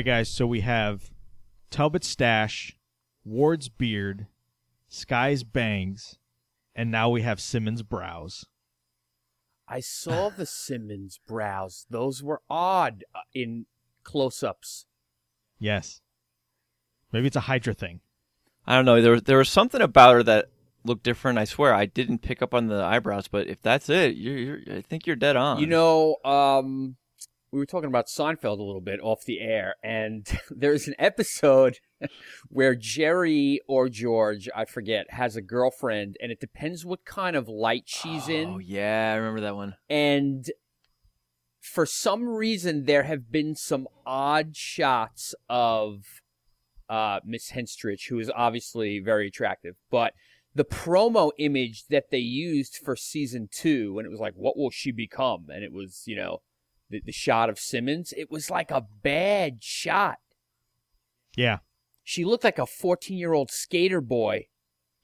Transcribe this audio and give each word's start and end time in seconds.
Right, 0.00 0.06
guys. 0.06 0.30
So 0.30 0.46
we 0.46 0.62
have 0.62 1.10
Talbot's 1.68 2.08
stash, 2.08 2.74
Ward's 3.22 3.68
beard, 3.68 4.28
Skye's 4.88 5.44
bangs, 5.44 6.16
and 6.74 6.90
now 6.90 7.10
we 7.10 7.20
have 7.20 7.38
Simmons' 7.38 7.82
brows. 7.82 8.46
I 9.68 9.80
saw 9.80 10.30
the 10.30 10.46
Simmons 10.66 11.20
brows. 11.28 11.84
Those 11.90 12.22
were 12.22 12.40
odd 12.48 13.04
uh, 13.14 13.18
in 13.34 13.66
close-ups. 14.02 14.86
Yes. 15.58 16.00
Maybe 17.12 17.26
it's 17.26 17.36
a 17.36 17.40
Hydra 17.40 17.74
thing. 17.74 18.00
I 18.66 18.76
don't 18.76 18.86
know. 18.86 19.02
There 19.02 19.12
was, 19.12 19.24
there 19.24 19.36
was 19.36 19.50
something 19.50 19.82
about 19.82 20.14
her 20.14 20.22
that 20.22 20.46
looked 20.82 21.02
different. 21.02 21.38
I 21.38 21.44
swear, 21.44 21.74
I 21.74 21.84
didn't 21.84 22.22
pick 22.22 22.40
up 22.40 22.54
on 22.54 22.68
the 22.68 22.82
eyebrows, 22.82 23.28
but 23.28 23.48
if 23.48 23.60
that's 23.60 23.90
it, 23.90 24.16
you're, 24.16 24.38
you're 24.38 24.78
I 24.78 24.80
think 24.80 25.06
you're 25.06 25.14
dead 25.14 25.36
on. 25.36 25.60
You 25.60 25.66
know, 25.66 26.16
um, 26.24 26.96
we 27.52 27.58
were 27.58 27.66
talking 27.66 27.88
about 27.88 28.06
Seinfeld 28.06 28.58
a 28.58 28.62
little 28.62 28.80
bit 28.80 29.00
off 29.00 29.24
the 29.24 29.40
air, 29.40 29.74
and 29.82 30.26
there's 30.50 30.86
an 30.86 30.94
episode 30.98 31.78
where 32.48 32.74
Jerry 32.74 33.60
or 33.66 33.88
George, 33.88 34.48
I 34.54 34.64
forget, 34.64 35.06
has 35.10 35.36
a 35.36 35.42
girlfriend, 35.42 36.16
and 36.22 36.30
it 36.30 36.40
depends 36.40 36.84
what 36.84 37.04
kind 37.04 37.36
of 37.36 37.48
light 37.48 37.84
she's 37.86 38.28
Oh 38.28 38.32
in. 38.32 38.48
Oh, 38.50 38.58
yeah, 38.58 39.12
I 39.12 39.16
remember 39.16 39.40
that 39.40 39.56
one. 39.56 39.74
And 39.88 40.50
for 41.60 41.86
some 41.86 42.28
reason, 42.28 42.84
there 42.84 43.02
have 43.02 43.30
been 43.30 43.54
some 43.54 43.88
odd 44.06 44.56
shots 44.56 45.34
of 45.48 46.04
uh, 46.88 47.20
Miss 47.24 47.50
Henstridge, 47.50 48.08
who 48.08 48.18
is 48.18 48.30
obviously 48.34 49.00
very 49.00 49.28
attractive, 49.28 49.76
but 49.90 50.14
the 50.54 50.64
promo 50.64 51.30
image 51.38 51.86
that 51.90 52.10
they 52.10 52.18
used 52.18 52.76
for 52.76 52.96
season 52.96 53.48
two, 53.52 53.94
when 53.94 54.04
it 54.04 54.10
was 54.10 54.18
like, 54.18 54.34
"What 54.34 54.56
will 54.56 54.70
she 54.70 54.90
become?" 54.90 55.46
and 55.48 55.62
it 55.62 55.72
was, 55.72 56.02
you 56.06 56.16
know, 56.16 56.40
the, 56.90 57.00
the 57.04 57.12
shot 57.12 57.48
of 57.48 57.58
Simmons, 57.58 58.12
it 58.16 58.30
was 58.30 58.50
like 58.50 58.70
a 58.70 58.84
bad 59.02 59.62
shot. 59.62 60.18
Yeah. 61.36 61.58
She 62.02 62.24
looked 62.24 62.44
like 62.44 62.58
a 62.58 62.66
14 62.66 63.16
year 63.16 63.32
old 63.32 63.50
skater 63.50 64.00
boy, 64.00 64.46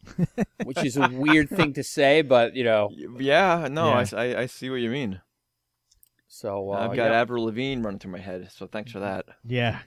which 0.65 0.83
is 0.85 0.97
a 0.97 1.09
weird 1.09 1.49
thing 1.49 1.73
to 1.75 1.83
say, 1.85 2.23
but 2.23 2.55
you 2.55 2.65
know, 2.65 2.91
Yeah, 3.19 3.69
no, 3.71 3.89
Yeah. 3.89 3.99
I 3.99 4.01
s- 4.03 4.13
I, 4.13 4.25
I 4.43 4.47
see 4.47 4.69
what 4.71 4.81
you 4.81 4.91
mean. 4.91 5.21
so 6.27 6.73
uh, 6.73 6.77
I've 6.79 6.97
got 6.97 7.11
yeah. 7.11 7.21
Avril 7.21 7.45
Lavigne 7.45 7.83
running 7.83 7.99
through 8.01 8.13
my 8.13 8.19
head, 8.19 8.51
so 8.53 8.67
thanks 8.67 8.93
for 8.93 9.01
that. 9.01 9.27
Yeah. 9.45 9.81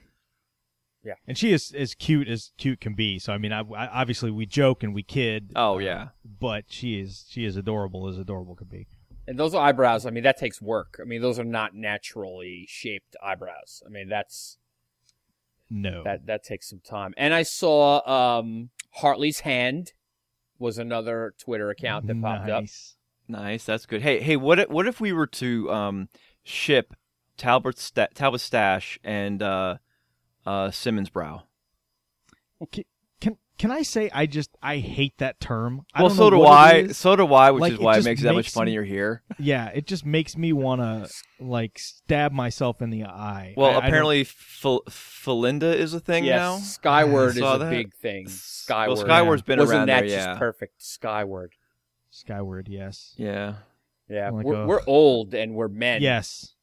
Yeah. 1.04 1.14
And 1.26 1.38
she 1.38 1.52
is 1.52 1.72
as 1.72 1.94
cute 1.94 2.28
as 2.28 2.52
cute 2.58 2.80
can 2.80 2.94
be. 2.94 3.18
So 3.18 3.32
I 3.32 3.38
mean, 3.38 3.52
I, 3.52 3.60
I, 3.60 3.86
obviously 3.88 4.30
we 4.30 4.44
joke 4.46 4.82
and 4.82 4.94
we 4.94 5.02
kid. 5.02 5.52
Oh 5.56 5.76
uh, 5.76 5.78
yeah, 5.78 6.08
but 6.24 6.64
she 6.68 7.00
is 7.00 7.24
she 7.28 7.44
is 7.46 7.56
adorable 7.56 8.06
as 8.08 8.18
adorable 8.18 8.54
can 8.54 8.66
be. 8.68 8.86
And 9.30 9.38
those 9.38 9.54
eyebrows, 9.54 10.06
I 10.06 10.10
mean, 10.10 10.24
that 10.24 10.36
takes 10.38 10.60
work. 10.60 10.98
I 11.00 11.04
mean, 11.04 11.22
those 11.22 11.38
are 11.38 11.44
not 11.44 11.72
naturally 11.72 12.66
shaped 12.68 13.14
eyebrows. 13.22 13.80
I 13.86 13.88
mean, 13.88 14.08
that's 14.08 14.58
No. 15.70 16.02
that 16.02 16.26
that 16.26 16.42
takes 16.42 16.68
some 16.68 16.80
time. 16.80 17.14
And 17.16 17.32
I 17.32 17.44
saw 17.44 18.00
um, 18.40 18.70
Hartley's 18.96 19.38
hand 19.40 19.92
was 20.58 20.78
another 20.78 21.32
Twitter 21.38 21.70
account 21.70 22.08
that 22.08 22.20
popped 22.20 22.50
up. 22.50 22.62
nice. 22.64 22.96
nice. 23.28 23.64
That's 23.64 23.86
good. 23.86 24.02
Hey, 24.02 24.18
hey, 24.18 24.34
what 24.36 24.58
if, 24.58 24.68
what 24.68 24.88
if 24.88 25.00
we 25.00 25.12
were 25.12 25.28
to 25.28 25.70
um, 25.70 26.08
ship 26.42 26.92
Talbot's 27.36 27.82
sta- 27.82 28.08
Talbot 28.12 28.40
stash 28.40 28.98
and 29.04 29.40
uh, 29.44 29.76
uh, 30.44 30.72
Simmons 30.72 31.08
brow? 31.08 31.44
Can, 32.72 32.82
can 33.60 33.70
can 33.70 33.78
I 33.78 33.82
say 33.82 34.10
I 34.12 34.26
just 34.26 34.50
I 34.62 34.78
hate 34.78 35.18
that 35.18 35.38
term. 35.40 35.84
I 35.94 36.02
well, 36.02 36.08
don't 36.08 36.16
so 36.18 36.30
do 36.30 36.44
I. 36.44 36.88
So 36.88 37.14
do 37.16 37.32
I, 37.32 37.50
which 37.50 37.60
Like, 37.60 37.72
is 37.74 37.78
why 37.78 37.92
it 37.92 37.96
just 37.96 38.04
makes 38.06 38.20
it 38.22 38.24
that 38.24 38.34
much 38.34 38.50
funnier 38.50 38.82
me- 38.82 38.88
here. 38.88 39.22
Yeah, 39.38 39.66
it 39.68 39.86
just 39.86 40.04
makes 40.04 40.36
me 40.36 40.52
want 40.52 40.80
to 40.80 41.08
like 41.44 41.78
stab 41.78 42.32
myself 42.32 42.82
in 42.82 42.90
the 42.90 43.04
eye. 43.04 43.54
Well, 43.56 43.70
I- 43.70 43.74
I 43.74 43.86
apparently, 43.86 44.24
Fel- 44.24 44.82
Philinda 44.88 45.74
is 45.74 45.94
a 45.94 46.00
thing 46.00 46.24
yes, 46.24 46.36
now. 46.38 46.56
Skyward 46.58 47.30
is 47.30 47.36
a 47.38 47.58
that. 47.58 47.70
big 47.70 47.94
thing. 47.94 48.28
Skyward. 48.28 48.88
Well, 48.88 48.96
Skyward. 48.96 49.10
Skyward's 49.10 49.42
been 49.42 49.58
Wasn't 49.60 49.76
around 49.78 49.88
that 49.88 50.00
there, 50.00 50.08
just 50.16 50.28
yeah. 50.28 50.38
perfect? 50.38 50.82
Skyward. 50.82 51.52
Skyward, 52.10 52.68
yes, 52.68 53.14
Yeah. 53.16 53.54
Yeah, 54.08 54.30
Like 54.30 54.44
we're, 54.44 54.62
a- 54.62 54.66
we're 54.66 54.82
old 54.86 55.34
and 55.34 55.54
we're 55.54 55.68
men. 55.68 56.02
yes. 56.02 56.54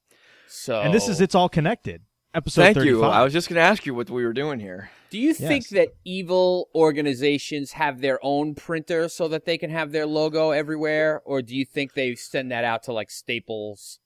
So 0.48 0.82
And 0.82 0.94
this 0.94 1.08
is 1.08 1.22
it's 1.22 1.36
all 1.36 1.48
connected. 1.48 2.02
Episode 2.34 2.62
Thank 2.62 2.78
35. 2.78 2.88
you. 2.90 3.04
I 3.04 3.24
was 3.24 3.34
just 3.34 3.48
going 3.50 3.56
to 3.56 3.62
ask 3.62 3.86
you 3.86 3.96
what 3.96 4.10
we 4.10 4.26
were 4.26 4.34
doing 4.34 4.60
here. 4.60 4.90
Do 5.10 5.18
you 5.18 5.34
think 5.34 5.70
that 5.70 5.90
evil 6.04 6.70
organizations 6.76 7.74
have 7.74 8.02
their 8.02 8.20
own 8.22 8.56
printer 8.56 9.08
so 9.08 9.28
that 9.30 9.46
they 9.46 9.58
can 9.58 9.70
have 9.70 9.92
their 9.92 10.06
logo 10.06 10.52
everywhere, 10.52 11.22
or 11.26 11.42
do 11.42 11.56
you 11.56 11.66
think 11.66 11.94
they 11.94 12.16
send 12.16 12.52
that 12.52 12.64
out 12.64 12.84
to 12.84 12.94
like 12.94 13.10
Staples? 13.10 14.00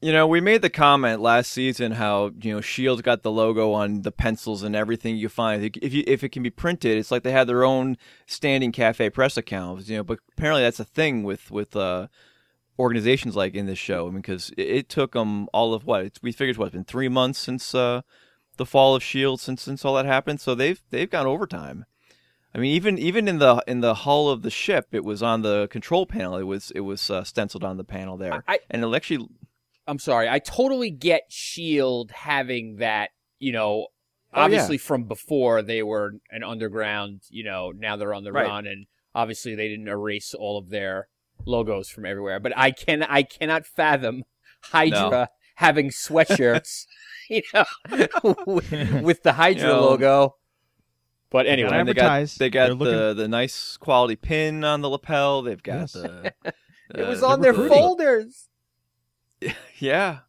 You 0.00 0.12
know, 0.12 0.28
we 0.28 0.40
made 0.40 0.62
the 0.62 0.70
comment 0.70 1.20
last 1.20 1.50
season 1.50 1.92
how 1.92 2.30
you 2.40 2.54
know 2.54 2.60
Shield 2.60 3.02
got 3.02 3.22
the 3.22 3.32
logo 3.32 3.72
on 3.72 4.02
the 4.02 4.12
pencils 4.12 4.62
and 4.62 4.76
everything 4.76 5.16
you 5.16 5.28
find. 5.28 5.76
If 5.82 5.92
you 5.92 6.04
if 6.06 6.22
it 6.22 6.28
can 6.28 6.44
be 6.44 6.50
printed, 6.50 6.98
it's 6.98 7.10
like 7.10 7.24
they 7.24 7.32
have 7.32 7.48
their 7.48 7.64
own 7.64 7.96
standing 8.26 8.70
cafe 8.70 9.10
press 9.10 9.36
accounts. 9.36 9.88
You 9.88 9.98
know, 9.98 10.04
but 10.04 10.20
apparently 10.36 10.62
that's 10.62 10.78
a 10.78 10.84
thing 10.84 11.24
with 11.24 11.50
with 11.50 11.74
uh, 11.74 12.06
organizations 12.78 13.34
like 13.34 13.54
in 13.54 13.66
this 13.66 13.78
show. 13.78 14.06
I 14.06 14.10
mean, 14.10 14.20
because 14.20 14.50
it, 14.56 14.68
it 14.68 14.88
took 14.88 15.14
them 15.14 15.48
all 15.52 15.74
of 15.74 15.84
what 15.84 16.04
it's, 16.04 16.22
we 16.22 16.30
figured 16.30 16.58
what 16.58 16.66
it's 16.66 16.74
been 16.74 16.84
three 16.84 17.08
months 17.08 17.40
since 17.40 17.74
uh, 17.74 18.02
the 18.58 18.66
fall 18.66 18.94
of 18.94 19.02
Shield 19.02 19.40
since 19.40 19.62
since 19.62 19.84
all 19.84 19.94
that 19.94 20.04
happened. 20.04 20.40
So 20.40 20.54
they've 20.54 20.80
they've 20.90 21.10
gone 21.10 21.26
overtime. 21.26 21.86
I 22.54 22.58
mean, 22.58 22.74
even 22.74 22.98
even 22.98 23.26
in 23.28 23.38
the 23.38 23.62
in 23.66 23.80
the 23.80 23.94
hull 23.94 24.28
of 24.28 24.42
the 24.42 24.50
ship, 24.50 24.88
it 24.92 25.04
was 25.04 25.22
on 25.22 25.42
the 25.42 25.68
control 25.68 26.06
panel. 26.06 26.36
It 26.36 26.42
was 26.44 26.70
it 26.72 26.80
was 26.80 27.10
uh, 27.10 27.24
stenciled 27.24 27.64
on 27.64 27.76
the 27.76 27.84
panel 27.84 28.16
there, 28.16 28.42
I- 28.46 28.60
and 28.70 28.84
it 28.84 28.94
actually 28.94 29.26
I'm 29.86 29.98
sorry, 29.98 30.28
I 30.28 30.38
totally 30.38 30.90
get 30.90 31.22
Shield 31.30 32.10
having 32.10 32.76
that. 32.76 33.10
You 33.38 33.52
know, 33.52 33.86
Oh, 34.34 34.40
yeah. 34.40 34.44
obviously 34.44 34.76
from 34.76 35.04
before 35.04 35.62
they 35.62 35.82
were 35.82 36.14
an 36.30 36.42
underground. 36.44 37.22
You 37.30 37.44
know, 37.44 37.72
now 37.74 37.96
they're 37.96 38.12
on 38.12 38.24
the 38.24 38.32
Right. 38.32 38.46
run, 38.46 38.66
and 38.66 38.86
obviously 39.14 39.54
they 39.54 39.68
didn't 39.68 39.88
erase 39.88 40.34
all 40.34 40.58
of 40.58 40.68
their 40.70 41.08
logos 41.46 41.88
from 41.88 42.04
everywhere. 42.04 42.40
But 42.40 42.52
I 42.56 42.70
can 42.72 43.02
I 43.02 43.22
cannot 43.22 43.66
fathom 43.66 44.24
Hydra 44.64 45.10
No. 45.10 45.26
having 45.56 45.90
sweatshirts. 45.90 46.86
you 47.30 47.42
know, 47.54 47.64
with, 48.46 48.70
with 49.02 49.22
the 49.22 49.32
Hydra 49.32 49.62
You 49.62 49.68
know, 49.68 49.80
logo. 49.82 50.36
But 51.30 51.46
anyway, 51.46 51.68
gotta 51.70 51.80
And 51.80 51.88
they 51.88 51.92
advertise. 51.92 52.32
got 52.34 52.38
they 52.38 52.50
got 52.50 52.64
They're 52.66 52.74
looking- 52.74 52.94
the 52.98 53.14
the 53.14 53.28
nice 53.28 53.76
quality 53.76 54.16
pin 54.16 54.64
on 54.64 54.80
the 54.80 54.88
lapel. 54.88 55.42
They've 55.42 55.62
got 55.62 55.74
Yes. 55.80 55.92
the. 55.92 56.32
it 56.94 57.06
was 57.06 57.22
on 57.22 57.40
their 57.40 57.52
recruiting. 57.52 57.76
folders. 57.78 58.48
Yeah, 59.78 60.20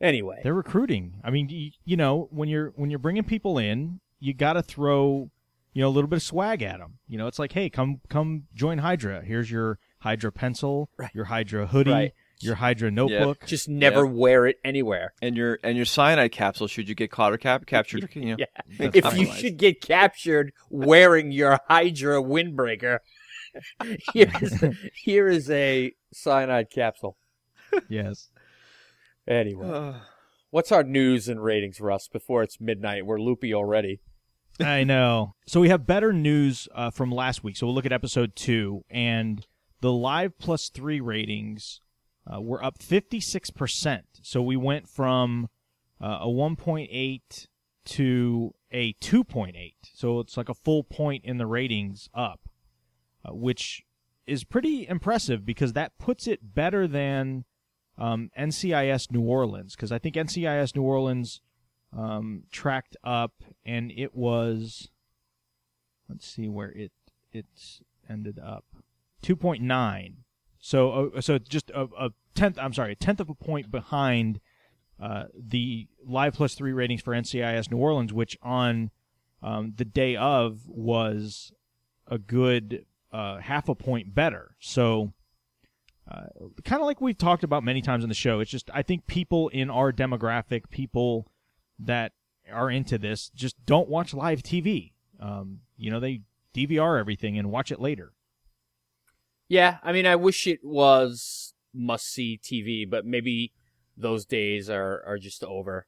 Anyway, 0.00 0.40
They're 0.42 0.54
recruiting. 0.54 1.20
I 1.22 1.30
mean, 1.30 1.50
you, 1.50 1.72
you 1.84 1.96
know, 1.96 2.26
when 2.30 2.48
you're 2.48 2.72
when 2.74 2.88
you're 2.88 2.98
bringing 2.98 3.22
people 3.22 3.58
in, 3.58 4.00
you 4.18 4.32
got 4.32 4.54
to 4.54 4.62
throw, 4.62 5.30
you 5.74 5.82
know, 5.82 5.88
a 5.88 5.90
little 5.90 6.08
bit 6.08 6.16
of 6.16 6.22
swag 6.22 6.62
at 6.62 6.78
them. 6.78 6.94
You 7.06 7.18
know, 7.18 7.26
it's 7.26 7.38
like, 7.38 7.52
hey, 7.52 7.68
come 7.68 8.00
come 8.08 8.44
join 8.54 8.78
Hydra. 8.78 9.22
Here's 9.22 9.50
your 9.50 9.78
Hydra 9.98 10.32
pencil, 10.32 10.88
Right. 10.96 11.10
your 11.14 11.26
Hydra 11.26 11.66
hoodie, 11.66 11.90
Right. 11.90 12.12
Your 12.40 12.54
Hydra 12.56 12.90
notebook. 12.90 13.44
just 13.46 13.68
never 13.68 14.06
wear 14.06 14.46
it 14.46 14.56
anywhere. 14.64 15.12
and 15.22 15.36
your 15.36 15.58
and 15.62 15.76
your 15.76 15.86
cyanide 15.86 16.32
capsule. 16.32 16.66
Should 16.66 16.88
you 16.88 16.94
get 16.94 17.10
caught 17.10 17.32
or 17.32 17.38
cap- 17.38 17.66
captured? 17.66 18.08
You 18.14 18.36
know, 18.36 18.36
Yeah. 18.38 18.46
if 18.78 18.94
you 18.96 19.02
compromised. 19.02 19.38
should 19.40 19.56
get 19.56 19.80
captured 19.80 20.52
wearing 20.70 21.32
your 21.32 21.58
Hydra 21.68 22.22
windbreaker, 22.22 22.98
here 24.14 24.30
is, 24.40 24.64
here 24.94 25.28
is 25.28 25.50
a 25.50 25.92
cyanide 26.12 26.70
capsule. 26.70 27.16
Yes. 27.88 28.30
Anyway, 29.28 29.68
Uh, 29.68 29.94
what's 30.50 30.72
our 30.72 30.82
news 30.82 31.28
and 31.28 31.42
ratings, 31.42 31.80
Russ? 31.80 32.08
Before 32.08 32.42
it's 32.42 32.60
midnight, 32.60 33.06
we're 33.06 33.20
loopy 33.20 33.54
already. 33.54 34.00
I 34.58 34.84
know. 34.84 35.34
So 35.46 35.60
we 35.60 35.68
have 35.70 35.86
better 35.86 36.12
news 36.12 36.68
uh, 36.74 36.90
from 36.90 37.10
last 37.10 37.42
week. 37.42 37.56
So 37.56 37.66
we'll 37.66 37.74
look 37.74 37.86
at 37.86 37.92
episode 37.92 38.34
two, 38.36 38.84
and 38.90 39.46
the 39.80 39.92
live 39.92 40.38
plus 40.38 40.68
three 40.68 41.00
ratings 41.00 41.80
uh, 42.32 42.40
were 42.40 42.62
up 42.64 42.78
56%. 42.78 44.02
So 44.22 44.42
we 44.42 44.56
went 44.56 44.88
from 44.88 45.48
uh, 46.00 46.18
a 46.22 46.26
1.8 46.26 47.46
to 47.84 48.54
a 48.70 48.92
2.8. 48.94 49.74
So 49.94 50.20
it's 50.20 50.36
like 50.36 50.48
a 50.48 50.54
full 50.54 50.84
point 50.84 51.24
in 51.24 51.38
the 51.38 51.46
ratings 51.46 52.08
up, 52.14 52.48
uh, 53.24 53.34
which 53.34 53.82
is 54.26 54.44
pretty 54.44 54.86
impressive 54.86 55.44
because 55.44 55.72
that 55.72 55.98
puts 55.98 56.26
it 56.26 56.54
better 56.54 56.86
than 56.86 57.44
um, 57.98 58.30
NCIS 58.38 59.10
New 59.10 59.22
Orleans. 59.22 59.74
Because 59.74 59.90
I 59.90 59.98
think 59.98 60.14
NCIS 60.14 60.76
New 60.76 60.82
Orleans 60.82 61.40
um, 61.96 62.44
tracked 62.52 62.96
up 63.02 63.32
and 63.64 63.90
it 63.90 64.14
was, 64.14 64.88
let's 66.08 66.26
see 66.26 66.48
where 66.48 66.70
it 66.70 66.92
it 67.32 67.46
ended 68.08 68.40
up, 68.40 68.64
2.9. 69.22 70.14
So 70.60 71.10
uh, 71.16 71.20
so 71.20 71.38
just 71.38 71.70
a, 71.70 71.88
a 71.98 72.10
tenth. 72.34 72.58
I'm 72.58 72.72
sorry, 72.72 72.92
a 72.92 72.96
tenth 72.96 73.20
of 73.20 73.28
a 73.28 73.34
point 73.34 73.70
behind 73.70 74.40
uh, 75.00 75.24
the 75.34 75.88
Live 76.06 76.34
Plus 76.34 76.54
three 76.54 76.72
ratings 76.72 77.02
for 77.02 77.12
NCIS 77.12 77.70
New 77.70 77.78
Orleans, 77.78 78.12
which 78.12 78.36
on 78.42 78.90
um, 79.42 79.74
the 79.76 79.84
day 79.84 80.16
of 80.16 80.60
was 80.66 81.52
a 82.06 82.18
good 82.18 82.84
uh, 83.12 83.38
half 83.38 83.68
a 83.68 83.74
point 83.74 84.14
better. 84.14 84.56
So, 84.60 85.12
uh, 86.10 86.26
kind 86.64 86.82
of 86.82 86.86
like 86.86 87.00
we've 87.00 87.16
talked 87.18 87.44
about 87.44 87.64
many 87.64 87.80
times 87.82 88.04
on 88.04 88.08
the 88.08 88.14
show, 88.14 88.40
it's 88.40 88.50
just 88.50 88.70
I 88.74 88.82
think 88.82 89.06
people 89.06 89.48
in 89.48 89.70
our 89.70 89.92
demographic, 89.92 90.70
people 90.70 91.30
that 91.78 92.12
are 92.52 92.70
into 92.70 92.98
this, 92.98 93.30
just 93.34 93.64
don't 93.64 93.88
watch 93.88 94.12
live 94.12 94.42
TV. 94.42 94.92
Um, 95.18 95.60
you 95.76 95.90
know, 95.90 96.00
they 96.00 96.22
DVR 96.54 96.98
everything 96.98 97.38
and 97.38 97.50
watch 97.50 97.70
it 97.70 97.80
later. 97.80 98.12
Yeah, 99.48 99.78
I 99.82 99.92
mean, 99.92 100.06
I 100.06 100.16
wish 100.16 100.46
it 100.46 100.60
was 100.62 101.54
must 101.74 102.06
see 102.06 102.38
TV, 102.42 102.88
but 102.88 103.04
maybe 103.04 103.52
those 103.96 104.24
days 104.24 104.68
are 104.70 105.02
are 105.06 105.18
just 105.18 105.44
over. 105.44 105.86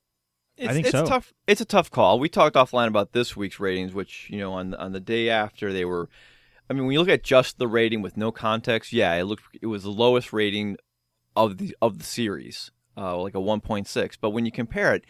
It's, 0.56 0.72
think 0.72 0.86
it's 0.86 0.92
so. 0.92 1.06
tough. 1.06 1.32
It's 1.46 1.60
a 1.60 1.66
tough 1.66 1.90
call. 1.90 2.18
We 2.18 2.28
talked 2.28 2.56
offline 2.56 2.86
about 2.86 3.12
this 3.12 3.36
week's 3.36 3.58
ratings, 3.58 3.94
which 3.94 4.28
you 4.30 4.38
know 4.38 4.52
on 4.52 4.74
on 4.74 4.92
the 4.92 5.00
day 5.00 5.28
after 5.30 5.72
they 5.72 5.84
were. 5.84 6.08
I 6.68 6.74
mean, 6.74 6.84
when 6.84 6.92
you 6.92 7.00
look 7.00 7.08
at 7.08 7.22
just 7.22 7.58
the 7.58 7.68
rating 7.68 8.02
with 8.02 8.16
no 8.16 8.32
context, 8.32 8.92
yeah, 8.92 9.14
it 9.14 9.24
looked 9.24 9.44
it 9.60 9.66
was 9.66 9.82
the 9.82 9.90
lowest 9.90 10.32
rating 10.32 10.76
of 11.36 11.58
the 11.58 11.76
of 11.82 11.98
the 11.98 12.04
series, 12.04 12.70
uh, 12.96 13.18
like 13.18 13.34
a 13.34 13.38
1.6. 13.38 14.16
But 14.20 14.30
when 14.30 14.46
you 14.46 14.52
compare 14.52 14.94
it, 14.94 15.04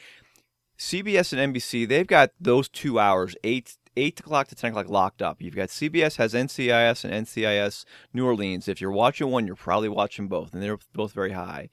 CBS 0.79 1.37
and 1.37 1.55
NBC, 1.55 1.87
they've 1.87 2.07
got 2.07 2.31
those 2.41 2.69
two 2.69 2.99
hours, 2.99 3.37
eight 3.45 3.77
eight 3.97 4.21
o'clock 4.21 4.49
to 4.49 4.55
ten 4.55 4.71
o'clock, 4.71 4.89
locked 4.89 5.23
up. 5.23 5.41
You've 5.41 5.57
got 5.57 5.69
CBS 5.69 6.17
has 6.17 6.35
NCIS 6.35 7.05
and 7.05 7.27
NCIS 7.27 7.85
New 8.13 8.27
Orleans. 8.27 8.69
If 8.69 8.81
you're 8.81 8.91
watching 8.91 9.31
one, 9.31 9.47
you're 9.47 9.57
probably 9.57 9.89
watching 9.89 10.29
both, 10.29 10.53
and 10.53 10.63
they're 10.63 10.79
both 10.93 11.13
very 11.13 11.33
high. 11.33 11.69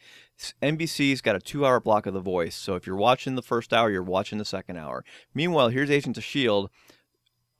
NBC's 0.61 1.21
got 1.21 1.35
a 1.35 1.39
two-hour 1.39 1.81
block 1.81 2.05
of 2.05 2.13
The 2.13 2.21
Voice, 2.21 2.55
so 2.55 2.75
if 2.75 2.87
you're 2.87 2.95
watching 2.95 3.35
the 3.35 3.41
first 3.41 3.73
hour, 3.73 3.91
you're 3.91 4.01
watching 4.01 4.37
the 4.37 4.45
second 4.45 4.77
hour. 4.77 5.03
Meanwhile, 5.33 5.69
here's 5.69 5.91
Agents 5.91 6.17
of 6.17 6.23
Shield, 6.23 6.69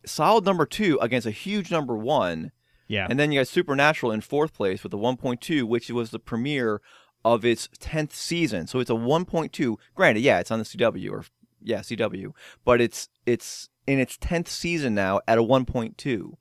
solid 0.05 0.45
number 0.45 0.65
two 0.65 0.97
against 1.01 1.27
a 1.27 1.31
huge 1.31 1.71
number 1.71 1.97
one, 1.97 2.51
Yeah, 2.87 3.07
and 3.09 3.19
then 3.19 3.31
you 3.31 3.39
got 3.39 3.47
Supernatural 3.47 4.11
in 4.11 4.21
fourth 4.21 4.53
place 4.53 4.83
with 4.83 4.93
a 4.93 4.97
1.2, 4.97 5.63
which 5.63 5.89
was 5.89 6.11
the 6.11 6.19
premiere 6.19 6.81
of 7.25 7.43
its 7.43 7.67
10th 7.79 8.13
season. 8.13 8.65
So 8.65 8.79
it's 8.79 8.89
a 8.89 8.93
1.2. 8.93 9.75
Granted, 9.93 10.21
yeah, 10.21 10.39
it's 10.39 10.51
on 10.51 10.59
the 10.59 10.65
CW 10.65 11.11
or 11.11 11.25
yeah, 11.61 11.79
CW, 11.79 12.31
but 12.63 12.79
it's 12.79 13.09
it's 13.25 13.67
in 13.89 13.99
its 13.99 14.17
10th 14.17 14.47
season 14.47 14.93
now 14.93 15.19
at 15.27 15.37
a 15.37 15.43
1.2. 15.43 16.33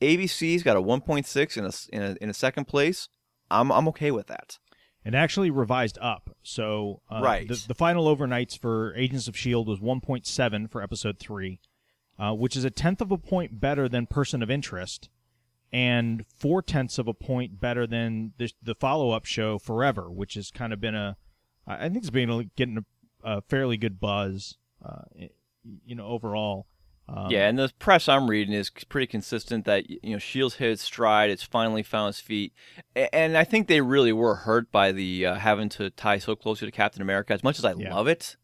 ABC's 0.00 0.62
got 0.62 0.76
a 0.76 0.82
1.6 0.82 1.56
in 1.56 1.64
a 1.64 1.72
in 1.96 2.02
a, 2.12 2.16
in 2.24 2.30
a 2.30 2.34
second 2.34 2.66
place. 2.66 3.08
I'm 3.50 3.70
I'm 3.72 3.88
okay 3.88 4.10
with 4.10 4.26
that. 4.26 4.58
and 5.04 5.14
actually 5.14 5.50
revised 5.50 5.98
up. 6.00 6.30
So 6.42 7.00
uh, 7.10 7.20
Right. 7.22 7.46
the, 7.48 7.62
the 7.68 7.74
final 7.74 8.14
overnights 8.14 8.58
for 8.58 8.94
Agents 8.96 9.28
of 9.28 9.36
Shield 9.36 9.68
was 9.68 9.78
1.7 9.80 10.70
for 10.70 10.82
episode 10.82 11.18
three, 11.18 11.60
uh, 12.18 12.32
which 12.34 12.56
is 12.56 12.64
a 12.64 12.70
tenth 12.70 13.00
of 13.00 13.12
a 13.12 13.18
point 13.18 13.60
better 13.60 13.88
than 13.88 14.06
Person 14.06 14.42
of 14.42 14.50
Interest, 14.50 15.08
and 15.72 16.24
four 16.36 16.60
tenths 16.60 16.98
of 16.98 17.06
a 17.06 17.14
point 17.14 17.60
better 17.60 17.86
than 17.86 18.32
the, 18.38 18.50
the 18.62 18.74
follow-up 18.74 19.24
show 19.24 19.58
Forever, 19.58 20.10
which 20.10 20.34
has 20.34 20.50
kind 20.50 20.72
of 20.72 20.80
been 20.80 20.94
a, 20.96 21.16
I 21.66 21.88
think 21.88 21.98
it's 21.98 22.10
been 22.10 22.50
getting 22.56 22.78
a, 22.78 22.84
a 23.36 23.42
fairly 23.42 23.76
good 23.76 24.00
buzz, 24.00 24.56
uh, 24.84 25.02
you 25.84 25.94
know, 25.94 26.06
overall. 26.06 26.66
Um, 27.08 27.30
yeah, 27.30 27.48
and 27.48 27.56
the 27.56 27.70
press 27.78 28.08
I'm 28.08 28.28
reading 28.28 28.52
is 28.52 28.68
pretty 28.88 29.06
consistent 29.06 29.64
that 29.64 29.88
you 29.88 30.12
know 30.12 30.18
Shields 30.18 30.56
hit 30.56 30.70
its 30.72 30.82
stride. 30.82 31.30
It's 31.30 31.42
finally 31.44 31.84
found 31.84 32.08
its 32.10 32.20
feet, 32.20 32.52
and 32.96 33.36
I 33.36 33.44
think 33.44 33.68
they 33.68 33.80
really 33.80 34.12
were 34.12 34.34
hurt 34.34 34.72
by 34.72 34.90
the 34.90 35.24
uh, 35.26 35.34
having 35.36 35.68
to 35.70 35.90
tie 35.90 36.18
so 36.18 36.34
closely 36.34 36.66
to 36.66 36.72
Captain 36.72 37.02
America. 37.02 37.32
As 37.32 37.44
much 37.44 37.58
as 37.58 37.64
I 37.64 37.74
Yeah. 37.74 37.94
love 37.94 38.08
it, 38.08 38.36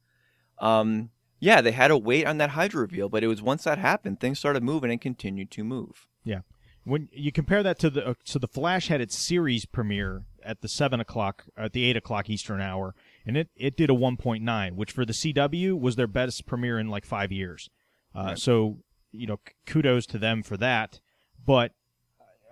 um, 0.58 1.10
yeah, 1.40 1.60
they 1.60 1.72
had 1.72 1.88
to 1.88 1.98
wait 1.98 2.24
on 2.24 2.38
that 2.38 2.50
Hydra 2.50 2.82
reveal, 2.82 3.08
but 3.08 3.24
it 3.24 3.26
was 3.26 3.42
once 3.42 3.64
that 3.64 3.78
happened, 3.78 4.20
things 4.20 4.38
started 4.38 4.62
moving 4.62 4.92
and 4.92 5.00
continued 5.00 5.50
to 5.52 5.64
move. 5.64 6.06
Yeah, 6.24 6.42
when 6.84 7.08
you 7.10 7.32
compare 7.32 7.64
that 7.64 7.80
to 7.80 7.90
the 7.90 8.06
uh, 8.10 8.14
so 8.22 8.38
the 8.38 8.46
Flash 8.46 8.86
had 8.86 9.00
its 9.00 9.18
series 9.18 9.66
premiere 9.66 10.22
at 10.44 10.60
the 10.60 10.68
seven 10.68 11.00
o'clock 11.00 11.46
at 11.56 11.72
the 11.72 11.82
eight 11.82 11.96
o'clock 11.96 12.30
Eastern 12.30 12.60
hour, 12.60 12.94
and 13.26 13.36
it 13.36 13.48
it 13.56 13.76
did 13.76 13.90
a 13.90 13.94
one 13.94 14.16
point 14.16 14.42
nine, 14.42 14.76
which 14.76 14.92
for 14.92 15.04
the 15.04 15.12
CW 15.12 15.78
was 15.78 15.96
their 15.96 16.06
best 16.06 16.46
premiere 16.46 16.78
in 16.78 16.88
like 16.88 17.04
five 17.04 17.32
years. 17.32 17.68
Uh, 18.14 18.34
So 18.34 18.78
you 19.12 19.26
know, 19.26 19.40
kudos 19.66 20.06
to 20.06 20.18
them 20.18 20.42
for 20.42 20.56
that. 20.56 21.00
But 21.44 21.72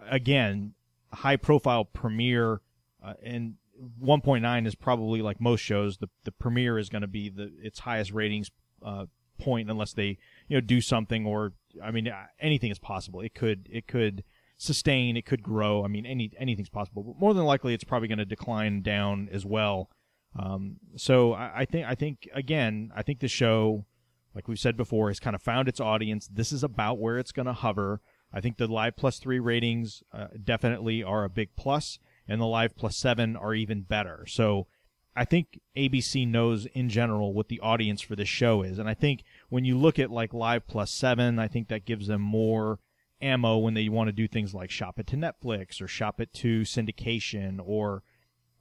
again, 0.08 0.74
high 1.12 1.36
profile 1.36 1.84
premiere 1.84 2.60
uh, 3.02 3.14
and 3.22 3.54
1.9 4.02 4.66
is 4.66 4.74
probably 4.74 5.22
like 5.22 5.40
most 5.40 5.60
shows. 5.60 5.98
The 5.98 6.08
the 6.24 6.32
premiere 6.32 6.78
is 6.78 6.88
going 6.88 7.02
to 7.02 7.08
be 7.08 7.28
the 7.30 7.50
its 7.62 7.80
highest 7.80 8.12
ratings 8.12 8.50
uh, 8.84 9.06
point 9.38 9.70
unless 9.70 9.92
they 9.94 10.18
you 10.48 10.56
know 10.56 10.60
do 10.60 10.80
something 10.80 11.24
or 11.26 11.54
I 11.82 11.90
mean 11.90 12.12
anything 12.38 12.70
is 12.70 12.78
possible. 12.78 13.20
It 13.20 13.34
could 13.34 13.68
it 13.70 13.86
could 13.86 14.22
sustain. 14.58 15.16
It 15.16 15.24
could 15.24 15.42
grow. 15.42 15.84
I 15.84 15.88
mean 15.88 16.04
any 16.04 16.30
anything's 16.38 16.68
possible. 16.68 17.02
But 17.02 17.18
more 17.18 17.32
than 17.32 17.44
likely, 17.44 17.72
it's 17.72 17.84
probably 17.84 18.08
going 18.08 18.18
to 18.18 18.26
decline 18.26 18.82
down 18.82 19.28
as 19.32 19.46
well. 19.46 19.90
Um, 20.38 20.76
so 20.96 21.32
I, 21.32 21.60
I 21.60 21.64
think 21.64 21.86
I 21.86 21.94
think 21.94 22.28
again 22.34 22.92
I 22.94 23.02
think 23.02 23.20
the 23.20 23.28
show, 23.28 23.86
like 24.34 24.48
we've 24.48 24.58
said 24.58 24.76
before, 24.76 25.08
has 25.08 25.20
kind 25.20 25.34
of 25.34 25.42
found 25.42 25.68
its 25.68 25.80
audience. 25.80 26.28
This 26.28 26.52
is 26.52 26.62
about 26.62 26.98
where 26.98 27.18
it's 27.18 27.32
going 27.32 27.46
to 27.46 27.52
hover. 27.52 28.00
I 28.32 28.40
think 28.40 28.56
the 28.56 28.68
Live 28.68 28.96
Plus 28.96 29.18
three 29.18 29.40
ratings 29.40 30.02
uh, 30.12 30.28
definitely 30.42 31.02
are 31.02 31.24
a 31.24 31.30
big 31.30 31.56
plus, 31.56 31.98
and 32.28 32.40
the 32.40 32.46
Live 32.46 32.76
Plus 32.76 32.96
seven 32.96 33.36
are 33.36 33.54
even 33.54 33.82
better. 33.82 34.24
So 34.28 34.68
I 35.16 35.24
think 35.24 35.60
ABC 35.76 36.28
knows 36.28 36.66
in 36.66 36.88
general 36.88 37.34
what 37.34 37.48
the 37.48 37.58
audience 37.60 38.00
for 38.00 38.14
this 38.14 38.28
show 38.28 38.62
is, 38.62 38.78
and 38.78 38.88
I 38.88 38.94
think 38.94 39.24
when 39.48 39.64
you 39.64 39.76
look 39.76 39.98
at 39.98 40.10
like 40.10 40.32
Live 40.32 40.68
Plus 40.68 40.92
seven, 40.92 41.40
I 41.40 41.48
think 41.48 41.68
that 41.68 41.84
gives 41.84 42.06
them 42.06 42.20
more 42.20 42.78
ammo 43.20 43.58
when 43.58 43.74
they 43.74 43.88
want 43.88 44.08
to 44.08 44.12
do 44.12 44.26
things 44.26 44.54
like 44.54 44.70
shop 44.70 44.98
it 44.98 45.06
to 45.08 45.16
Netflix 45.16 45.82
or 45.82 45.88
shop 45.88 46.20
it 46.20 46.32
to 46.34 46.62
syndication 46.62 47.58
or 47.62 48.02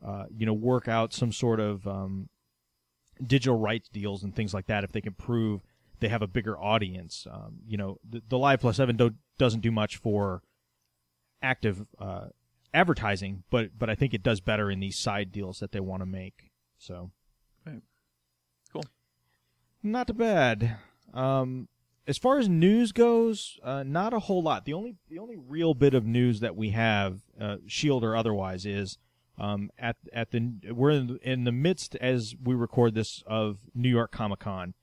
uh, 0.06 0.26
you 0.36 0.46
know 0.46 0.54
work 0.54 0.88
out 0.88 1.14
some 1.14 1.32
sort 1.32 1.60
of 1.60 1.88
um, 1.88 2.30
digital 3.26 3.58
rights 3.58 3.90
deals 3.90 4.24
and 4.24 4.36
things 4.36 4.54
like 4.54 4.68
that 4.68 4.84
if 4.84 4.92
they 4.92 5.02
can 5.02 5.14
prove 5.14 5.62
they 6.00 6.10
have 6.10 6.22
a 6.22 6.28
bigger 6.28 6.58
audience. 6.60 7.28
Um, 7.30 7.60
you 7.68 7.78
know, 7.78 7.98
the, 8.08 8.22
the 8.28 8.38
Live 8.38 8.62
Plus 8.62 8.78
Seven 8.78 8.96
do, 8.96 9.12
doesn't 9.38 9.62
do 9.62 9.72
much 9.72 9.98
for 9.98 10.42
active 11.42 11.86
uh, 12.00 12.28
advertising, 12.74 13.44
but 13.50 13.78
but 13.78 13.90
I 13.90 13.96
think 13.96 14.14
it 14.14 14.24
does 14.24 14.40
better 14.42 14.72
in 14.72 14.80
these 14.80 14.98
side 14.98 15.32
deals 15.32 15.60
that 15.60 15.72
they 15.72 15.80
want 15.80 16.02
to 16.02 16.06
make. 16.06 16.52
So, 16.78 17.12
Right. 17.66 17.82
Cool. 18.72 18.86
not 19.84 20.16
bad. 20.18 20.78
Um, 21.14 21.68
as 22.08 22.18
far 22.18 22.40
as 22.40 22.48
news 22.48 22.92
goes, 22.92 23.60
uh, 23.64 23.84
not 23.84 24.14
a 24.14 24.20
whole 24.20 24.42
lot. 24.42 24.66
The 24.66 24.74
only 24.74 24.96
the 25.10 25.20
only 25.20 25.38
real 25.38 25.74
bit 25.74 25.94
of 25.94 26.06
news 26.06 26.40
that 26.40 26.56
we 26.56 26.70
have, 26.72 27.22
uh, 27.40 27.58
Shield 27.68 28.04
or 28.04 28.16
otherwise, 28.16 28.66
is 28.66 28.98
um, 29.40 29.72
at 29.80 29.96
at 30.12 30.32
the 30.32 30.52
we're 30.72 30.92
in, 30.92 31.20
in 31.24 31.44
the 31.46 31.52
midst 31.52 31.96
as 31.96 32.36
we 32.44 32.54
record 32.54 32.94
this 32.94 33.24
of 33.26 33.60
New 33.74 33.90
York 33.90 34.12
Comic 34.12 34.40
Con, 34.40 34.74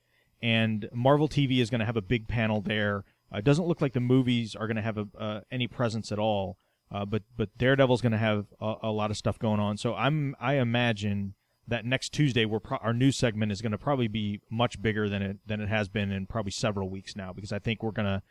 and 0.43 0.89
Marvel 0.93 1.29
TV 1.29 1.61
is 1.61 1.71
going 1.71 1.81
to 1.81 1.85
have 1.85 1.97
a 1.97 2.03
big 2.03 2.27
panel 2.27 2.61
there. 2.61 3.05
Uh, 3.33 3.39
it 3.39 3.45
doesn't 3.45 3.67
look 3.67 3.81
like 3.81 3.93
the 3.93 4.01
movies 4.01 4.57
are 4.57 4.67
going 4.67 4.77
to 4.77 4.83
have 4.83 4.97
a, 4.97 5.07
uh, 5.19 5.41
any 5.51 5.67
presence 5.67 6.11
at 6.11 6.19
all, 6.19 6.57
uh, 6.91 7.05
but 7.05 7.23
but 7.37 7.57
Daredevil's 7.59 8.01
going 8.01 8.13
to 8.13 8.19
have 8.19 8.47
a, 8.61 8.75
a 8.85 8.91
lot 8.91 9.11
of 9.11 9.17
stuff 9.17 9.39
going 9.39 9.61
on. 9.61 9.77
So 9.77 9.95
I'm 9.95 10.35
I 10.41 10.55
imagine 10.55 11.35
that 11.69 11.85
next 11.85 12.11
Tuesday 12.11 12.45
we're 12.45 12.61
pro- 12.61 12.79
our 12.79 12.95
news 12.95 13.17
segment 13.17 13.53
is 13.53 13.61
going 13.61 13.73
to 13.73 13.79
probably 13.79 14.09
be 14.09 14.41
much 14.51 14.81
bigger 14.81 15.09
than 15.09 15.21
it 15.21 15.39
than 15.47 15.61
it 15.61 15.69
has 15.69 15.89
been 15.89 16.11
in 16.11 16.27
probably 16.27 16.53
several 16.53 16.89
weeks 16.89 17.15
now 17.15 17.33
because 17.33 17.53
I 17.53 17.59
think 17.59 17.83
we're 17.83 17.91
going 17.91 18.07
to 18.07 18.23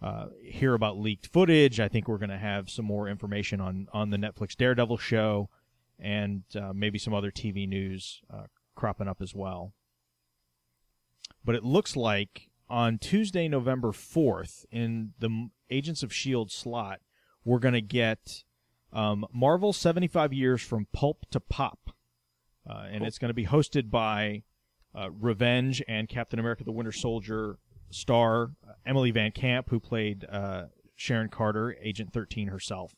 uh, 0.00 0.26
hear 0.42 0.72
about 0.72 0.98
leaked 0.98 1.26
footage. 1.26 1.80
I 1.80 1.88
think 1.88 2.08
we're 2.08 2.18
going 2.18 2.30
to 2.30 2.38
have 2.38 2.70
some 2.70 2.86
more 2.86 3.08
information 3.08 3.60
on 3.60 3.88
on 3.92 4.08
the 4.08 4.16
Netflix 4.16 4.56
Daredevil 4.56 4.98
show 4.98 5.50
and 5.98 6.42
uh, 6.54 6.72
maybe 6.74 6.98
some 6.98 7.14
other 7.14 7.30
TV 7.30 7.68
news 7.68 8.20
uh, 8.32 8.44
cropping 8.74 9.08
up 9.08 9.20
as 9.20 9.34
well. 9.34 9.72
But 11.44 11.54
it 11.54 11.64
looks 11.64 11.96
like 11.96 12.48
on 12.68 12.98
Tuesday, 12.98 13.48
November 13.48 13.92
4th, 13.92 14.64
in 14.70 15.12
the 15.18 15.50
Agents 15.70 16.02
of 16.02 16.10
S.H.I.E.L.D. 16.10 16.50
slot, 16.52 17.00
we're 17.44 17.58
going 17.58 17.74
to 17.74 17.80
get 17.80 18.44
um, 18.92 19.26
Marvel 19.32 19.72
75 19.72 20.32
Years 20.32 20.62
from 20.62 20.86
Pulp 20.92 21.26
to 21.30 21.40
Pop. 21.40 21.90
Uh, 22.68 22.86
and 22.90 23.04
it's 23.04 23.18
going 23.18 23.28
to 23.28 23.34
be 23.34 23.46
hosted 23.46 23.90
by 23.90 24.42
uh, 24.94 25.10
Revenge 25.10 25.82
and 25.86 26.08
Captain 26.08 26.38
America: 26.38 26.64
The 26.64 26.72
Winter 26.72 26.92
Soldier 26.92 27.58
star 27.90 28.50
uh, 28.66 28.72
Emily 28.84 29.12
VanCamp, 29.12 29.68
who 29.68 29.78
played 29.78 30.24
uh, 30.28 30.64
Sharon 30.96 31.28
Carter, 31.28 31.76
Agent 31.80 32.12
13 32.12 32.48
herself. 32.48 32.94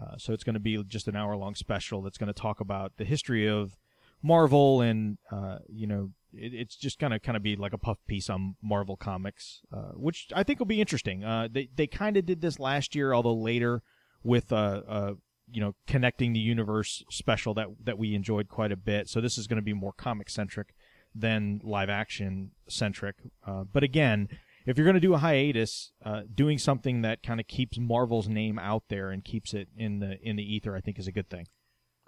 Uh, 0.00 0.16
so 0.16 0.32
it's 0.32 0.44
going 0.44 0.54
to 0.54 0.60
be 0.60 0.82
just 0.84 1.08
an 1.08 1.16
hour 1.16 1.36
long 1.36 1.54
special 1.54 2.02
that's 2.02 2.18
going 2.18 2.32
to 2.32 2.40
talk 2.40 2.60
about 2.60 2.92
the 2.96 3.04
history 3.04 3.46
of 3.46 3.76
Marvel 4.22 4.80
and 4.80 5.18
uh, 5.30 5.58
you 5.68 5.86
know 5.86 6.10
it, 6.32 6.54
it's 6.54 6.76
just 6.76 6.98
going 6.98 7.10
to 7.10 7.18
kind 7.18 7.36
of 7.36 7.42
be 7.42 7.56
like 7.56 7.72
a 7.72 7.78
puff 7.78 7.98
piece 8.06 8.30
on 8.30 8.56
Marvel 8.62 8.96
comics, 8.96 9.60
uh, 9.72 9.92
which 9.94 10.28
I 10.34 10.42
think 10.42 10.58
will 10.58 10.66
be 10.66 10.80
interesting. 10.80 11.24
Uh, 11.24 11.48
they 11.50 11.68
they 11.74 11.86
kind 11.86 12.16
of 12.16 12.24
did 12.24 12.40
this 12.40 12.58
last 12.58 12.94
year, 12.94 13.12
although 13.12 13.34
later 13.34 13.82
with 14.22 14.52
uh, 14.52 14.82
uh, 14.88 15.12
you 15.50 15.60
know 15.60 15.74
connecting 15.86 16.32
the 16.32 16.40
universe 16.40 17.04
special 17.10 17.52
that 17.54 17.68
that 17.82 17.98
we 17.98 18.14
enjoyed 18.14 18.48
quite 18.48 18.72
a 18.72 18.76
bit. 18.76 19.08
So 19.08 19.20
this 19.20 19.36
is 19.36 19.46
going 19.46 19.56
to 19.56 19.62
be 19.62 19.74
more 19.74 19.92
comic 19.92 20.30
centric 20.30 20.74
than 21.14 21.60
live 21.62 21.90
action 21.90 22.52
centric. 22.68 23.16
But 23.44 23.82
again, 23.82 24.28
if 24.66 24.76
you're 24.76 24.84
going 24.84 24.94
to 24.94 25.00
do 25.00 25.14
a 25.14 25.18
hiatus, 25.18 25.92
uh, 26.04 26.22
doing 26.32 26.58
something 26.58 27.02
that 27.02 27.22
kind 27.22 27.40
of 27.40 27.46
keeps 27.46 27.78
Marvel's 27.78 28.28
name 28.28 28.58
out 28.58 28.84
there 28.88 29.10
and 29.10 29.24
keeps 29.24 29.54
it 29.54 29.68
in 29.76 30.00
the 30.00 30.18
in 30.22 30.36
the 30.36 30.42
ether, 30.42 30.76
I 30.76 30.80
think 30.80 30.98
is 30.98 31.06
a 31.06 31.12
good 31.12 31.28
thing. 31.28 31.46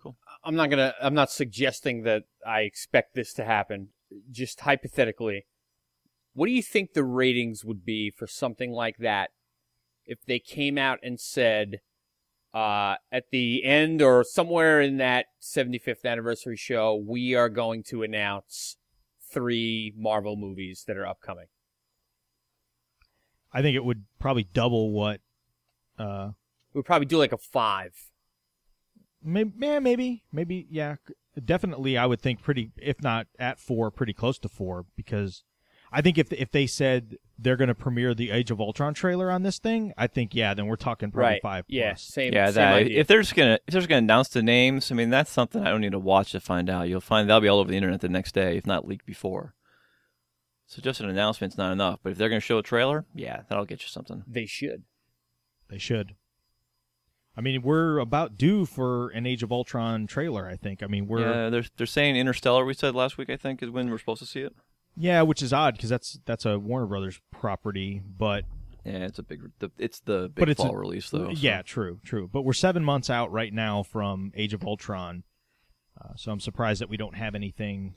Cool. 0.00 0.16
I'm 0.44 0.54
not 0.54 0.70
gonna. 0.70 0.94
I'm 1.00 1.14
not 1.14 1.30
suggesting 1.30 2.02
that 2.02 2.24
I 2.46 2.60
expect 2.60 3.14
this 3.14 3.32
to 3.34 3.44
happen. 3.44 3.88
Just 4.30 4.60
hypothetically, 4.60 5.46
what 6.34 6.46
do 6.46 6.52
you 6.52 6.62
think 6.62 6.92
the 6.92 7.04
ratings 7.04 7.64
would 7.64 7.84
be 7.84 8.10
for 8.10 8.26
something 8.26 8.70
like 8.70 8.98
that 8.98 9.30
if 10.04 10.18
they 10.26 10.38
came 10.38 10.76
out 10.76 10.98
and 11.02 11.18
said 11.18 11.80
uh, 12.52 12.96
at 13.10 13.30
the 13.30 13.64
end 13.64 14.02
or 14.02 14.22
somewhere 14.24 14.80
in 14.80 14.98
that 14.98 15.26
75th 15.42 16.04
anniversary 16.04 16.56
show, 16.56 16.94
we 16.94 17.34
are 17.34 17.48
going 17.48 17.82
to 17.84 18.02
announce 18.02 18.76
three 19.32 19.92
Marvel 19.96 20.36
movies 20.36 20.84
that 20.86 20.96
are 20.96 21.06
upcoming? 21.06 21.46
I 23.54 23.62
think 23.62 23.76
it 23.76 23.84
would 23.84 24.04
probably 24.18 24.48
double 24.52 24.90
what. 24.90 25.20
Uh, 25.98 26.30
We'd 26.74 26.84
probably 26.84 27.06
do 27.06 27.18
like 27.18 27.32
a 27.32 27.38
five. 27.38 27.94
maybe, 29.22 29.52
yeah, 29.60 29.78
maybe, 29.78 30.24
maybe, 30.32 30.66
yeah, 30.68 30.96
definitely. 31.42 31.96
I 31.96 32.06
would 32.06 32.20
think 32.20 32.42
pretty, 32.42 32.72
if 32.76 33.00
not 33.00 33.28
at 33.38 33.60
four, 33.60 33.92
pretty 33.92 34.12
close 34.12 34.38
to 34.40 34.48
four, 34.48 34.86
because 34.96 35.44
I 35.92 36.02
think 36.02 36.18
if 36.18 36.32
if 36.32 36.50
they 36.50 36.66
said 36.66 37.16
they're 37.38 37.56
going 37.56 37.68
to 37.68 37.74
premiere 37.74 38.12
the 38.12 38.32
Age 38.32 38.50
of 38.50 38.60
Ultron 38.60 38.92
trailer 38.92 39.30
on 39.30 39.44
this 39.44 39.60
thing, 39.60 39.92
I 39.96 40.08
think 40.08 40.34
yeah, 40.34 40.52
then 40.52 40.66
we're 40.66 40.74
talking 40.74 41.12
probably 41.12 41.34
right. 41.34 41.42
five. 41.42 41.64
Yeah. 41.68 41.90
plus. 41.90 42.02
Same. 42.02 42.32
Yeah, 42.32 42.46
same 42.46 42.54
that 42.54 42.74
idea. 42.74 43.00
if 43.00 43.06
they're 43.06 43.20
just 43.20 43.36
gonna 43.36 43.58
if 43.66 43.72
they're 43.72 43.80
just 43.80 43.88
gonna 43.88 43.98
announce 43.98 44.28
the 44.28 44.42
names, 44.42 44.90
I 44.90 44.96
mean 44.96 45.10
that's 45.10 45.30
something 45.30 45.62
I 45.62 45.70
don't 45.70 45.80
need 45.80 45.92
to 45.92 46.00
watch 46.00 46.32
to 46.32 46.40
find 46.40 46.68
out. 46.68 46.88
You'll 46.88 47.00
find 47.00 47.30
that'll 47.30 47.40
be 47.40 47.48
all 47.48 47.60
over 47.60 47.70
the 47.70 47.76
internet 47.76 48.00
the 48.00 48.08
next 48.08 48.34
day, 48.34 48.56
if 48.56 48.66
not 48.66 48.88
leaked 48.88 49.06
before. 49.06 49.54
So 50.66 50.80
just 50.82 51.00
an 51.00 51.08
announcement's 51.08 51.58
not 51.58 51.72
enough. 51.72 52.00
But 52.02 52.12
if 52.12 52.18
they're 52.18 52.28
gonna 52.28 52.40
show 52.40 52.58
a 52.58 52.62
trailer, 52.62 53.04
yeah, 53.14 53.42
that'll 53.48 53.64
get 53.66 53.82
you 53.82 53.88
something. 53.88 54.24
they 54.26 54.46
should. 54.46 54.82
They 55.68 55.78
should. 55.78 56.14
I 57.36 57.40
mean, 57.40 57.62
we're 57.62 57.98
about 57.98 58.38
due 58.38 58.64
for 58.64 59.08
an 59.10 59.26
Age 59.26 59.42
of 59.42 59.50
Ultron 59.50 60.06
trailer. 60.06 60.48
I 60.48 60.56
think. 60.56 60.82
I 60.82 60.86
mean, 60.86 61.06
we're 61.06 61.20
yeah, 61.20 61.50
they're 61.50 61.64
they're 61.76 61.86
saying 61.86 62.16
Interstellar. 62.16 62.64
We 62.64 62.74
said 62.74 62.94
last 62.94 63.18
week, 63.18 63.28
I 63.30 63.36
think, 63.36 63.62
is 63.62 63.70
when 63.70 63.90
we're 63.90 63.98
supposed 63.98 64.20
to 64.20 64.26
see 64.26 64.40
it. 64.40 64.54
Yeah, 64.96 65.22
which 65.22 65.42
is 65.42 65.52
odd 65.52 65.74
because 65.74 65.90
that's 65.90 66.18
that's 66.24 66.46
a 66.46 66.58
Warner 66.58 66.86
Brothers 66.86 67.20
property, 67.32 68.00
but 68.06 68.44
Yeah, 68.84 68.98
it's 69.06 69.18
a 69.18 69.24
big. 69.24 69.42
It's 69.78 69.98
the 70.00 70.28
big 70.32 70.36
But 70.36 70.48
it's 70.48 70.60
a- 70.60 70.64
fall 70.66 70.76
release 70.76 71.10
though. 71.10 71.26
so- 71.26 71.40
yeah, 71.40 71.62
true, 71.62 71.98
true. 72.04 72.28
But 72.32 72.42
we're 72.42 72.52
seven 72.52 72.84
months 72.84 73.10
out 73.10 73.32
right 73.32 73.52
now 73.52 73.82
from 73.82 74.30
Age 74.36 74.54
of 74.54 74.64
Ultron, 74.64 75.24
uh, 76.00 76.10
so 76.16 76.30
I'm 76.30 76.38
surprised 76.40 76.80
that 76.80 76.88
we 76.88 76.96
don't 76.96 77.16
have 77.16 77.34
anything 77.34 77.96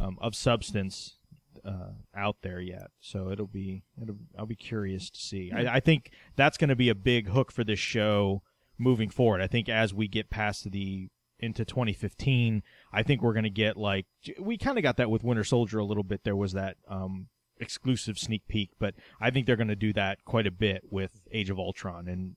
um, 0.00 0.16
of 0.22 0.34
substance 0.34 1.16
uh, 1.64 1.92
out 2.14 2.36
there 2.42 2.60
yet. 2.60 2.88
So 3.00 3.30
it'll 3.30 3.46
be, 3.46 3.84
it'll, 4.00 4.16
I'll 4.38 4.46
be 4.46 4.56
curious 4.56 5.10
to 5.10 5.20
see. 5.20 5.52
I, 5.54 5.76
I 5.76 5.80
think 5.80 6.10
that's 6.36 6.56
going 6.56 6.68
to 6.68 6.76
be 6.76 6.88
a 6.88 6.94
big 6.94 7.28
hook 7.28 7.52
for 7.52 7.64
this 7.64 7.78
show 7.78 8.42
moving 8.78 9.10
forward. 9.10 9.40
I 9.40 9.46
think 9.46 9.68
as 9.68 9.92
we 9.92 10.08
get 10.08 10.30
past 10.30 10.70
the 10.70 11.08
into 11.40 11.64
2015, 11.64 12.62
I 12.92 13.02
think 13.02 13.22
we're 13.22 13.32
going 13.32 13.44
to 13.44 13.50
get 13.50 13.76
like 13.76 14.06
we 14.40 14.58
kind 14.58 14.78
of 14.78 14.82
got 14.82 14.96
that 14.96 15.10
with 15.10 15.24
Winter 15.24 15.44
Soldier 15.44 15.78
a 15.78 15.84
little 15.84 16.02
bit. 16.02 16.24
There 16.24 16.36
was 16.36 16.52
that 16.52 16.76
um, 16.88 17.28
exclusive 17.60 18.18
sneak 18.18 18.46
peek, 18.48 18.70
but 18.78 18.94
I 19.20 19.30
think 19.30 19.46
they're 19.46 19.56
going 19.56 19.68
to 19.68 19.76
do 19.76 19.92
that 19.94 20.24
quite 20.24 20.46
a 20.46 20.52
bit 20.52 20.82
with 20.90 21.20
Age 21.32 21.50
of 21.50 21.58
Ultron. 21.58 22.08
And 22.08 22.36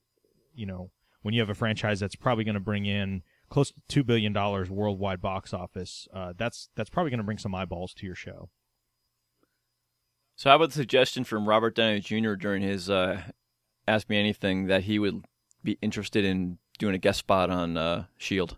you 0.54 0.66
know, 0.66 0.92
when 1.22 1.34
you 1.34 1.42
have 1.42 1.50
a 1.50 1.56
franchise 1.56 2.00
that's 2.00 2.16
probably 2.16 2.44
going 2.44 2.56
to 2.56 2.60
bring 2.60 2.86
in 2.86 3.24
close 3.50 3.72
to 3.72 3.82
two 3.88 4.04
billion 4.04 4.34
dollars 4.34 4.70
worldwide 4.70 5.22
box 5.22 5.54
office, 5.54 6.08
uh, 6.14 6.34
that's 6.38 6.70
that's 6.76 6.90
probably 6.90 7.10
going 7.10 7.20
to 7.20 7.26
bring 7.26 7.38
some 7.38 7.56
eyeballs 7.56 7.94
to 7.96 8.06
your 8.06 8.16
show. 8.16 8.50
So 10.42 10.50
how 10.50 10.56
about 10.56 10.70
the 10.70 10.74
suggestion 10.76 11.24
from 11.24 11.48
Robert 11.48 11.76
Downey 11.76 12.00
Jr. 12.00 12.34
during 12.34 12.64
his 12.64 12.90
uh, 12.90 13.22
Ask 13.88 14.10
Me 14.10 14.18
Anything 14.18 14.66
that 14.66 14.86
he 14.86 14.98
would 14.98 15.24
be 15.64 15.78
interested 15.84 16.26
in 16.26 16.58
doing 16.80 16.96
a 16.96 16.98
guest 16.98 17.20
spot 17.20 17.52
on 17.52 17.78
uh, 17.78 18.06
Shield? 18.18 18.58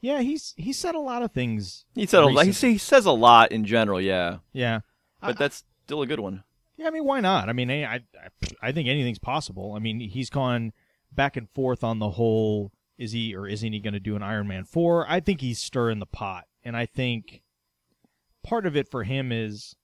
Yeah, 0.00 0.22
he's 0.22 0.54
he 0.56 0.72
said 0.72 0.96
a 0.96 0.98
lot 0.98 1.22
of 1.22 1.30
things. 1.30 1.84
He 1.94 2.04
said 2.04 2.24
a 2.24 2.26
lot, 2.26 2.46
he, 2.46 2.50
he 2.50 2.78
says 2.78 3.06
a 3.06 3.12
lot 3.12 3.52
in 3.52 3.64
general, 3.64 4.00
yeah, 4.00 4.38
Yeah, 4.52 4.80
but 5.20 5.38
that's 5.38 5.62
still 5.84 6.02
a 6.02 6.06
good 6.08 6.18
one. 6.18 6.42
Yeah, 6.76 6.88
I 6.88 6.90
mean, 6.90 7.04
why 7.04 7.20
not? 7.20 7.48
I 7.48 7.52
mean, 7.52 7.70
I, 7.70 7.84
I, 7.84 8.00
I 8.60 8.72
think 8.72 8.88
anything's 8.88 9.20
possible. 9.20 9.74
I 9.76 9.78
mean, 9.78 10.00
he's 10.00 10.30
gone 10.30 10.72
back 11.12 11.36
and 11.36 11.48
forth 11.48 11.84
on 11.84 12.00
the 12.00 12.10
whole 12.10 12.72
is 12.98 13.12
he 13.12 13.36
or 13.36 13.46
isn't 13.46 13.72
he 13.72 13.78
going 13.78 13.94
to 13.94 14.00
do 14.00 14.16
an 14.16 14.22
Iron 14.24 14.48
Man 14.48 14.64
4? 14.64 15.08
I 15.08 15.20
think 15.20 15.42
he's 15.42 15.60
stirring 15.60 16.00
the 16.00 16.06
pot. 16.06 16.46
And 16.64 16.76
I 16.76 16.86
think 16.86 17.42
part 18.42 18.66
of 18.66 18.74
it 18.74 18.90
for 18.90 19.04
him 19.04 19.30
is 19.30 19.76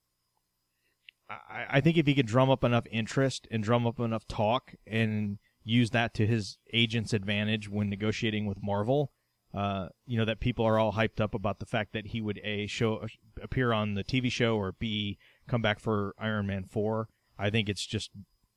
I, 1.48 1.66
I 1.70 1.80
think 1.80 1.96
if 1.96 2.06
he 2.06 2.14
could 2.14 2.26
drum 2.26 2.50
up 2.50 2.64
enough 2.64 2.84
interest 2.90 3.46
and 3.50 3.62
drum 3.62 3.86
up 3.86 4.00
enough 4.00 4.26
talk 4.26 4.74
and 4.86 5.38
use 5.64 5.90
that 5.90 6.14
to 6.14 6.26
his 6.26 6.58
agent's 6.72 7.12
advantage 7.12 7.68
when 7.68 7.88
negotiating 7.88 8.46
with 8.46 8.58
Marvel, 8.62 9.12
uh, 9.54 9.88
you 10.06 10.18
know, 10.18 10.24
that 10.24 10.40
people 10.40 10.64
are 10.64 10.78
all 10.78 10.92
hyped 10.92 11.20
up 11.20 11.34
about 11.34 11.58
the 11.58 11.66
fact 11.66 11.92
that 11.92 12.08
he 12.08 12.20
would 12.20 12.40
A, 12.42 12.66
show 12.66 13.06
appear 13.40 13.72
on 13.72 13.94
the 13.94 14.04
TV 14.04 14.30
show 14.30 14.56
or 14.56 14.72
B, 14.72 15.18
come 15.46 15.62
back 15.62 15.78
for 15.78 16.14
Iron 16.18 16.46
Man 16.46 16.64
4. 16.64 17.08
I 17.38 17.50
think 17.50 17.68
it's 17.68 17.86
just, 17.86 18.10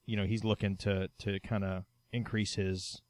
you 0.06 0.16
know, 0.16 0.26
he's 0.26 0.44
looking 0.44 0.78
to, 0.78 1.10
to 1.20 1.40
kind 1.42 1.64
of 1.64 1.84
increase 2.12 2.56
his 2.56 3.02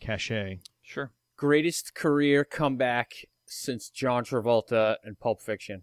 cachet. 0.00 0.60
Sure. 0.82 1.12
Greatest 1.36 1.94
career 1.94 2.44
comeback 2.44 3.26
since 3.46 3.88
John 3.88 4.24
Travolta 4.24 4.96
and 5.02 5.18
Pulp 5.18 5.40
Fiction. 5.40 5.82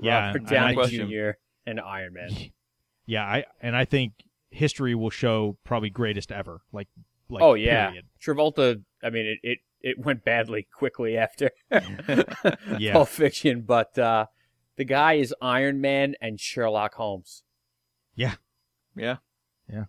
Yeah, 0.00 0.26
Robert 0.26 0.46
Downey 0.46 0.88
Jr. 0.88 1.30
and 1.66 1.80
Iron 1.80 2.14
Man. 2.14 2.30
Yeah, 3.06 3.24
I 3.24 3.44
and 3.60 3.76
I 3.76 3.84
think 3.84 4.12
history 4.50 4.94
will 4.94 5.10
show 5.10 5.56
probably 5.64 5.90
greatest 5.90 6.30
ever. 6.32 6.60
Like, 6.72 6.88
like 7.28 7.42
oh 7.42 7.54
yeah, 7.54 7.88
period. 7.88 8.06
Travolta. 8.22 8.82
I 9.02 9.10
mean, 9.10 9.26
it, 9.26 9.38
it 9.42 9.58
it 9.80 9.98
went 10.04 10.24
badly 10.24 10.66
quickly 10.72 11.16
after 11.16 11.50
Yeah. 12.78 12.92
Pulp 12.92 13.08
Fiction, 13.08 13.62
but 13.62 13.98
uh, 13.98 14.26
the 14.76 14.84
guy 14.84 15.14
is 15.14 15.34
Iron 15.40 15.80
Man 15.80 16.14
and 16.20 16.38
Sherlock 16.38 16.94
Holmes. 16.94 17.42
Yeah. 18.14 18.34
Yeah. 18.96 19.16
Yeah. 19.72 19.84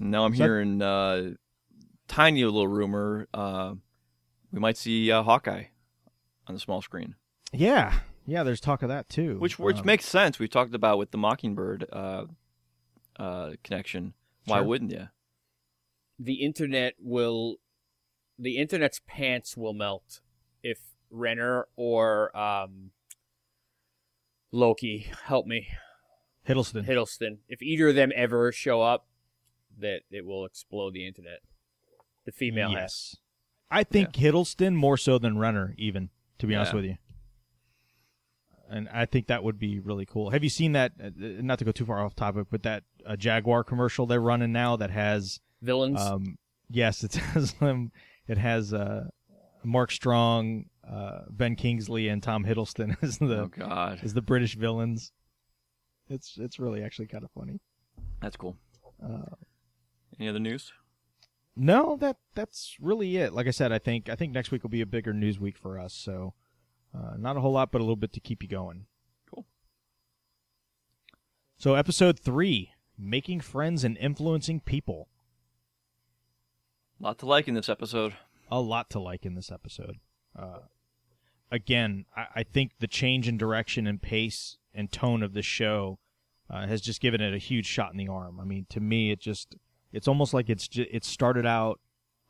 Now 0.00 0.24
I'm 0.24 0.34
So- 0.34 0.44
hearing 0.44 0.80
uh, 0.82 1.32
tiny 2.08 2.44
little 2.44 2.68
rumor 2.68 3.28
uh, 3.34 3.74
we 4.52 4.60
might 4.60 4.76
see 4.76 5.10
uh, 5.10 5.22
Hawkeye 5.22 5.64
on 6.46 6.54
the 6.54 6.60
small 6.60 6.82
screen, 6.82 7.14
Yeah. 7.52 8.00
Yeah, 8.30 8.44
there's 8.44 8.60
talk 8.60 8.82
of 8.82 8.88
that 8.88 9.08
too. 9.08 9.38
which 9.38 9.58
which 9.58 9.78
Um, 9.78 9.86
makes 9.86 10.04
sense. 10.04 10.38
We 10.38 10.46
talked 10.46 10.72
about 10.74 10.98
with 10.98 11.10
the 11.10 11.18
Mockingbird 11.18 11.86
uh, 11.92 12.26
uh, 13.16 13.52
connection. 13.64 14.14
Why 14.44 14.58
Sure. 14.58 14.64
wouldn't 14.66 14.92
you? 14.92 15.08
The 16.18 16.34
internet 16.34 16.94
will, 17.00 17.56
the 18.38 18.56
internet's 18.58 19.00
pants 19.06 19.56
will 19.56 19.72
melt 19.74 20.20
if 20.62 20.78
Renner 21.10 21.66
or 21.76 22.36
um, 22.36 22.92
Loki 24.52 25.10
help 25.24 25.46
me 25.46 25.68
Hiddleston. 26.48 26.86
Hiddleston. 26.86 27.38
If 27.48 27.62
either 27.62 27.88
of 27.88 27.94
them 27.94 28.12
ever 28.14 28.52
show 28.52 28.80
up, 28.82 29.06
that 29.78 30.02
it 30.10 30.24
will 30.26 30.44
explode 30.44 30.94
the 30.94 31.06
internet. 31.06 31.40
The 32.26 32.32
female 32.32 32.68
half. 32.70 32.78
yes. 32.78 33.16
I 33.70 33.82
think 33.84 34.12
Hiddleston 34.12 34.74
more 34.74 34.96
so 34.96 35.18
than 35.18 35.38
Renner, 35.38 35.74
even 35.78 36.10
to 36.38 36.46
be 36.46 36.54
honest 36.54 36.74
with 36.74 36.84
you. 36.84 36.96
And 38.72 38.88
I 38.92 39.04
think 39.04 39.26
that 39.26 39.42
would 39.42 39.58
be 39.58 39.80
really 39.80 40.06
cool. 40.06 40.30
Have 40.30 40.44
you 40.44 40.48
seen 40.48 40.72
that? 40.72 40.92
uh, 41.02 41.10
Not 41.18 41.58
to 41.58 41.64
go 41.64 41.72
too 41.72 41.84
far 41.84 41.98
off 42.04 42.14
topic, 42.14 42.46
but 42.50 42.62
that 42.62 42.84
uh, 43.04 43.16
Jaguar 43.16 43.64
commercial 43.64 44.06
they're 44.06 44.20
running 44.20 44.52
now 44.52 44.76
that 44.76 44.90
has 44.90 45.40
Villains. 45.60 46.00
Um, 46.00 46.38
yes, 46.70 47.02
it 47.02 47.14
has 47.34 47.54
um, 47.60 47.90
it 48.28 48.38
has 48.38 48.72
uh, 48.72 49.08
Mark 49.64 49.90
Strong, 49.90 50.66
uh, 50.88 51.22
Ben 51.30 51.56
Kingsley, 51.56 52.06
and 52.08 52.22
Tom 52.22 52.44
Hiddleston 52.44 52.96
as 53.02 53.18
the 53.18 53.40
oh 53.40 53.46
God, 53.48 53.98
as 54.04 54.14
the 54.14 54.22
British 54.22 54.54
villains. 54.54 55.10
It's 56.08 56.36
it's 56.38 56.58
really 56.60 56.82
actually 56.82 57.08
kind 57.08 57.24
of 57.24 57.30
funny. 57.32 57.60
that's 58.20 58.36
cool. 58.36 58.56
Uh, 59.04 59.34
Any 60.18 60.28
other 60.28 60.38
news? 60.40 60.72
no, 61.56 61.96
that 62.00 62.18
that's 62.34 62.76
really 62.80 63.16
it. 63.16 63.32
Like 63.32 63.46
I 63.48 63.50
said, 63.50 63.72
I 63.72 63.78
think 63.78 64.08
I 64.08 64.14
think 64.14 64.32
next 64.32 64.50
week 64.52 64.62
will 64.62 64.70
be 64.70 64.80
a 64.80 64.86
bigger 64.86 65.12
news 65.12 65.40
week 65.40 65.58
for 65.58 65.78
us. 65.78 65.92
So 65.92 66.34
Uh, 66.94 67.16
not 67.18 67.36
a 67.36 67.40
whole 67.40 67.52
lot, 67.52 67.70
but 67.70 67.80
a 67.80 67.84
little 67.84 67.96
bit 67.96 68.12
to 68.12 68.20
keep 68.20 68.42
you 68.42 68.48
going. 68.48 68.86
Cool. 69.32 69.46
So, 71.56 71.74
episode 71.74 72.18
three 72.18 72.72
Making 72.98 73.40
Friends 73.40 73.84
and 73.84 73.96
Influencing 73.98 74.60
People. 74.60 75.08
A 77.00 77.04
lot 77.04 77.18
to 77.20 77.26
like 77.26 77.48
in 77.48 77.54
this 77.54 77.68
episode. 77.68 78.14
A 78.50 78.60
lot 78.60 78.90
to 78.90 79.00
like 79.00 79.24
in 79.24 79.34
this 79.34 79.50
episode. 79.50 79.96
Uh, 80.36 80.58
again, 81.50 82.04
I, 82.16 82.26
I 82.36 82.42
think 82.42 82.72
the 82.80 82.86
change 82.86 83.28
in 83.28 83.38
direction 83.38 83.86
and 83.86 84.02
pace 84.02 84.58
and 84.74 84.90
tone 84.90 85.22
of 85.22 85.32
the 85.32 85.42
show 85.42 85.98
uh, 86.50 86.66
has 86.66 86.80
just 86.80 87.00
given 87.00 87.20
it 87.20 87.32
a 87.34 87.38
huge 87.38 87.66
shot 87.66 87.92
in 87.92 87.98
the 87.98 88.08
arm. 88.08 88.40
I 88.40 88.44
mean, 88.44 88.66
to 88.70 88.80
me, 88.80 89.12
it 89.12 89.20
just 89.20 89.54
it's 89.92 90.08
almost 90.08 90.34
like 90.34 90.50
it's 90.50 90.68
ju- 90.68 90.86
it 90.90 91.04
started 91.04 91.46
out 91.46 91.80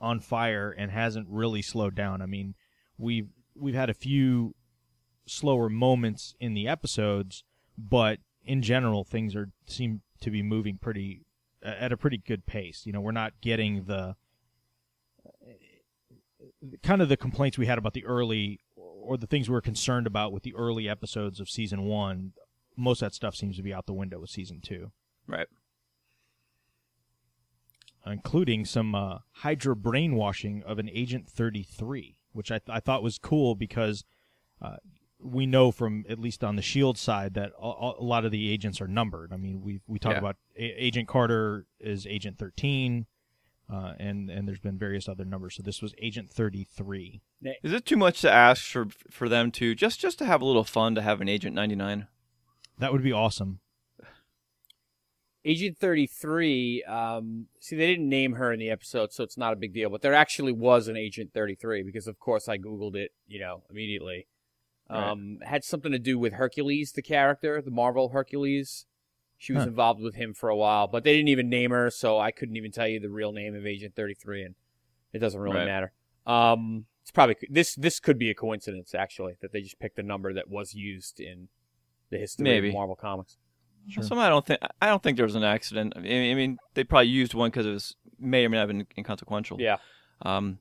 on 0.00 0.20
fire 0.20 0.70
and 0.70 0.90
hasn't 0.90 1.26
really 1.28 1.62
slowed 1.62 1.94
down. 1.94 2.22
I 2.22 2.26
mean, 2.26 2.54
we've 2.96 3.28
we've 3.60 3.74
had 3.74 3.90
a 3.90 3.94
few 3.94 4.54
slower 5.26 5.68
moments 5.68 6.34
in 6.40 6.54
the 6.54 6.66
episodes, 6.66 7.44
but 7.78 8.18
in 8.44 8.62
general, 8.62 9.04
things 9.04 9.36
are 9.36 9.50
seem 9.66 10.00
to 10.20 10.30
be 10.30 10.42
moving 10.42 10.78
pretty 10.78 11.26
at 11.62 11.92
a 11.92 11.96
pretty 11.96 12.16
good 12.18 12.46
pace. 12.46 12.86
You 12.86 12.92
know, 12.92 13.00
we're 13.00 13.12
not 13.12 13.34
getting 13.40 13.84
the 13.84 14.16
kind 16.82 17.02
of 17.02 17.08
the 17.08 17.16
complaints 17.16 17.58
we 17.58 17.66
had 17.66 17.78
about 17.78 17.92
the 17.92 18.04
early 18.04 18.60
or 18.76 19.16
the 19.16 19.26
things 19.26 19.48
we 19.48 19.52
were 19.54 19.60
concerned 19.60 20.06
about 20.06 20.32
with 20.32 20.42
the 20.42 20.54
early 20.54 20.88
episodes 20.88 21.40
of 21.40 21.48
season 21.48 21.84
one. 21.84 22.32
Most 22.76 23.02
of 23.02 23.06
that 23.06 23.14
stuff 23.14 23.34
seems 23.34 23.56
to 23.56 23.62
be 23.62 23.74
out 23.74 23.86
the 23.86 23.92
window 23.92 24.18
with 24.20 24.30
season 24.30 24.60
two 24.62 24.92
Right. 25.26 25.48
including 28.06 28.64
some 28.64 28.94
uh, 28.94 29.18
Hydra 29.32 29.76
brainwashing 29.76 30.62
of 30.64 30.78
an 30.78 30.88
Agent 30.90 31.28
33, 31.28 32.16
which 32.32 32.50
I, 32.50 32.58
th- 32.58 32.68
I 32.74 32.80
thought 32.80 33.02
was 33.02 33.18
cool 33.18 33.54
because 33.54 34.04
uh, 34.62 34.76
we 35.18 35.46
know 35.46 35.70
from 35.70 36.04
at 36.08 36.18
least 36.18 36.42
on 36.44 36.56
the 36.56 36.62
Shield 36.62 36.96
side 36.98 37.34
that 37.34 37.52
a, 37.60 37.66
a 37.98 38.02
lot 38.04 38.24
of 38.24 38.30
the 38.32 38.50
agents 38.50 38.80
are 38.80 38.88
numbered. 38.88 39.32
I 39.32 39.36
mean, 39.36 39.60
we 39.62 39.80
we 39.86 39.98
talk 39.98 40.12
Yeah. 40.12 40.18
about 40.18 40.36
a- 40.56 40.84
Agent 40.84 41.08
Carter 41.08 41.66
is 41.78 42.06
Agent 42.06 42.38
13, 42.38 43.06
uh, 43.72 43.92
and 43.98 44.30
and 44.30 44.46
there's 44.48 44.60
been 44.60 44.78
various 44.78 45.08
other 45.08 45.24
numbers. 45.24 45.56
So 45.56 45.62
this 45.62 45.82
was 45.82 45.94
Agent 45.98 46.30
33. 46.30 47.20
Is 47.62 47.72
it 47.72 47.84
too 47.86 47.96
much 47.96 48.20
to 48.22 48.30
ask 48.30 48.64
for 48.64 48.86
for 49.10 49.28
them 49.28 49.50
to 49.52 49.74
just 49.74 50.00
just 50.00 50.18
to 50.18 50.26
have 50.26 50.40
a 50.40 50.44
little 50.46 50.64
fun 50.64 50.94
to 50.94 51.02
have 51.02 51.20
an 51.20 51.28
Agent 51.28 51.54
99? 51.54 52.06
That 52.78 52.92
would 52.92 53.02
be 53.02 53.12
awesome. 53.12 53.60
Agent 55.44 55.78
33, 55.78 56.82
um, 56.84 57.46
see, 57.60 57.74
they 57.76 57.86
didn't 57.86 58.08
name 58.08 58.34
her 58.34 58.52
in 58.52 58.58
the 58.60 58.68
episode, 58.70 59.12
so 59.12 59.24
it's 59.24 59.38
not 59.38 59.52
a 59.52 59.56
big 59.56 59.72
deal. 59.72 59.88
But 59.88 60.02
there 60.02 60.12
actually 60.14 60.52
was 60.52 60.86
an 60.88 60.96
Agent 60.96 61.32
33 61.32 61.82
because, 61.82 62.06
of 62.06 62.18
course, 62.18 62.48
I 62.48 62.58
Googled 62.58 62.94
it, 62.94 63.12
you 63.26 63.40
know, 63.40 63.62
immediately. 63.70 64.26
Um, 64.90 65.38
Had 65.42 65.64
something 65.64 65.92
to 65.92 65.98
do 65.98 66.18
with 66.18 66.34
Hercules, 66.34 66.92
the 66.92 67.00
character, 67.02 67.62
the 67.62 67.70
Marvel 67.70 68.10
Hercules. 68.10 68.86
She 69.38 69.52
was 69.54 69.62
Huh. 69.62 69.68
involved 69.70 70.00
with 70.02 70.16
him 70.16 70.34
for 70.34 70.50
a 70.50 70.56
while, 70.56 70.86
but 70.88 71.04
they 71.04 71.14
didn't 71.14 71.28
even 71.28 71.48
name 71.48 71.70
her, 71.70 71.88
so 71.90 72.18
I 72.18 72.30
couldn't 72.32 72.56
even 72.56 72.72
tell 72.72 72.88
you 72.88 73.00
the 73.00 73.08
real 73.08 73.32
name 73.32 73.54
of 73.54 73.64
Agent 73.64 73.94
33, 73.94 74.42
and 74.42 74.54
it 75.14 75.20
doesn't 75.20 75.40
really 75.40 75.56
Right. 75.58 75.64
matter. 75.64 75.92
Um, 76.26 76.86
it's 77.00 77.10
probably 77.10 77.36
this. 77.48 77.74
This 77.76 77.98
could 77.98 78.18
be 78.18 78.28
a 78.28 78.34
coincidence, 78.34 78.94
actually, 78.94 79.36
that 79.40 79.52
they 79.52 79.62
just 79.62 79.78
picked 79.78 79.98
a 79.98 80.02
number 80.02 80.34
that 80.34 80.50
was 80.50 80.74
used 80.74 81.18
in 81.18 81.48
the 82.10 82.18
history 82.18 82.44
Maybe. 82.44 82.68
of 82.68 82.74
Marvel 82.74 82.96
Comics. 82.96 83.38
Sure. 83.88 84.02
Somehow 84.02 84.26
I 84.26 84.28
don't 84.28 84.46
think 84.46 84.60
I 84.80 84.86
don't 84.86 85.02
think 85.02 85.16
there 85.16 85.26
was 85.26 85.34
an 85.34 85.44
accident. 85.44 85.94
I 85.96 86.00
mean, 86.00 86.30
I 86.30 86.34
mean 86.34 86.58
they 86.74 86.84
probably 86.84 87.08
used 87.08 87.34
one 87.34 87.50
because 87.50 87.66
it 87.66 87.72
was 87.72 87.96
may 88.18 88.44
or 88.44 88.48
may 88.48 88.56
not 88.56 88.68
have 88.68 88.76
been 88.76 88.86
inconsequential. 88.96 89.60
Yeah. 89.60 89.76
Um, 90.22 90.58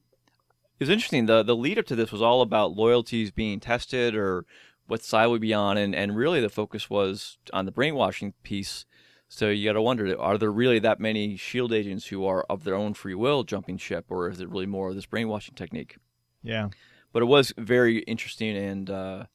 it 0.80 0.84
was 0.84 0.90
interesting. 0.90 1.26
the 1.26 1.44
The 1.44 1.56
lead 1.56 1.78
up 1.78 1.86
to 1.88 1.96
this 1.96 2.12
was 2.12 2.22
all 2.22 2.42
about 2.42 2.76
loyalties 2.76 3.32
being 3.32 3.60
tested 3.60 4.16
or 4.16 4.46
what 4.88 5.04
side 5.04 5.28
would 5.28 5.42
be 5.42 5.54
on, 5.54 5.78
and, 5.78 5.94
and 5.94 6.16
really 6.16 6.42
the 6.42 6.50
focus 6.50 6.90
was 6.90 7.38
on 7.54 7.66
the 7.66 7.72
brainwashing 7.72 8.34
piece. 8.44 8.86
So 9.28 9.50
you 9.50 9.70
got 9.70 9.74
to 9.74 9.82
wonder: 9.82 10.20
Are 10.20 10.38
there 10.38 10.52
really 10.52 10.80
that 10.80 11.00
many 11.00 11.38
Shield 11.38 11.72
agents 11.72 12.08
who 12.08 12.26
are 12.26 12.44
of 12.50 12.64
their 12.64 12.76
own 12.76 12.96
free 12.96 13.14
will 13.14 13.44
jumping 13.44 13.78
ship, 13.78 14.06
or 14.10 14.30
is 14.30 14.40
it 14.40 14.50
really 14.50 14.66
more 14.66 14.90
of 14.90 14.96
this 14.96 15.06
brainwashing 15.06 15.56
technique? 15.56 15.98
Yeah. 16.42 16.70
But 17.14 17.22
it 17.24 17.26
was 17.26 17.54
very 17.58 18.00
interesting, 18.00 18.56
and 18.58 18.90
uh, 18.90 19.26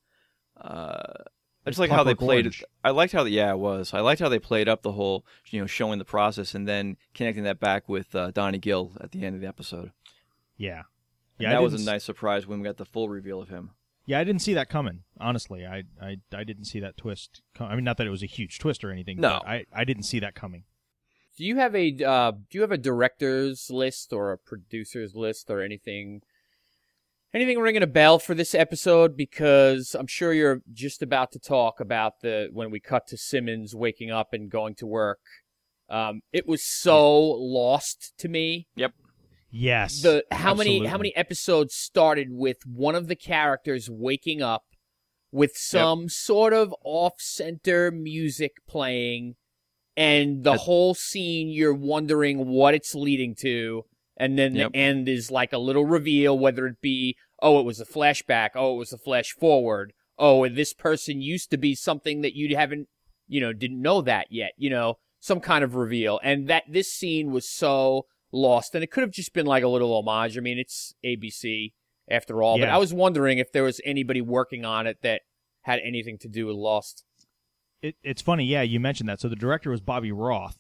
uh, 0.61 1.25
I 1.66 1.70
just 1.70 1.81
like 1.81 1.90
how 1.90 2.05
they 2.05 2.14
played. 2.14 2.44
Orange. 2.44 2.62
it. 2.62 2.68
I 2.83 2.90
liked 2.90 3.12
how, 3.12 3.24
the, 3.24 3.31
yeah, 3.31 3.50
it 3.50 3.59
was. 3.59 3.94
I 3.94 4.00
liked 4.00 4.20
how 4.20 4.29
they 4.29 4.38
played 4.38 4.68
up 4.68 4.83
the 4.83 4.92
whole, 4.92 5.24
you 5.50 5.61
know, 5.61 5.66
showing 5.66 5.98
the 5.98 6.05
process 6.05 6.55
and 6.55 6.68
then 6.68 6.96
connecting 7.14 7.44
that 7.44 7.59
back 7.59 7.88
with 7.88 8.14
uh, 8.14 8.31
Donnie 8.33 8.59
Gill 8.59 8.92
at 9.00 9.12
the 9.12 9.24
end 9.24 9.35
of 9.35 9.40
the 9.40 9.48
episode. 9.48 9.92
Yeah. 10.57 10.83
Yeah. 11.38 11.50
I 11.50 11.53
that 11.55 11.62
was 11.62 11.74
a 11.74 11.85
nice 11.85 12.05
surprise 12.05 12.46
when 12.46 12.61
we 12.61 12.64
got 12.64 12.77
the 12.77 12.85
full 12.85 13.09
reveal 13.09 13.40
of 13.40 13.48
him. 13.48 13.70
Yeah, 14.07 14.18
I 14.18 14.24
didn't 14.24 14.42
see 14.42 14.55
that 14.55 14.68
coming. 14.68 15.03
Honestly, 15.18 15.64
I 15.66 15.85
I, 16.00 16.18
I 16.33 16.44
didn't 16.44 16.66
see 16.66 16.81
that 16.81 16.96
twist. 16.96 17.42
Com- 17.55 17.70
I 17.70 17.74
mean, 17.74 17.85
not 17.85 17.96
that 17.96 18.07
it 18.07 18.11
was 18.11 18.22
a 18.22 18.27
huge 18.27 18.59
twist 18.59 18.85
or 18.85 18.90
anything. 18.90 19.18
No. 19.18 19.40
but 19.42 19.48
I 19.48 19.64
I 19.72 19.85
didn't 19.85 20.05
see 20.05 20.20
that 20.20 20.35
coming. 20.35 20.64
Do 21.37 21.44
you 21.44 21.57
have 21.57 21.74
a 21.74 21.96
uh, 22.05 22.33
do 22.33 22.59
you 22.59 22.61
have 22.61 22.70
a 22.70 22.79
directors 22.79 23.70
list 23.70 24.12
or 24.12 24.33
a 24.33 24.38
producers 24.38 25.14
list 25.14 25.50
or 25.50 25.62
anything 25.62 26.22
anything 27.35 27.59
ringing 27.59 27.83
a 27.83 27.87
bell 27.88 28.18
for 28.18 28.35
this 28.35 28.55
episode? 28.55 29.16
Because 29.16 29.94
I'm 29.99 30.07
sure 30.07 30.33
you're 30.33 30.62
just 30.73 31.03
about 31.03 31.33
to 31.33 31.38
talk 31.38 31.81
about 31.81 32.20
the 32.23 32.49
when 32.53 32.70
we 32.70 32.81
cut 32.81 33.07
to 33.09 33.16
Simmons 33.16 33.75
waking 33.75 34.11
up 34.11 34.29
and 34.33 34.51
going 34.51 34.75
to 34.77 34.87
work. 34.87 35.20
Um, 35.90 36.23
it 36.33 36.47
was 36.47 36.64
so 36.64 37.20
lost 37.20 38.14
to 38.18 38.29
me. 38.29 38.68
Yep. 38.77 38.92
Yes. 39.51 40.03
The 40.03 40.25
how 40.31 40.55
many 40.55 40.87
how 40.87 40.97
many 40.97 41.14
episodes 41.14 41.75
started 41.75 42.29
with 42.31 42.59
one 42.66 42.94
of 42.94 43.09
the 43.09 43.16
characters 43.16 43.88
waking 43.90 44.40
up 44.42 44.64
with 45.31 45.53
some 45.57 46.09
sort 46.09 46.53
of 46.53 46.75
off 46.85 47.14
center 47.18 47.90
music 47.90 48.53
playing 48.68 49.35
and 49.97 50.42
the 50.42 50.53
That- 50.53 50.61
whole 50.61 50.94
scene 50.94 51.49
you're 51.49 51.75
wondering 51.75 52.49
what 52.49 52.75
it's 52.75 52.94
leading 52.94 53.35
to 53.40 53.85
and 54.16 54.38
then 54.38 54.55
Yep. 54.55 54.72
the 54.72 54.79
end 54.79 55.09
is 55.09 55.31
like 55.31 55.53
a 55.53 55.59
little 55.59 55.85
reveal 55.85 56.38
whether 56.38 56.66
it 56.66 56.81
be 56.81 57.16
oh 57.40 57.59
it 57.61 57.64
was 57.64 57.81
a 57.81 57.85
flashback 57.87 58.50
oh 58.55 58.74
it 58.74 58.79
was 58.79 58.92
a 58.92 58.98
flash 58.98 59.33
forward 59.33 59.92
oh 60.18 60.44
and 60.44 60.57
this 60.57 60.72
person 60.72 61.20
used 61.20 61.50
to 61.50 61.57
be 61.57 61.74
something 61.74 62.20
that 62.22 62.35
you 62.35 62.57
haven't 62.57 62.88
you 63.27 63.40
know 63.40 63.53
didn't 63.53 63.83
know 63.83 64.00
that 64.00 64.27
yet 64.31 64.53
you 64.57 64.70
know 64.70 64.98
some 65.20 65.40
kind 65.40 65.64
of 65.64 65.74
reveal. 65.74 66.20
And 66.22 66.48
that 66.48 66.64
this 66.68 66.92
scene 66.92 67.33
was 67.33 67.48
so 67.48 68.05
lost 68.31 68.74
and 68.74 68.85
it 68.85 68.90
could 68.90 69.00
have 69.00 69.11
just 69.11 69.33
been 69.33 69.46
like 69.46 69.62
a 69.62 69.68
little 69.68 69.96
homage. 69.96 70.37
I 70.37 70.40
mean 70.40 70.59
it's 70.59 70.94
abc 71.05 71.72
after 72.11 72.42
all 72.42 72.59
but 72.59 72.68
i 72.68 72.77
was 72.77 72.92
wondering 72.92 73.38
if 73.38 73.50
there 73.53 73.62
was 73.62 73.81
anybody 73.83 74.20
working 74.20 74.66
on 74.66 74.87
it 74.87 74.98
that 75.00 75.22
had 75.62 75.81
anything 75.83 76.18
to 76.18 76.29
do 76.29 76.46
with 76.46 76.57
lost. 76.57 77.05
It, 77.83 77.96
it's 78.03 78.22
funny, 78.22 78.44
yeah, 78.44 78.62
you 78.62 78.81
mentioned 78.81 79.09
that. 79.09 79.20
So 79.20 79.29
the 79.29 79.37
director 79.37 79.70
was 79.70 79.81
Bobby 79.81 80.12
Roth, 80.12 80.59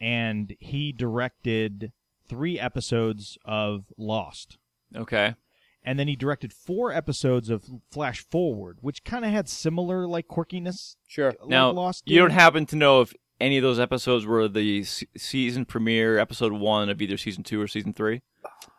and 0.00 0.54
he 0.58 0.92
directed 0.92 1.92
three 2.28 2.58
episodes 2.58 3.38
of 3.44 3.86
Lost. 3.96 4.58
Okay. 4.94 5.34
And 5.82 5.98
then 5.98 6.08
he 6.08 6.16
directed 6.16 6.52
four 6.52 6.92
episodes 6.92 7.48
of 7.48 7.64
Flash 7.92 8.26
Forward, 8.28 8.78
which 8.80 9.04
kind 9.04 9.24
of 9.24 9.30
had 9.30 9.48
similar 9.48 10.06
like 10.06 10.26
quirkiness. 10.26 10.96
sure 11.06 11.26
like 11.40 11.48
Now, 11.48 11.70
Lost 11.70 12.04
you 12.06 12.18
don't 12.18 12.30
happen 12.30 12.66
to 12.66 12.76
know 12.76 13.02
if 13.02 13.14
any 13.40 13.56
of 13.58 13.62
those 13.62 13.78
episodes 13.78 14.26
were 14.26 14.48
the 14.48 14.82
se- 14.82 15.06
season 15.16 15.64
premiere, 15.64 16.18
episode 16.18 16.52
one 16.52 16.88
of 16.88 17.00
either 17.00 17.16
season 17.16 17.44
two 17.44 17.60
or 17.60 17.68
season 17.68 17.92
three? 17.92 18.22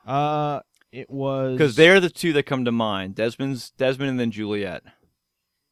Uh, 0.05 0.59
it 0.91 1.09
was 1.09 1.53
Because 1.53 1.75
they're 1.75 1.99
the 1.99 2.09
two 2.09 2.33
that 2.33 2.43
come 2.43 2.65
to 2.65 2.71
mind. 2.71 3.15
Desmond's 3.15 3.71
Desmond 3.71 4.09
and 4.11 4.19
then 4.19 4.31
Juliet. 4.31 4.83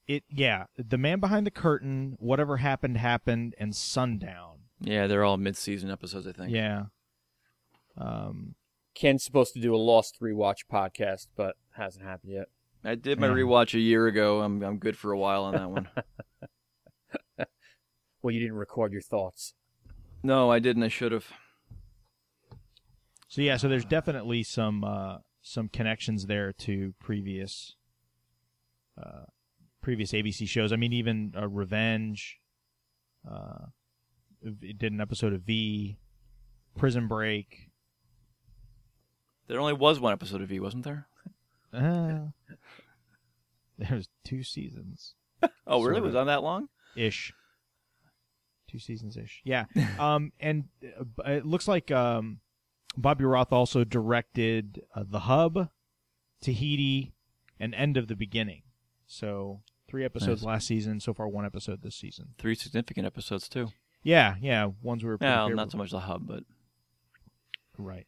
it. 0.08 0.24
Yeah, 0.30 0.66
the 0.78 0.98
man 0.98 1.20
behind 1.20 1.46
the 1.46 1.52
curtain. 1.52 2.16
Whatever 2.20 2.58
happened 2.58 2.98
happened, 2.98 3.56
and 3.58 3.76
Sundown. 3.76 4.60
Yeah, 4.80 5.08
they're 5.08 5.24
all 5.24 5.38
mid-season 5.38 5.90
episodes, 5.90 6.28
I 6.28 6.32
think. 6.34 6.52
Yeah. 6.52 6.84
Um. 7.98 8.56
ken's 8.94 9.24
supposed 9.24 9.54
to 9.54 9.60
do 9.62 9.76
a 9.76 9.78
lost 9.78 10.20
rewatch 10.22 10.60
podcast 10.72 11.28
but 11.36 11.56
hasn't 11.76 12.06
happened 12.06 12.32
yet 12.34 12.48
I 12.84 12.96
did 12.96 13.20
my 13.20 13.28
Yeah. 13.28 13.34
rewatch 13.34 13.74
a 13.74 13.80
year 13.80 14.06
ago. 14.08 14.42
I'm 14.42 14.62
I'm 14.62 14.78
good 14.78 14.98
for 14.98 15.12
a 15.12 15.18
while 15.18 15.44
on 15.46 15.54
that 15.56 15.70
one. 15.70 15.90
well 18.22 18.32
you 18.34 18.40
didn't 18.40 18.58
record 18.58 18.92
your 18.94 19.02
thoughts 19.02 19.54
no, 20.24 20.50
I 20.50 20.58
didn't. 20.58 20.82
I 20.82 20.88
should 20.88 21.12
have. 21.12 21.28
So 23.28 23.42
yeah, 23.44 23.58
so 23.58 23.68
there's 23.68 23.86
definitely 23.86 24.42
some 24.42 24.84
uh, 24.84 25.18
some 25.44 25.68
connections 25.70 26.26
there 26.26 26.52
to 26.54 26.96
previous 27.00 27.76
uh, 29.00 29.26
previous 29.84 30.14
ABC 30.14 30.48
shows. 30.48 30.72
I 30.74 30.78
mean, 30.78 30.94
even 30.94 31.34
uh, 31.38 31.48
Revenge. 31.48 32.40
Uh, 33.30 33.66
it 34.42 34.80
did 34.80 34.94
an 34.94 35.00
episode 35.02 35.34
of 35.34 35.42
V, 35.42 35.98
Prison 36.76 37.08
Break. 37.08 37.65
There 39.48 39.60
only 39.60 39.74
was 39.74 40.00
one 40.00 40.14
episode 40.14 40.42
of 40.42 40.50
V, 40.50 40.60
wasn't 40.60 40.84
there? 40.84 41.08
Uh, 41.74 42.28
there's 43.78 44.08
two 44.24 44.44
seasons 44.44 45.16
Oh, 45.68 45.84
really? 45.84 46.00
Was 46.00 46.16
on 46.16 46.28
that 46.28 46.42
long? 46.42 46.70
ish. 46.96 47.34
Two 48.70 48.80
seasons 48.80 49.18
ish. 49.18 49.42
Yeah. 49.44 49.66
um, 50.00 50.32
and 50.40 50.66
uh, 50.98 51.32
it 51.32 51.46
looks 51.46 51.68
like 51.68 51.92
um, 51.92 52.40
Bobby 52.96 53.26
Roth 53.26 53.52
also 53.52 53.84
directed 53.84 54.82
uh, 54.96 55.04
The 55.06 55.20
Hub, 55.22 55.68
Tahiti, 56.42 57.14
and 57.60 57.76
End 57.76 57.98
of 57.98 58.08
the 58.08 58.16
Beginning. 58.16 58.62
So 59.06 59.62
three 59.90 60.06
episodes 60.06 60.42
Nice. 60.44 60.48
last 60.48 60.68
season. 60.68 61.02
So 61.02 61.14
far, 61.14 61.28
one 61.28 61.46
episode 61.46 61.82
this 61.82 61.96
season. 61.98 62.30
Three 62.38 62.56
significant 62.56 63.06
episodes 63.06 63.50
too. 63.50 63.68
Yeah, 64.02 64.36
yeah. 64.42 64.70
Ones 64.82 65.04
we 65.04 65.10
were 65.10 65.18
pretty 65.18 65.34
Well, 65.34 65.50
not 65.50 65.72
so 65.72 65.78
much 65.78 65.92
the 65.92 66.00
hub, 66.00 66.26
but 66.26 66.44
Right. 67.78 68.08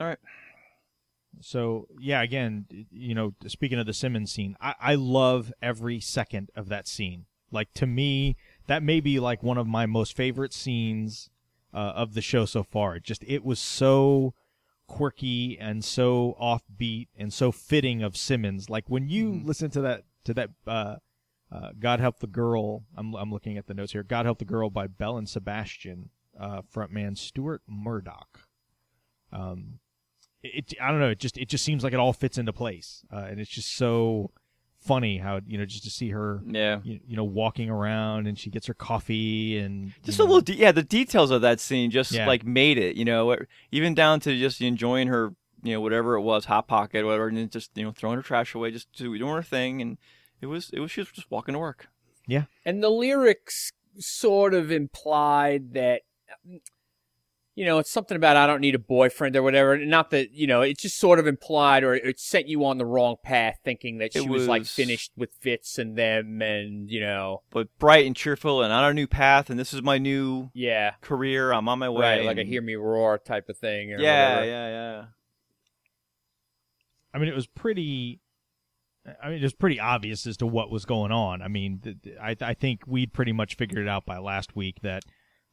all 0.00 0.06
right. 0.06 0.18
So 1.40 1.88
yeah, 1.98 2.22
again, 2.22 2.66
you 2.90 3.14
know, 3.14 3.34
speaking 3.46 3.78
of 3.78 3.86
the 3.86 3.94
Simmons 3.94 4.32
scene, 4.32 4.56
I, 4.60 4.74
I 4.80 4.94
love 4.94 5.52
every 5.62 6.00
second 6.00 6.50
of 6.56 6.68
that 6.68 6.88
scene. 6.88 7.26
Like 7.50 7.72
to 7.74 7.86
me, 7.86 8.36
that 8.66 8.82
may 8.82 9.00
be 9.00 9.20
like 9.20 9.42
one 9.42 9.58
of 9.58 9.66
my 9.66 9.86
most 9.86 10.16
favorite 10.16 10.52
scenes 10.52 11.30
uh, 11.72 11.92
of 11.94 12.14
the 12.14 12.22
show 12.22 12.44
so 12.44 12.62
far. 12.62 12.96
It 12.96 13.04
just 13.04 13.22
it 13.26 13.44
was 13.44 13.60
so 13.60 14.34
quirky 14.86 15.58
and 15.58 15.84
so 15.84 16.36
offbeat 16.40 17.08
and 17.16 17.32
so 17.32 17.52
fitting 17.52 18.02
of 18.02 18.16
Simmons. 18.16 18.70
Like 18.70 18.88
when 18.88 19.08
you 19.08 19.40
listen 19.44 19.70
to 19.70 19.80
that 19.82 20.04
to 20.24 20.34
that 20.34 20.50
uh, 20.66 20.96
uh, 21.52 21.70
"God 21.78 22.00
Help 22.00 22.18
the 22.18 22.26
Girl," 22.26 22.84
I'm 22.96 23.14
I'm 23.14 23.30
looking 23.30 23.58
at 23.58 23.66
the 23.66 23.74
notes 23.74 23.92
here. 23.92 24.02
"God 24.02 24.26
Help 24.26 24.38
the 24.38 24.44
Girl" 24.44 24.70
by 24.70 24.86
Belle 24.86 25.18
and 25.18 25.28
Sebastian, 25.28 26.10
uh, 26.38 26.62
frontman 26.62 27.16
Stuart 27.16 27.62
Murdoch. 27.68 28.48
Um, 29.32 29.80
it, 30.42 30.74
I 30.80 30.90
don't 30.90 31.00
know. 31.00 31.10
It 31.10 31.18
just 31.18 31.36
it 31.38 31.48
just 31.48 31.64
seems 31.64 31.82
like 31.84 31.92
it 31.92 31.98
all 31.98 32.12
fits 32.12 32.38
into 32.38 32.52
place, 32.52 33.02
uh, 33.12 33.26
and 33.28 33.40
it's 33.40 33.50
just 33.50 33.76
so 33.76 34.30
funny 34.78 35.18
how 35.18 35.40
you 35.46 35.58
know 35.58 35.64
just 35.64 35.82
to 35.82 35.90
see 35.90 36.10
her 36.10 36.40
Yeah. 36.46 36.80
you, 36.84 37.00
you 37.08 37.16
know 37.16 37.24
walking 37.24 37.68
around 37.68 38.28
and 38.28 38.38
she 38.38 38.50
gets 38.50 38.68
her 38.68 38.74
coffee 38.74 39.58
and 39.58 39.92
Just 40.04 40.18
you 40.18 40.24
a 40.24 40.26
little, 40.26 40.40
de- 40.42 40.54
yeah. 40.54 40.70
The 40.70 40.84
details 40.84 41.32
of 41.32 41.40
that 41.42 41.58
scene 41.58 41.90
just 41.90 42.12
Yeah. 42.12 42.26
like 42.28 42.44
made 42.46 42.78
it, 42.78 42.94
you 42.94 43.04
know, 43.04 43.36
even 43.72 43.94
down 43.94 44.20
to 44.20 44.38
just 44.38 44.60
enjoying 44.60 45.08
her, 45.08 45.34
you 45.64 45.72
know, 45.72 45.80
whatever 45.80 46.14
it 46.14 46.20
was, 46.20 46.44
hot 46.44 46.68
pocket, 46.68 47.04
whatever, 47.04 47.26
and 47.28 47.50
just 47.50 47.70
you 47.76 47.82
know 47.84 47.90
throwing 47.90 48.16
her 48.16 48.22
trash 48.22 48.54
away, 48.54 48.70
just 48.70 48.92
doing 48.92 49.20
her 49.20 49.42
thing, 49.42 49.82
and 49.82 49.98
it 50.40 50.46
was, 50.46 50.70
it 50.72 50.78
was 50.78 50.92
she 50.92 51.00
was 51.00 51.10
just 51.10 51.30
walking 51.32 51.54
to 51.54 51.58
work. 51.58 51.88
Yeah 52.28 52.44
and 52.64 52.82
the 52.82 52.90
lyrics 52.90 53.72
sort 53.98 54.52
of 54.54 54.70
implied 54.70 55.72
that, 55.74 56.02
you 57.56 57.64
know, 57.64 57.78
it's 57.78 57.90
something 57.90 58.16
about 58.16 58.36
I 58.36 58.46
don't 58.46 58.60
need 58.60 58.74
a 58.74 58.78
boyfriend 58.78 59.34
or 59.34 59.42
whatever. 59.42 59.78
Not 59.78 60.10
that, 60.10 60.30
you 60.32 60.46
know, 60.46 60.60
it 60.60 60.78
just 60.78 60.98
sort 60.98 61.18
of 61.18 61.26
implied 61.26 61.84
or 61.84 61.94
it 61.94 62.20
set 62.20 62.46
you 62.46 62.64
on 62.66 62.76
the 62.76 62.84
wrong 62.84 63.16
path 63.24 63.58
thinking 63.64 63.96
that 63.98 64.12
she 64.12 64.28
was, 64.28 64.46
like 64.46 64.66
finished 64.66 65.12
with 65.16 65.30
Fitz 65.40 65.78
and 65.78 65.96
them 65.96 66.42
and, 66.42 66.90
you 66.90 67.00
know, 67.00 67.42
But 67.50 67.68
bright 67.78 68.04
and 68.06 68.14
cheerful, 68.14 68.62
and 68.62 68.72
on 68.74 68.84
a 68.84 68.92
new 68.92 69.06
path, 69.06 69.48
and 69.48 69.58
this 69.58 69.72
is 69.72 69.80
my 69.82 69.96
new 69.96 70.50
yeah, 70.52 70.92
career. 71.00 71.50
I'm 71.50 71.66
on 71.66 71.78
my 71.78 71.88
way. 71.88 72.18
right, 72.18 72.24
like 72.26 72.36
a 72.36 72.44
hear 72.44 72.60
me 72.60 72.74
roar 72.74 73.16
type 73.16 73.48
of 73.48 73.56
thing. 73.56 73.90
Or 73.94 74.00
Yeah, 74.00 74.34
whatever. 74.34 74.46
yeah, 74.50 74.68
yeah. 74.68 75.04
I 77.14 77.18
mean, 77.18 77.28
it 77.28 77.34
was 77.34 77.46
pretty. 77.46 78.20
I 79.22 79.30
mean, 79.30 79.38
it 79.38 79.42
was 79.42 79.54
pretty 79.54 79.80
obvious 79.80 80.26
as 80.26 80.36
to 80.38 80.46
what 80.46 80.70
was 80.70 80.84
going 80.84 81.12
on. 81.12 81.40
I 81.40 81.48
mean, 81.48 81.78
th- 81.82 81.96
th- 82.02 82.16
I 82.20 82.36
I 82.40 82.52
think 82.54 82.82
we'd 82.86 83.14
pretty 83.14 83.32
much 83.32 83.54
figured 83.56 83.80
it 83.82 83.88
out 83.88 84.04
by 84.04 84.18
last 84.18 84.54
week 84.54 84.80
that 84.82 85.04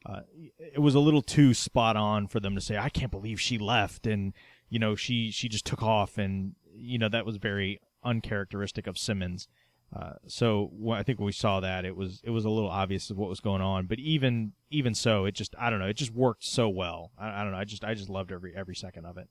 uh, 0.06 0.20
it 0.58 0.80
was 0.80 0.94
a 0.94 1.00
little 1.00 1.22
too 1.22 1.54
spot 1.54 1.96
on 1.96 2.26
for 2.26 2.40
them 2.40 2.54
to 2.54 2.60
say, 2.60 2.76
"I 2.76 2.88
can't 2.88 3.10
believe 3.10 3.40
she 3.40 3.58
left," 3.58 4.06
and 4.06 4.34
you 4.68 4.78
know, 4.78 4.94
she 4.94 5.30
she 5.30 5.48
just 5.48 5.64
took 5.64 5.82
off, 5.82 6.18
and 6.18 6.54
you 6.74 6.98
know, 6.98 7.08
that 7.08 7.26
was 7.26 7.36
very 7.36 7.80
uncharacteristic 8.02 8.86
of 8.86 8.98
Simmons. 8.98 9.48
Uh, 9.94 10.14
so 10.26 10.72
I 10.92 11.02
think 11.02 11.18
when 11.18 11.26
we 11.26 11.32
saw 11.32 11.60
that, 11.60 11.84
it 11.84 11.96
was 11.96 12.20
it 12.24 12.30
was 12.30 12.44
a 12.44 12.50
little 12.50 12.70
obvious 12.70 13.10
of 13.10 13.16
what 13.16 13.28
was 13.28 13.40
going 13.40 13.62
on. 13.62 13.86
But 13.86 13.98
even 13.98 14.52
even 14.70 14.94
so, 14.94 15.24
it 15.24 15.32
just 15.32 15.54
I 15.58 15.70
don't 15.70 15.78
know, 15.78 15.86
it 15.86 15.96
just 15.96 16.12
worked 16.12 16.44
so 16.44 16.68
well. 16.68 17.12
I, 17.18 17.40
I 17.40 17.42
don't 17.42 17.52
know, 17.52 17.58
I 17.58 17.64
just 17.64 17.84
I 17.84 17.94
just 17.94 18.10
loved 18.10 18.32
every 18.32 18.54
every 18.54 18.74
second 18.74 19.06
of 19.06 19.16
it 19.16 19.28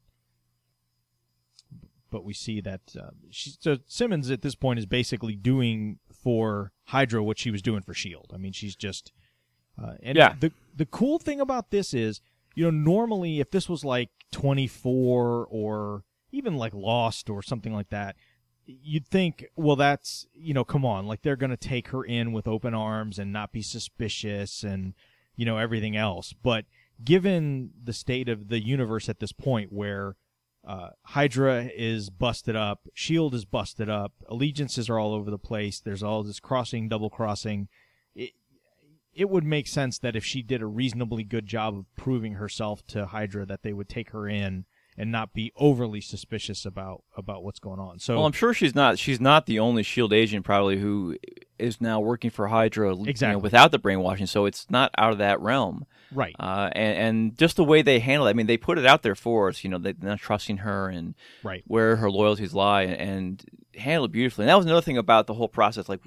but 2.14 2.24
we 2.24 2.32
see 2.32 2.62
that 2.62 2.82
uh, 2.98 3.10
she, 3.32 3.56
so 3.60 3.76
Simmons 3.88 4.30
at 4.30 4.44
this 4.44 4.54
point 4.54 4.78
is 4.78 4.86
basically 4.86 5.36
doing 5.36 5.98
for 6.14 6.72
Hydra 6.86 7.24
what 7.24 7.40
she 7.40 7.50
was 7.50 7.64
doing 7.64 7.82
for 7.82 7.96
Shield. 7.96 8.32
I 8.32 8.38
mean, 8.38 8.52
she's 8.52 8.76
just 8.76 9.12
uh, 9.82 9.94
and 10.02 10.18
Yeah. 10.18 10.36
The 10.40 10.52
the 10.76 10.86
cool 10.86 11.20
thing 11.20 11.40
about 11.40 11.70
this 11.70 11.94
is, 11.94 12.22
you 12.56 12.64
know, 12.64 12.72
normally 12.72 13.40
if 13.40 13.52
this 13.52 13.70
was 13.70 13.86
like 13.86 14.10
24 14.32 15.48
or 15.50 16.04
even 16.32 16.56
like 16.56 16.74
Lost 16.74 17.30
or 17.30 17.44
something 17.44 17.74
like 17.74 17.90
that, 17.90 18.16
you'd 18.66 19.08
think, 19.08 19.46
well, 19.56 19.76
that's 19.76 20.28
you 20.34 20.54
know, 20.54 20.64
come 20.64 20.86
on, 20.86 21.06
like 21.08 21.22
they're 21.22 21.36
gonna 21.36 21.58
take 21.58 21.90
her 21.90 22.04
in 22.04 22.32
with 22.34 22.48
open 22.48 22.74
arms 22.74 23.20
and 23.20 23.32
not 23.32 23.52
be 23.52 23.62
suspicious 23.62 24.64
and 24.64 24.94
you 25.36 25.46
know 25.46 25.58
everything 25.58 25.96
else. 25.96 26.34
But 26.34 26.66
given 27.04 27.72
the 27.84 27.94
state 27.94 28.30
of 28.30 28.50
the 28.50 28.64
universe 28.64 29.10
at 29.10 29.20
this 29.20 29.32
point, 29.32 29.72
where 29.72 30.16
uh, 30.66 30.90
Hydra 31.04 31.70
is 31.76 32.10
busted 32.10 32.56
up, 32.56 32.88
Shield 32.94 33.36
is 33.36 33.46
busted 33.46 33.90
up, 33.90 34.14
allegiances 34.30 34.90
are 34.90 34.98
all 34.98 35.14
over 35.14 35.30
the 35.30 35.38
place. 35.38 35.80
There's 35.80 36.04
all 36.04 36.24
this 36.24 36.40
crossing, 36.40 36.88
double 36.88 37.10
crossing. 37.10 37.68
It 38.16 38.32
it 39.16 39.30
would 39.30 39.44
make 39.44 39.68
sense 39.68 40.00
that 40.00 40.16
if 40.16 40.24
she 40.26 40.42
did 40.42 40.62
a 40.62 40.66
reasonably 40.66 41.24
good 41.24 41.46
job 41.46 41.78
of 41.78 41.86
proving 41.96 42.34
herself 42.34 42.86
to 42.88 43.06
Hydra, 43.08 43.46
that 43.46 43.64
they 43.64 43.74
would 43.74 43.90
take 43.90 44.10
her 44.12 44.28
in 44.28 44.66
and 44.96 45.12
not 45.12 45.34
be 45.34 45.52
overly 45.56 46.00
suspicious 46.02 46.66
about 46.66 47.04
about 47.18 47.44
what's 47.44 47.60
going 47.60 47.80
on. 47.80 47.98
So 48.00 48.16
Well, 48.18 48.26
I'm 48.28 48.32
sure 48.32 48.54
she's 48.54 48.76
not. 48.76 49.00
She's 49.00 49.20
not 49.20 49.48
the 49.48 49.60
only 49.60 49.82
Shield 49.82 50.14
agent 50.14 50.46
probably 50.46 50.78
who 50.80 51.18
is 51.58 51.82
now 51.82 52.00
working 52.00 52.30
for 52.30 52.48
Hydra, 52.48 52.92
you 52.96 53.04
know, 53.04 53.10
Exactly. 53.10 53.42
without 53.42 53.72
the 53.72 53.80
brainwashing. 53.80 54.28
So 54.28 54.46
it's 54.46 54.70
not 54.70 54.92
out 54.98 55.12
of 55.12 55.18
that 55.18 55.40
realm. 55.40 55.86
right, 56.12 56.36
Uh, 56.40 56.70
and, 56.74 56.98
and 56.98 57.38
just 57.40 57.56
the 57.56 57.64
way 57.64 57.82
they 57.82 58.00
handle 58.00 58.28
it, 58.28 58.32
I 58.32 58.34
mean, 58.34 58.46
they 58.48 58.58
put 58.58 58.78
it 58.78 58.86
out 58.86 59.02
there 59.02 59.16
for 59.16 59.50
us. 59.50 59.64
You 59.64 59.72
know, 59.72 59.80
they're 59.80 59.96
not 60.00 60.20
trusting 60.20 60.58
her 60.58 60.90
and 60.90 61.16
right, 61.42 61.64
where 61.66 61.96
her 61.96 62.12
loyalties 62.12 62.54
lie, 62.54 62.84
and, 62.84 62.96
and 62.96 63.46
handle 63.76 64.06
it 64.06 64.12
beautifully. 64.12 64.44
And 64.44 64.50
that 64.50 64.58
was 64.58 64.66
another 64.68 64.82
thing 64.82 64.98
about 65.00 65.26
the 65.26 65.34
whole 65.34 65.48
process. 65.48 65.90
Like 65.90 66.02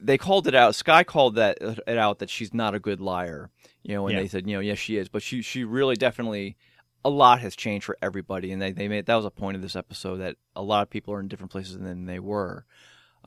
they 0.00 0.16
called 0.18 0.46
it 0.46 0.54
out. 0.54 0.74
Skye 0.74 1.04
called 1.04 1.34
that 1.36 1.58
it 1.60 1.98
out 1.98 2.18
that 2.20 2.30
she's 2.30 2.54
not 2.54 2.74
a 2.74 2.80
good 2.80 3.00
liar. 3.00 3.50
You 3.82 3.94
know, 3.94 4.06
and 4.06 4.14
Yeah. 4.16 4.22
they 4.22 4.28
said, 4.28 4.46
you 4.48 4.54
know, 4.54 4.60
yes, 4.60 4.78
she 4.78 4.96
is, 4.96 5.08
but 5.08 5.22
she 5.22 5.42
she 5.42 5.64
really 5.64 5.94
definitely 5.96 6.56
a 7.04 7.10
lot 7.10 7.40
has 7.40 7.56
changed 7.56 7.84
for 7.86 7.96
everybody, 8.02 8.52
and 8.52 8.60
they 8.60 8.72
they 8.72 8.88
made 8.88 9.06
that 9.06 9.14
was 9.14 9.24
a 9.24 9.30
point 9.30 9.56
of 9.56 9.62
this 9.62 9.76
episode 9.76 10.16
that 10.18 10.36
a 10.56 10.62
lot 10.62 10.82
of 10.82 10.90
people 10.90 11.14
are 11.14 11.20
in 11.20 11.28
different 11.28 11.50
places 11.52 11.78
than 11.78 12.06
they 12.06 12.18
were. 12.18 12.64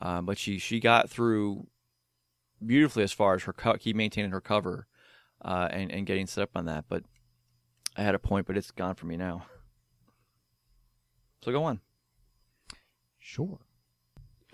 Um, 0.00 0.26
but 0.26 0.38
she 0.38 0.58
she 0.58 0.80
got 0.80 1.08
through 1.10 1.66
beautifully 2.64 3.02
as 3.02 3.12
far 3.12 3.34
as 3.34 3.42
her 3.44 3.52
co- 3.52 3.74
keep 3.76 3.94
maintaining 3.96 4.30
her 4.30 4.40
cover 4.40 4.86
uh, 5.42 5.68
and 5.70 5.90
and 5.92 6.06
getting 6.06 6.26
set 6.26 6.42
up 6.42 6.50
on 6.56 6.66
that. 6.66 6.84
But 6.88 7.04
I 7.96 8.02
had 8.02 8.14
a 8.14 8.18
point, 8.20 8.46
but 8.46 8.56
it's 8.56 8.70
gone 8.72 8.94
from 8.96 9.08
me 9.10 9.16
now. 9.16 9.46
So 11.44 11.52
go 11.52 11.64
on. 11.64 11.80
sure. 13.18 13.58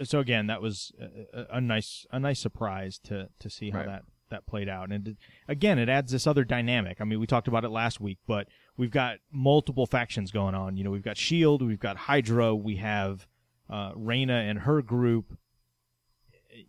So 0.02 0.18
again, 0.20 0.46
that 0.46 0.62
was 0.62 0.92
a, 1.32 1.56
a, 1.56 1.60
nice 1.60 2.06
a 2.10 2.18
nice 2.18 2.40
surprise 2.40 2.98
to 3.04 3.28
to 3.38 3.50
see 3.50 3.70
how 3.70 3.78
Right. 3.78 3.86
that 3.86 4.02
that 4.30 4.46
played 4.46 4.68
out. 4.68 4.90
And 4.90 5.08
it, 5.08 5.16
again, 5.48 5.78
it 5.78 5.88
adds 5.88 6.12
this 6.12 6.26
other 6.26 6.44
dynamic. 6.44 7.00
I 7.00 7.04
mean, 7.04 7.20
we 7.20 7.26
talked 7.26 7.48
about 7.48 7.64
it 7.64 7.70
last 7.70 8.00
week, 8.00 8.18
but 8.26 8.48
we've 8.76 8.90
got 8.90 9.18
multiple 9.32 9.86
factions 9.86 10.30
going 10.30 10.54
on. 10.54 10.76
You 10.76 10.84
know, 10.84 10.90
we've 10.90 11.02
got 11.02 11.16
Shield, 11.16 11.62
we've 11.62 11.80
got 11.80 11.96
Hydra, 11.96 12.54
we 12.54 12.76
have 12.76 13.26
uh, 13.68 13.92
Raina 13.92 14.48
and 14.48 14.60
her 14.60 14.82
group. 14.82 15.36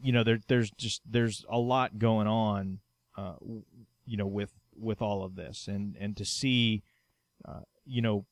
You 0.01 0.11
know, 0.11 0.23
there, 0.23 0.39
there's 0.47 0.71
just 0.71 1.01
there's 1.09 1.45
a 1.49 1.57
lot 1.57 1.99
going 1.99 2.27
on. 2.27 2.79
Uh, 3.17 3.33
you 4.05 4.17
know, 4.17 4.27
with 4.27 4.51
with 4.75 5.01
all 5.01 5.23
of 5.23 5.35
this, 5.35 5.67
and 5.67 5.95
and 5.99 6.17
to 6.17 6.25
see, 6.25 6.81
uh, 7.47 7.61
you 7.85 8.01
know, 8.01 8.25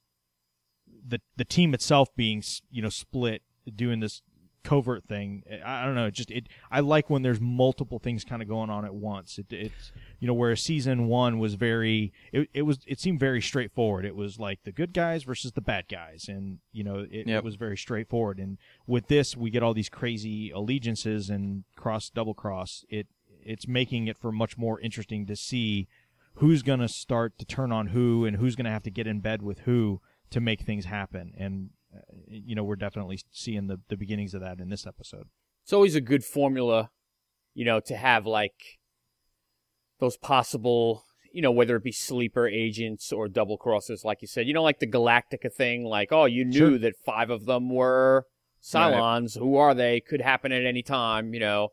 the 1.07 1.21
the 1.37 1.45
team 1.45 1.73
itself 1.73 2.09
being 2.15 2.43
you 2.71 2.81
know 2.81 2.89
split, 2.89 3.43
doing 3.75 3.99
this 3.99 4.21
covert 4.63 5.03
thing. 5.05 5.43
Eh, 5.49 5.57
I, 5.63 5.83
I 5.83 5.85
don't 5.85 5.95
know. 5.95 6.07
It 6.07 6.13
just 6.13 6.31
it. 6.31 6.47
I 6.71 6.79
like 6.81 7.09
when 7.09 7.21
there's 7.21 7.39
multiple 7.41 7.99
things 7.99 8.23
kind 8.23 8.41
of 8.41 8.47
going 8.47 8.69
on 8.69 8.85
at 8.85 8.93
once. 8.93 9.37
It, 9.37 9.51
it's 9.51 9.91
you 10.19 10.27
know 10.27 10.33
where 10.33 10.55
season 10.55 11.07
one 11.07 11.39
was 11.39 11.55
very. 11.55 12.11
It, 12.31 12.49
it 12.53 12.61
was 12.63 12.79
it 12.87 12.99
seemed 12.99 13.19
very 13.19 13.41
straightforward. 13.41 14.05
It 14.05 14.15
was 14.15 14.39
like 14.39 14.63
the 14.63 14.71
good 14.71 14.93
guys 14.93 15.23
versus 15.23 15.51
the 15.53 15.61
bad 15.61 15.85
guys, 15.89 16.25
and 16.27 16.59
you 16.71 16.83
know 16.83 17.05
it, 17.09 17.27
Yep. 17.27 17.39
it 17.39 17.43
was 17.43 17.55
very 17.55 17.77
straightforward. 17.77 18.39
And 18.39 18.57
with 18.87 19.07
this, 19.07 19.35
we 19.37 19.49
get 19.49 19.63
all 19.63 19.73
these 19.73 19.89
crazy 19.89 20.51
allegiances 20.51 21.29
and 21.29 21.63
cross 21.75 22.09
double 22.09 22.33
cross. 22.33 22.85
It 22.89 23.07
it's 23.41 23.67
making 23.67 24.07
it 24.07 24.17
for 24.17 24.31
much 24.31 24.57
more 24.57 24.79
interesting 24.81 25.25
to 25.25 25.35
see 25.35 25.87
who's 26.35 26.61
going 26.61 26.79
to 26.79 26.87
start 26.87 27.37
to 27.39 27.45
turn 27.45 27.71
on 27.71 27.87
who 27.87 28.25
and 28.25 28.37
who's 28.37 28.55
going 28.55 28.65
to 28.65 28.71
have 28.71 28.83
to 28.83 28.91
get 28.91 29.07
in 29.07 29.19
bed 29.19 29.41
with 29.41 29.59
who 29.59 30.01
to 30.29 30.39
make 30.39 30.61
things 30.61 30.85
happen. 30.85 31.33
And 31.37 31.71
you 32.27 32.55
know, 32.55 32.63
we're 32.63 32.75
definitely 32.75 33.19
seeing 33.31 33.67
the 33.67 33.79
the 33.89 33.97
beginnings 33.97 34.33
of 34.33 34.41
that 34.41 34.59
in 34.59 34.69
this 34.69 34.85
episode. 34.85 35.27
It's 35.63 35.73
always 35.73 35.95
a 35.95 36.01
good 36.01 36.23
formula, 36.23 36.89
you 37.53 37.65
know, 37.65 37.79
to 37.81 37.95
have 37.95 38.25
like 38.25 38.79
those 39.99 40.17
possible, 40.17 41.03
you 41.33 41.41
know, 41.41 41.51
whether 41.51 41.75
it 41.75 41.83
be 41.83 41.91
sleeper 41.91 42.47
agents 42.47 43.11
or 43.11 43.27
double 43.27 43.57
crosses, 43.57 44.03
like 44.05 44.21
you 44.21 44.27
said. 44.27 44.47
You 44.47 44.53
know, 44.53 44.63
like 44.63 44.79
the 44.79 44.87
Galactica 44.87 45.51
thing, 45.53 45.83
like, 45.83 46.11
oh, 46.11 46.25
you 46.25 46.45
knew 46.45 46.71
Sure. 46.71 46.77
that 46.79 46.93
five 47.05 47.29
of 47.29 47.45
them 47.45 47.69
were 47.69 48.25
Cylons. 48.63 49.37
Who 49.37 49.55
are 49.57 49.73
they? 49.73 49.99
Could 49.99 50.21
happen 50.21 50.51
at 50.51 50.65
any 50.65 50.81
time, 50.83 51.33
you 51.33 51.39
know. 51.39 51.69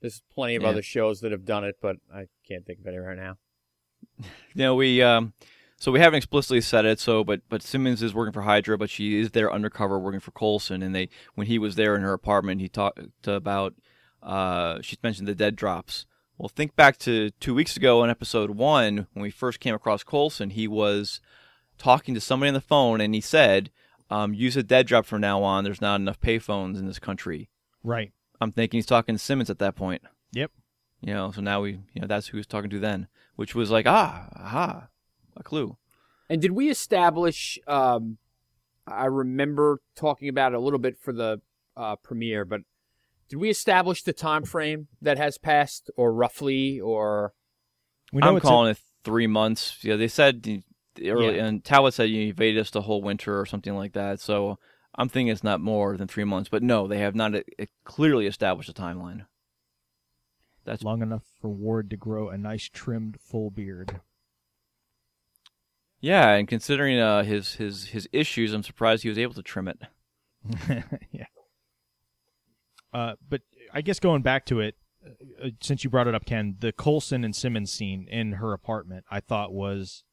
There's 0.00 0.22
plenty 0.32 0.54
of 0.56 0.62
Yeah. 0.62 0.68
other 0.70 0.82
shows 0.82 1.20
that 1.20 1.32
have 1.32 1.44
done 1.44 1.64
it, 1.64 1.76
but 1.82 1.96
I 2.12 2.26
can't 2.46 2.64
think 2.64 2.80
of 2.80 2.86
any 2.86 2.98
right 2.98 3.16
now. 3.16 3.38
Know, 4.54 4.74
we 4.74 5.02
um, 5.02 5.32
So 5.80 5.92
we 5.92 6.00
haven't 6.00 6.18
explicitly 6.18 6.60
said 6.60 6.84
it. 6.84 6.98
So, 6.98 7.22
but 7.22 7.40
but 7.48 7.62
Simmons 7.62 8.02
is 8.02 8.14
working 8.14 8.32
for 8.32 8.42
Hydra, 8.42 8.76
but 8.76 8.90
she 8.90 9.20
is 9.20 9.30
there 9.30 9.52
undercover 9.52 9.98
working 9.98 10.20
for 10.20 10.32
Coulson. 10.32 10.82
And 10.82 10.94
they 10.94 11.08
when 11.34 11.46
he 11.46 11.58
was 11.58 11.76
there 11.76 11.94
in 11.94 12.02
her 12.02 12.12
apartment, 12.12 12.60
he 12.60 12.68
talked 12.68 13.00
about. 13.26 13.74
Uh, 14.20 14.80
she 14.82 14.96
mentioned 15.02 15.28
the 15.28 15.34
dead 15.34 15.54
drops. 15.54 16.04
Well, 16.36 16.48
think 16.48 16.74
back 16.74 16.98
to 16.98 17.30
two 17.38 17.54
weeks 17.54 17.76
ago 17.76 18.02
in 18.02 18.10
episode 18.10 18.50
one 18.50 19.06
when 19.12 19.22
we 19.22 19.30
first 19.30 19.60
came 19.60 19.74
across 19.74 20.02
Coulson. 20.02 20.50
He 20.50 20.66
was 20.66 21.20
talking 21.78 22.14
to 22.14 22.20
somebody 22.20 22.48
on 22.48 22.54
the 22.54 22.60
phone, 22.60 23.00
and 23.00 23.14
he 23.14 23.20
said, 23.20 23.70
um, 24.10 24.34
"Use 24.34 24.56
a 24.56 24.64
dead 24.64 24.88
drop 24.88 25.06
from 25.06 25.20
now 25.20 25.42
on. 25.44 25.62
There's 25.62 25.80
not 25.80 26.00
enough 26.00 26.20
payphones 26.20 26.78
in 26.78 26.86
this 26.86 26.98
country." 26.98 27.48
Right. 27.84 28.12
I'm 28.40 28.52
thinking 28.52 28.78
he's 28.78 28.86
talking 28.86 29.14
to 29.14 29.18
Simmons 29.18 29.50
at 29.50 29.58
that 29.60 29.76
point. 29.76 30.02
Yep. 30.32 30.50
You 31.00 31.14
know, 31.14 31.30
so 31.30 31.40
now 31.40 31.60
we, 31.62 31.80
you 31.92 32.00
know, 32.00 32.06
that's 32.06 32.28
who 32.28 32.36
he's 32.36 32.46
talking 32.46 32.70
to 32.70 32.80
then, 32.80 33.06
which 33.36 33.54
was 33.54 33.70
like, 33.70 33.86
ah, 33.86 34.28
aha, 34.34 34.88
a 35.38 35.42
clue. 35.42 35.76
And 36.28 36.42
did 36.42 36.50
we 36.52 36.68
establish? 36.68 37.58
Um, 37.66 38.18
I 38.86 39.06
remember 39.06 39.80
talking 39.96 40.28
about 40.28 40.52
it 40.52 40.56
a 40.56 40.60
little 40.60 40.78
bit 40.78 40.98
for 40.98 41.12
the 41.12 41.40
uh, 41.76 41.96
premiere, 41.96 42.44
but 42.44 42.60
did 43.28 43.36
we 43.36 43.50
establish 43.50 44.02
the 44.02 44.12
time 44.12 44.44
frame 44.44 44.88
that 45.02 45.18
has 45.18 45.38
passed, 45.38 45.90
or 45.96 46.12
roughly, 46.12 46.80
or 46.80 47.32
We 48.12 48.20
know 48.20 48.30
I'm 48.30 48.36
it's 48.36 48.44
calling 48.46 48.70
it 48.70 48.78
three 49.04 49.26
months. 49.26 49.78
Yeah, 49.82 49.96
they 49.96 50.08
said 50.08 50.42
the- 50.42 50.62
the 50.94 51.10
early, 51.12 51.36
Yeah. 51.36 51.44
and 51.44 51.62
Talbot 51.64 51.94
said 51.94 52.10
you 52.10 52.22
evaded 52.22 52.60
us 52.60 52.70
the 52.70 52.82
whole 52.82 53.00
winter 53.02 53.38
or 53.38 53.46
something 53.46 53.74
like 53.76 53.92
that. 53.92 54.18
So 54.18 54.58
I'm 54.96 55.08
thinking 55.08 55.28
it's 55.30 55.44
not 55.44 55.60
more 55.60 55.96
than 55.96 56.08
three 56.08 56.24
months. 56.24 56.48
But 56.50 56.62
no, 56.64 56.88
they 56.88 56.98
have 56.98 57.14
not 57.14 57.34
uh, 57.36 57.42
clearly 57.84 58.26
established 58.26 58.68
a 58.68 58.72
timeline. 58.72 59.26
That's 60.64 60.82
long 60.82 61.00
enough 61.02 61.22
for 61.40 61.48
Ward 61.50 61.88
to 61.90 61.96
grow 61.96 62.30
a 62.30 62.36
nice 62.36 62.64
trimmed 62.68 63.18
full 63.20 63.50
beard. 63.50 64.00
Yeah, 66.00 66.30
and 66.30 66.46
considering 66.46 66.98
uh, 66.98 67.24
his 67.24 67.54
his 67.54 67.86
his 67.86 68.08
issues, 68.12 68.52
I'm 68.52 68.62
surprised 68.62 69.02
he 69.02 69.08
was 69.08 69.18
able 69.18 69.34
to 69.34 69.42
trim 69.42 69.68
it. 69.68 69.80
yeah. 71.10 71.26
Uh, 72.92 73.14
but 73.28 73.42
I 73.72 73.80
guess 73.80 74.00
going 74.00 74.22
back 74.22 74.46
to 74.46 74.60
it, 74.60 74.76
uh, 75.42 75.48
since 75.60 75.84
you 75.84 75.90
brought 75.90 76.06
it 76.06 76.14
up, 76.14 76.24
Ken, 76.24 76.56
the 76.60 76.72
Coulson 76.72 77.24
and 77.24 77.34
Simmons 77.34 77.72
scene 77.72 78.06
in 78.08 78.32
her 78.34 78.52
apartment, 78.52 79.04
I 79.10 79.20
thought 79.20 79.52
was 79.52 80.04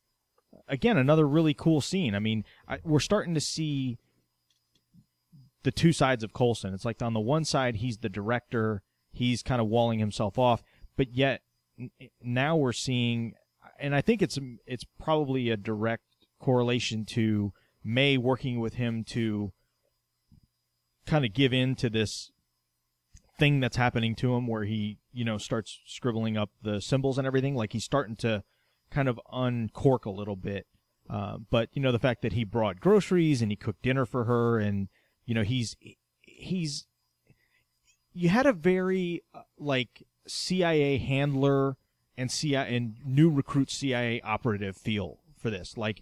again 0.68 0.98
another 0.98 1.28
really 1.28 1.54
cool 1.54 1.82
scene. 1.82 2.16
I 2.16 2.20
mean, 2.20 2.46
I, 2.68 2.80
we're 2.84 3.00
starting 3.00 3.34
to 3.36 3.42
see 3.42 4.00
the 5.64 5.72
two 5.72 5.92
sides 5.92 6.24
of 6.24 6.34
Coulson. 6.34 6.74
It's 6.74 6.86
like 6.86 7.02
on 7.02 7.14
the 7.14 7.20
one 7.20 7.44
side, 7.44 7.78
he's 7.78 7.98
the 7.98 8.10
director, 8.10 8.82
he's 9.12 9.44
kind 9.44 9.60
of 9.60 9.68
walling 9.68 10.00
himself 10.00 10.38
off, 10.38 10.64
but 10.96 11.14
yet 11.14 11.42
now 12.22 12.56
we're 12.56 12.72
seeing, 12.72 13.34
and 13.80 13.96
I 13.96 14.02
think 14.02 14.22
it's 14.22 14.38
it's 14.66 14.86
probably 15.00 15.50
a 15.50 15.58
direct 15.58 16.04
correlation 16.40 17.06
to 17.06 17.54
May 17.84 18.18
working 18.18 18.60
with 18.60 18.76
him 18.76 19.04
to 19.06 19.52
kind 21.06 21.26
of 21.26 21.34
give 21.34 21.54
in 21.54 21.76
to 21.76 21.90
this 21.90 22.32
thing 23.38 23.60
that's 23.60 23.78
happening 23.78 24.16
to 24.16 24.34
him 24.34 24.48
where 24.48 24.64
he 24.64 24.98
you 25.12 25.26
know 25.26 25.38
starts 25.38 25.80
scribbling 25.86 26.38
up 26.38 26.52
the 26.62 26.82
symbols 26.82 27.18
and 27.18 27.28
everything. 27.28 27.56
Like 27.56 27.74
he's 27.74 27.84
starting 27.84 28.16
to 28.18 28.44
kind 28.92 29.08
of 29.08 29.20
uncork 29.32 30.06
a 30.06 30.12
little 30.12 30.36
bit 30.36 30.68
uh, 31.10 31.38
but 31.50 31.70
you 31.74 31.82
know 31.82 31.92
the 31.92 32.00
fact 32.00 32.22
that 32.22 32.34
he 32.34 32.44
brought 32.44 32.80
groceries 32.80 33.42
and 33.42 33.52
he 33.52 33.56
cooked 33.56 33.82
dinner 33.82 34.06
for 34.06 34.24
her 34.24 34.58
and 34.58 34.88
you 35.26 35.36
know 35.36 35.44
he's 35.44 35.76
he's 36.22 36.88
you 38.14 38.30
had 38.30 38.46
a 38.46 38.54
very 38.54 39.22
uh, 39.34 39.42
like 39.60 40.04
CIA 40.28 40.98
handler 40.98 41.78
and 42.18 42.32
CIA 42.32 42.76
and 42.76 42.96
new 43.06 43.30
recruit 43.30 43.70
CIA 43.72 44.22
operative 44.22 44.78
feel 44.78 45.20
for 45.38 45.50
this 45.50 45.78
like 45.78 46.02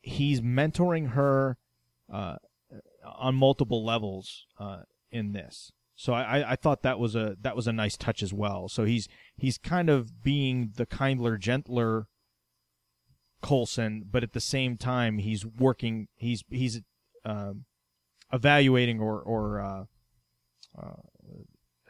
he's 0.00 0.40
mentoring 0.40 1.10
her 1.10 1.58
uh, 2.12 2.36
on 3.04 3.34
multiple 3.34 3.84
levels 3.84 4.46
uh, 4.58 4.82
in 5.10 5.32
this. 5.32 5.72
So 5.96 6.12
I, 6.12 6.52
I- 6.52 6.56
thought 6.56 6.82
that 6.82 6.98
was 6.98 7.16
a 7.16 7.36
that 7.40 7.56
was 7.56 7.66
a 7.66 7.72
nice 7.72 7.96
touch 7.96 8.22
as 8.22 8.32
well. 8.32 8.68
So 8.68 8.84
he's 8.84 9.08
he's 9.36 9.56
kind 9.58 9.88
of 9.88 10.22
being 10.22 10.72
the 10.76 10.86
kindler, 10.86 11.38
gentler 11.38 12.06
Coulson, 13.42 14.04
but 14.10 14.22
at 14.22 14.32
the 14.32 14.40
same 14.40 14.76
time 14.76 15.18
he's 15.18 15.46
working. 15.46 16.08
He's 16.16 16.44
he's 16.50 16.82
um, 17.24 17.64
evaluating 18.32 19.00
or 19.00 19.20
or 19.20 19.60
uh, 19.60 19.84
uh, 20.80 20.96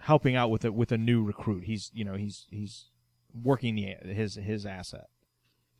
helping 0.01 0.37
out 0.37 0.51
with 0.51 0.65
a 0.65 0.73
with 0.73 0.93
a 0.93 0.99
new 0.99 1.23
recruit. 1.25 1.65
He's 1.65 1.91
you 1.93 2.05
know 2.05 2.15
he's 2.15 2.47
he's 2.51 2.91
working 3.43 3.75
the 3.77 3.97
his 4.13 4.35
his 4.37 4.65
asset. 4.67 5.07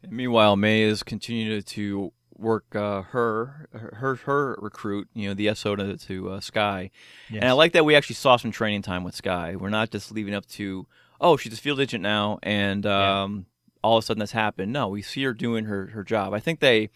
And 0.03 0.13
meanwhile, 0.13 0.57
May 0.57 0.83
is 0.83 1.03
continuing 1.03 1.63
to 1.63 2.13
work 2.39 2.77
uh, 2.77 3.03
her 3.03 3.69
her 3.73 4.15
her 4.25 4.57
recruit, 4.61 5.09
you 5.15 5.29
know, 5.29 5.35
the 5.35 5.55
SO 5.55 5.75
to, 5.77 5.97
to 5.97 6.31
uh, 6.33 6.41
Skye. 6.41 6.91
Yes. 7.31 7.41
And 7.41 7.49
I 7.49 7.53
like 7.53 7.73
that 7.73 7.85
we 7.85 7.95
actually 7.95 8.17
saw 8.17 8.37
some 8.37 8.51
training 8.51 8.83
time 8.83 9.05
with 9.05 9.15
Skye. 9.15 9.57
We're 9.57 9.71
not 9.71 9.91
just 9.91 10.13
leaving 10.13 10.35
up 10.35 10.47
to 10.51 10.87
oh 11.21 11.37
she's 11.39 11.55
a 11.55 11.57
field 11.57 11.81
agent 11.81 12.03
now 12.03 12.39
and 12.43 12.85
Yeah. 12.85 13.23
um, 13.23 13.47
all 13.83 13.97
of 13.97 14.05
a 14.05 14.07
sudden 14.07 14.19
that's 14.19 14.33
happened. 14.33 14.73
No, 14.73 14.89
we 14.89 15.01
see 15.03 15.23
her 15.25 15.33
doing 15.33 15.65
her 15.65 15.87
her 15.87 16.05
job. 16.05 16.35
I 16.35 16.41
think 16.41 16.61
they 16.61 16.91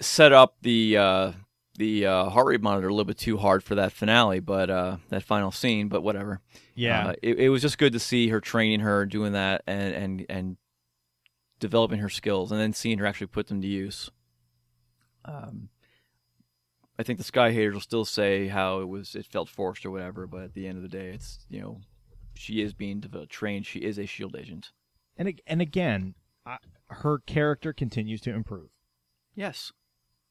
set 0.00 0.32
up 0.32 0.56
the. 0.62 0.96
Uh, 0.98 1.32
the 1.76 2.06
uh, 2.06 2.28
heart 2.30 2.46
rate 2.46 2.62
monitor 2.62 2.88
a 2.88 2.92
little 2.92 3.04
bit 3.04 3.18
too 3.18 3.36
hard 3.36 3.62
for 3.62 3.74
that 3.74 3.92
finale, 3.92 4.40
but 4.40 4.70
uh, 4.70 4.96
that 5.08 5.22
final 5.22 5.50
scene. 5.50 5.88
But 5.88 6.02
whatever. 6.02 6.40
yeah. 6.74 7.08
Uh, 7.08 7.14
it, 7.22 7.38
it 7.40 7.48
was 7.48 7.62
just 7.62 7.78
good 7.78 7.92
to 7.92 7.98
see 7.98 8.28
her 8.28 8.40
training 8.40 8.80
her, 8.80 9.06
doing 9.06 9.32
that, 9.32 9.62
and 9.66 9.94
and 9.94 10.26
and 10.28 10.56
developing 11.60 11.98
her 12.00 12.08
skills, 12.08 12.52
and 12.52 12.60
then 12.60 12.72
seeing 12.72 12.98
her 12.98 13.06
actually 13.06 13.26
put 13.28 13.48
them 13.48 13.60
to 13.60 13.68
use. 13.68 14.10
Um, 15.24 15.70
I 16.98 17.02
think 17.02 17.18
the 17.18 17.24
Skye 17.24 17.52
haters 17.52 17.74
will 17.74 17.80
still 17.80 18.04
say 18.04 18.48
how 18.48 18.80
it 18.80 18.88
was 18.88 19.14
it 19.14 19.26
felt 19.26 19.48
forced 19.48 19.84
or 19.84 19.90
whatever, 19.90 20.26
but 20.26 20.42
at 20.42 20.54
the 20.54 20.66
end 20.66 20.76
of 20.76 20.82
the 20.82 20.88
day, 20.88 21.08
it's 21.08 21.46
you 21.48 21.60
know 21.60 21.80
she 22.34 22.62
is 22.62 22.72
being 22.72 23.00
developed, 23.00 23.32
trained. 23.32 23.66
She 23.66 23.80
is 23.80 23.98
a 23.98 24.06
Shield 24.06 24.36
agent. 24.36 24.70
and 25.16 25.40
and 25.46 25.60
again, 25.60 26.14
I, 26.46 26.58
her 26.88 27.18
character 27.18 27.72
continues 27.72 28.20
to 28.22 28.32
improve. 28.32 28.70
Yes. 29.34 29.72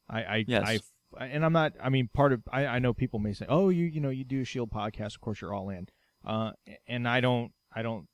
I, 0.10 0.24
I, 0.24 0.46
Yes. 0.48 0.64
I, 0.68 0.80
and 1.20 1.46
I'm 1.46 1.54
not. 1.54 1.74
I 1.82 1.90
mean, 1.90 2.10
part 2.14 2.34
of 2.34 2.42
I, 2.52 2.66
I 2.66 2.80
know 2.80 2.94
people 2.94 3.20
may 3.20 3.34
say, 3.34 3.46
"Oh, 3.50 3.70
you, 3.70 3.86
you 3.86 4.02
know, 4.02 4.10
you 4.10 4.24
do 4.24 4.42
a 4.42 4.46
Shield 4.46 4.72
podcast. 4.72 5.16
Of 5.16 5.22
course, 5.22 5.42
you're 5.42 5.54
all 5.54 5.70
in." 5.70 5.88
Uh, 6.26 6.52
and 6.88 7.08
I 7.08 7.20
don't, 7.20 7.52
I 7.76 7.82
don't, 7.82 8.08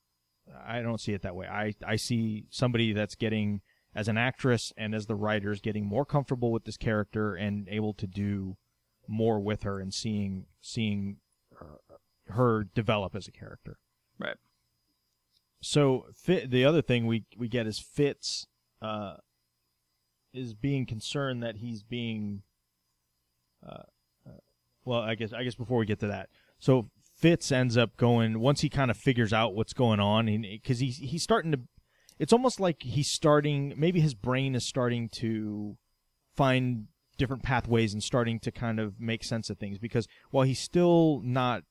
I 0.66 0.82
don't 0.82 1.00
see 1.00 1.14
it 1.14 1.22
that 1.22 1.36
way. 1.36 1.48
I, 1.48 1.74
I 1.86 1.96
see 1.96 2.46
somebody 2.50 2.94
that's 2.94 3.16
getting 3.16 3.62
as 3.94 4.08
an 4.08 4.18
actress 4.18 4.74
and 4.78 4.96
as 4.96 5.06
the 5.06 5.16
writers 5.16 5.62
getting 5.62 5.86
more 5.86 6.06
comfortable 6.06 6.52
with 6.52 6.66
this 6.66 6.78
character 6.78 7.36
and 7.36 7.68
able 7.70 7.94
to 7.94 8.08
do 8.08 8.58
more 9.08 9.40
with 9.40 9.64
her 9.64 9.80
and 9.80 9.94
seeing, 9.94 10.46
seeing 10.62 11.18
her, 11.56 11.78
her 12.28 12.64
develop 12.64 13.16
as 13.16 13.28
a 13.28 13.32
character. 13.32 13.78
Right. 14.18 14.38
So 15.62 16.06
fit 16.16 16.52
the 16.52 16.64
other 16.64 16.82
thing 16.82 17.06
we 17.06 17.26
we 17.38 17.50
get 17.50 17.68
is 17.68 17.80
Fitz 17.80 18.48
uh, 18.82 19.16
is 20.34 20.54
being 20.54 20.86
concerned 20.86 21.44
that 21.44 21.58
he's 21.58 21.84
being 21.84 22.44
uh, 23.68 23.84
well 24.86 25.02
I 25.02 25.16
guess 25.16 25.34
I 25.34 25.44
guess 25.44 25.56
before 25.56 25.78
we 25.78 25.86
get 25.86 26.00
to 26.00 26.08
that. 26.08 26.30
So 26.60 26.90
Fitz 27.16 27.52
ends 27.52 27.78
up 27.78 27.98
going 27.98 28.40
once 28.40 28.62
he 28.62 28.70
kind 28.70 28.90
of 28.90 28.98
figures 28.98 29.34
out 29.34 29.54
what's 29.54 29.74
going 29.74 30.00
on 30.00 30.26
because 30.42 30.80
he's 30.80 30.98
he's 30.98 31.24
starting 31.24 31.52
to 31.52 31.60
it's 32.18 32.34
almost 32.34 32.60
like 32.60 32.84
he's 32.84 33.12
starting 33.12 33.74
maybe 33.78 34.00
his 34.00 34.14
brain 34.14 34.56
is 34.56 34.66
starting 34.66 35.10
to 35.10 35.78
find 36.36 36.88
different 37.18 37.44
pathways 37.44 37.94
and 37.94 38.02
starting 38.02 38.40
to 38.40 38.52
kind 38.52 38.80
of 38.80 39.00
make 39.00 39.24
sense 39.24 39.50
of 39.50 39.58
things 39.58 39.78
because 39.78 40.08
while 40.32 40.46
he's 40.46 40.60
still 40.60 41.22
not 41.24 41.64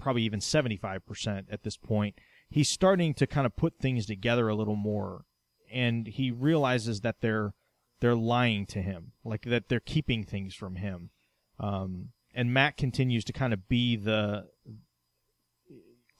probably 0.00 0.22
even 0.22 0.40
75% 0.40 1.44
at 1.50 1.62
this 1.62 1.76
point 1.76 2.16
he's 2.50 2.68
starting 2.68 3.14
to 3.14 3.26
kind 3.26 3.46
of 3.46 3.54
put 3.54 3.78
things 3.78 4.06
together 4.06 4.48
a 4.48 4.54
little 4.56 4.74
more 4.74 5.24
and 5.72 6.08
he 6.08 6.32
realizes 6.32 7.02
that 7.02 7.20
they're 7.20 7.54
they're 8.04 8.14
lying 8.14 8.66
to 8.66 8.82
him 8.82 9.12
like 9.24 9.42
that 9.42 9.68
they're 9.68 9.80
keeping 9.80 10.22
things 10.24 10.54
from 10.54 10.76
him 10.76 11.10
um, 11.58 12.08
and 12.34 12.52
Mack 12.52 12.76
continues 12.76 13.24
to 13.24 13.32
kind 13.32 13.52
of 13.54 13.68
be 13.68 13.96
the 13.96 14.46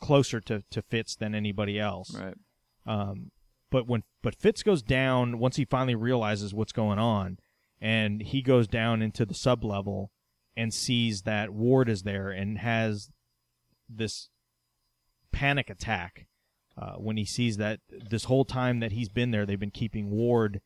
closer 0.00 0.40
to, 0.40 0.62
to 0.70 0.82
Fitz 0.82 1.16
than 1.16 1.34
anybody 1.34 1.78
else 1.78 2.14
Right. 2.18 2.34
um, 2.86 3.30
but 3.70 3.88
when 3.88 4.04
but 4.22 4.36
Fitz 4.36 4.62
goes 4.62 4.82
down 4.82 5.38
once 5.38 5.56
he 5.56 5.64
finally 5.64 5.96
realizes 5.96 6.54
what's 6.54 6.70
going 6.72 7.00
on, 7.00 7.38
and 7.80 8.22
he 8.22 8.40
goes 8.40 8.68
down 8.68 9.02
into 9.02 9.26
the 9.26 9.34
sub 9.34 9.64
level 9.64 10.12
and 10.56 10.72
sees 10.72 11.22
that 11.22 11.50
Ward 11.50 11.88
is 11.88 12.04
there 12.04 12.30
and 12.30 12.58
has 12.58 13.10
this 13.88 14.28
panic 15.32 15.68
attack 15.68 16.26
uh, 16.78 16.92
when 16.92 17.16
he 17.16 17.24
sees 17.24 17.56
that 17.56 17.80
this 17.90 18.24
whole 18.24 18.44
time 18.44 18.78
that 18.78 18.92
he's 18.92 19.08
been 19.08 19.32
there, 19.32 19.44
they've 19.44 19.58
been 19.58 19.70
keeping 19.72 20.08
Ward 20.10 20.60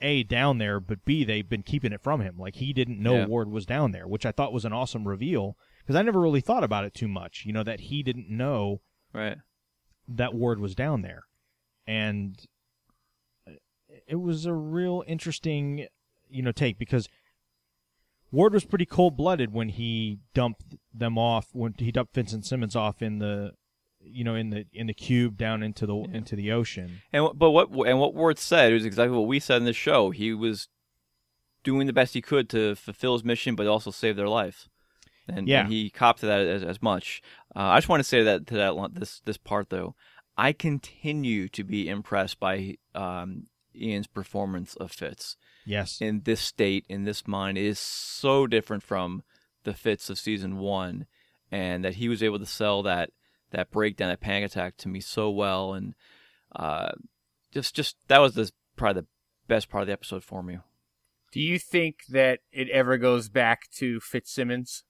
a 0.00 0.22
down 0.24 0.58
there, 0.58 0.80
but 0.80 1.04
b 1.04 1.24
they've 1.24 1.48
been 1.48 1.62
keeping 1.62 1.92
it 1.92 2.02
from 2.02 2.20
him. 2.20 2.36
Like 2.38 2.56
he 2.56 2.72
didn't 2.72 3.00
know 3.00 3.14
Yeah. 3.14 3.26
Ward 3.26 3.50
was 3.50 3.64
down 3.66 3.92
there, 3.92 4.06
which 4.08 4.26
I 4.26 4.32
thought 4.32 4.52
was 4.52 4.64
an 4.64 4.72
awesome 4.72 5.06
reveal 5.06 5.56
because 5.80 5.94
I 5.96 6.02
never 6.02 6.20
really 6.20 6.40
thought 6.40 6.64
about 6.64 6.84
it 6.84 6.94
too 6.94 7.08
much. 7.08 7.44
You 7.46 7.52
know 7.52 7.62
that 7.62 7.80
he 7.80 8.02
didn't 8.02 8.28
know 8.28 8.80
Right. 9.12 9.38
that 10.08 10.34
Ward 10.34 10.58
was 10.60 10.74
down 10.74 11.02
there, 11.02 11.24
and 11.86 12.36
uh, 13.46 13.52
it 14.06 14.16
was 14.16 14.46
a 14.46 14.52
real 14.54 15.04
interesting, 15.06 15.86
you 16.28 16.42
know, 16.42 16.52
take 16.52 16.78
because 16.78 17.08
Ward 18.30 18.52
was 18.52 18.64
pretty 18.64 18.84
cold 18.86 19.16
blooded 19.16 19.52
when 19.52 19.70
he 19.70 20.18
dumped 20.34 20.76
them 20.92 21.16
off 21.16 21.46
when 21.52 21.74
he 21.78 21.90
dumped 21.92 22.14
Fitz 22.14 22.32
and 22.32 22.44
Simmons 22.44 22.76
off 22.76 23.00
in 23.00 23.18
the, 23.20 23.52
you 24.10 24.24
know, 24.24 24.34
in 24.34 24.50
the 24.50 24.66
in 24.72 24.86
the 24.86 24.94
cube 24.94 25.36
down 25.36 25.62
into 25.62 25.86
the 25.86 25.96
into 26.12 26.36
the 26.36 26.52
ocean. 26.52 27.02
And 27.12 27.28
but 27.34 27.50
what 27.50 27.70
and 27.86 27.98
what 27.98 28.14
Ward 28.14 28.38
said 28.38 28.72
was 28.72 28.84
exactly 28.84 29.16
what 29.16 29.26
we 29.28 29.40
said 29.40 29.56
in 29.58 29.64
the 29.64 29.72
show. 29.72 30.10
He 30.10 30.32
was 30.32 30.68
doing 31.64 31.86
the 31.86 31.92
best 31.92 32.14
he 32.14 32.22
could 32.22 32.48
to 32.50 32.74
fulfill 32.76 33.14
his 33.14 33.24
mission, 33.24 33.54
but 33.54 33.66
also 33.66 33.90
save 33.90 34.16
their 34.16 34.28
life. 34.28 34.68
And, 35.26 35.46
Yeah. 35.46 35.60
and 35.64 35.72
he 35.72 35.90
copped 35.90 36.20
to 36.20 36.26
that 36.26 36.40
as, 36.46 36.62
as 36.62 36.80
much. 36.80 37.20
Uh, 37.54 37.58
I 37.60 37.76
just 37.78 37.88
want 37.88 38.00
to 38.00 38.04
say 38.04 38.22
that 38.22 38.46
to 38.46 38.54
that 38.54 38.94
this 38.94 39.20
this 39.24 39.36
part 39.36 39.70
though. 39.70 39.94
I 40.36 40.52
continue 40.52 41.48
to 41.48 41.64
be 41.64 41.88
impressed 41.88 42.38
by 42.38 42.76
um, 42.94 43.48
Iain's 43.74 44.06
performance 44.06 44.76
of 44.76 44.92
Fitz 44.92 45.36
Yes. 45.66 46.00
in 46.00 46.22
this 46.24 46.40
state, 46.40 46.84
in 46.88 47.04
this 47.04 47.26
mind, 47.26 47.58
is 47.58 47.78
so 47.80 48.46
different 48.46 48.84
from 48.84 49.24
the 49.64 49.74
Fitz 49.74 50.08
of 50.08 50.18
season 50.18 50.58
one, 50.58 51.06
and 51.50 51.84
that 51.84 51.96
he 51.96 52.08
was 52.08 52.22
able 52.22 52.38
to 52.38 52.46
sell 52.46 52.82
that 52.84 53.10
that 53.50 53.70
breakdown, 53.70 54.08
that 54.08 54.20
panic 54.20 54.44
attack 54.44 54.76
to 54.78 54.88
me 54.88 55.00
so 55.00 55.30
well, 55.30 55.74
and 55.74 55.94
uh, 56.54 56.92
just 57.52 57.74
just 57.74 57.96
that 58.08 58.18
was 58.18 58.34
the 58.34 58.50
probably 58.76 59.02
the 59.02 59.08
best 59.46 59.68
part 59.68 59.82
of 59.82 59.86
the 59.86 59.92
episode 59.92 60.24
for 60.24 60.42
me. 60.42 60.58
Do 61.32 61.40
you 61.40 61.58
think 61.58 62.06
that 62.08 62.40
it 62.52 62.70
ever 62.70 62.96
goes 62.96 63.28
back 63.28 63.70
to 63.76 64.00
Fitzsimmons 64.00 64.84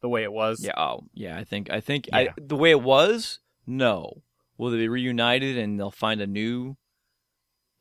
the 0.00 0.08
way 0.08 0.22
it 0.22 0.32
was? 0.32 0.64
Yeah, 0.64 0.72
oh 0.76 1.04
yeah, 1.12 1.38
I 1.38 1.44
think 1.44 1.70
I 1.70 1.80
think 1.80 2.08
Yeah. 2.08 2.16
I, 2.18 2.28
the 2.36 2.56
way 2.56 2.70
it 2.70 2.82
was, 2.82 3.40
no. 3.66 4.22
Will 4.56 4.70
they 4.70 4.76
be 4.78 4.88
reunited 4.88 5.58
and 5.58 5.78
they'll 5.78 5.90
find 5.90 6.20
a 6.20 6.26
new 6.28 6.76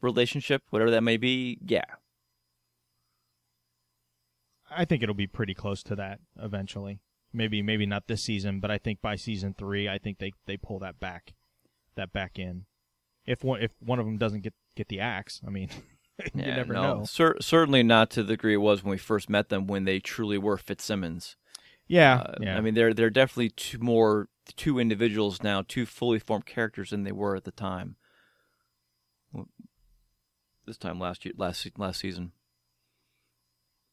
relationship, 0.02 0.64
whatever 0.72 0.90
that 0.92 1.04
may 1.04 1.18
be? 1.18 1.60
Yeah, 1.64 1.86
I 4.76 4.86
think 4.86 5.04
it'll 5.04 5.16
be 5.16 5.28
pretty 5.28 5.54
close 5.54 5.84
to 5.84 5.96
that 5.96 6.20
eventually. 6.42 7.00
Maybe 7.34 7.62
maybe 7.62 7.86
not 7.86 8.08
this 8.08 8.24
season, 8.24 8.60
but 8.60 8.70
I 8.72 8.78
think 8.78 9.02
by 9.02 9.16
season 9.16 9.56
three, 9.58 9.90
I 9.90 9.98
think 9.98 10.20
they 10.20 10.34
they 10.46 10.58
pull 10.58 10.80
that 10.80 11.00
back, 11.00 11.34
that 11.96 12.14
back 12.14 12.38
in. 12.38 12.66
If 13.26 13.44
one 13.44 13.62
if 13.62 13.72
one 13.80 14.00
of 14.00 14.06
them 14.06 14.18
doesn't 14.18 14.42
get 14.42 14.54
get 14.76 14.88
the 14.90 15.00
axe, 15.00 15.42
I 15.46 15.50
mean, 15.50 15.70
you 16.34 16.44
yeah, 16.44 16.56
never 16.58 16.74
no. 16.74 17.00
know. 17.00 17.04
Cer- 17.06 17.42
certainly 17.42 17.82
not 17.84 18.12
to 18.12 18.24
the 18.24 18.34
degree 18.34 18.54
it 18.54 18.58
was 18.58 18.84
when 18.84 18.92
we 18.92 18.98
first 18.98 19.30
met 19.30 19.50
them, 19.50 19.66
when 19.68 19.86
they 19.86 20.00
truly 20.00 20.38
were 20.38 20.58
Fitzsimmons. 20.58 21.36
Yeah, 21.88 22.18
Uh, 22.26 22.36
yeah. 22.40 22.58
I 22.58 22.62
mean, 22.62 22.76
they're 22.76 22.94
they're 22.94 23.10
definitely 23.10 23.50
two 23.50 23.80
more 23.80 24.30
two 24.56 24.78
individuals 24.80 25.42
now, 25.42 25.64
two 25.68 25.86
fully 25.86 26.20
formed 26.20 26.46
characters 26.46 26.92
than 26.92 27.04
they 27.04 27.12
were 27.12 27.36
at 27.36 27.44
the 27.46 27.52
time. 27.52 27.96
This 30.66 30.78
time 30.78 31.00
last 31.00 31.26
year, 31.26 31.34
last 31.38 31.68
last 31.78 32.00
season. 32.00 32.32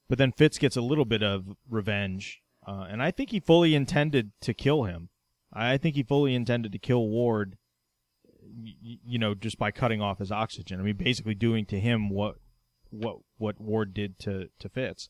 But 0.08 0.18
then 0.18 0.32
Fitz 0.32 0.58
gets 0.58 0.76
a 0.76 0.80
little 0.82 1.04
bit 1.04 1.22
of 1.22 1.56
revenge, 1.68 2.42
uh, 2.66 2.86
and 2.88 3.02
I 3.02 3.10
think 3.10 3.30
he 3.30 3.40
fully 3.40 3.74
intended 3.74 4.32
to 4.42 4.54
kill 4.54 4.84
him. 4.84 5.08
I 5.52 5.76
think 5.76 5.96
he 5.96 6.02
fully 6.02 6.34
intended 6.34 6.72
to 6.72 6.78
kill 6.78 7.08
Ward. 7.08 7.56
You 8.62 9.18
know, 9.18 9.34
just 9.34 9.58
by 9.58 9.70
cutting 9.70 10.00
off 10.00 10.18
his 10.18 10.32
oxygen. 10.32 10.80
I 10.80 10.82
mean, 10.82 10.96
basically 10.96 11.34
doing 11.34 11.66
to 11.66 11.78
him 11.78 12.10
what 12.10 12.36
what 12.90 13.18
what 13.38 13.60
Ward 13.60 13.94
did 13.94 14.18
to 14.20 14.48
to 14.58 14.68
Fitz. 14.68 15.08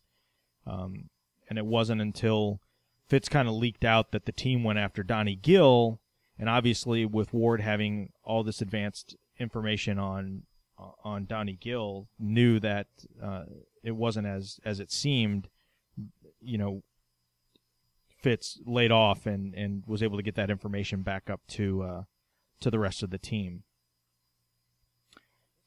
Um, 0.67 1.09
and 1.49 1.59
it 1.59 1.67
wasn't 1.67 2.01
until 2.01 2.61
Fitz 3.09 3.29
kind 3.29 3.49
of 3.49 3.55
leaked 3.55 3.85
out 3.85 4.13
that 4.13 4.25
the 4.25 4.33
team 4.33 4.63
went 4.63 4.79
after 4.79 5.03
Donnie 5.03 5.37
Gill, 5.37 6.01
and 6.39 6.49
obviously 6.49 7.05
with 7.05 7.33
Ward 7.33 7.61
having 7.61 8.13
all 8.23 8.45
this 8.45 8.61
advanced 8.61 9.17
information 9.39 9.99
on 9.99 10.43
on 11.05 11.27
Donnie 11.27 11.59
Gill, 11.61 12.09
knew 12.19 12.59
that 12.61 12.87
uh, 13.23 13.45
it 13.83 13.93
wasn't 13.93 14.27
as 14.27 14.61
as 14.65 14.81
it 14.81 14.93
seemed. 14.93 15.49
You 16.41 16.59
know, 16.59 16.83
Fitz 18.21 18.59
laid 18.67 18.91
off 18.93 19.27
and 19.27 19.55
and 19.55 19.85
was 19.87 20.03
able 20.03 20.17
to 20.17 20.23
get 20.23 20.35
that 20.37 20.51
information 20.51 21.03
back 21.03 21.29
up 21.31 21.41
to 21.49 21.83
uh, 21.83 22.03
to 22.61 22.71
the 22.71 22.79
rest 22.79 23.03
of 23.03 23.11
the 23.11 23.19
team. 23.19 23.63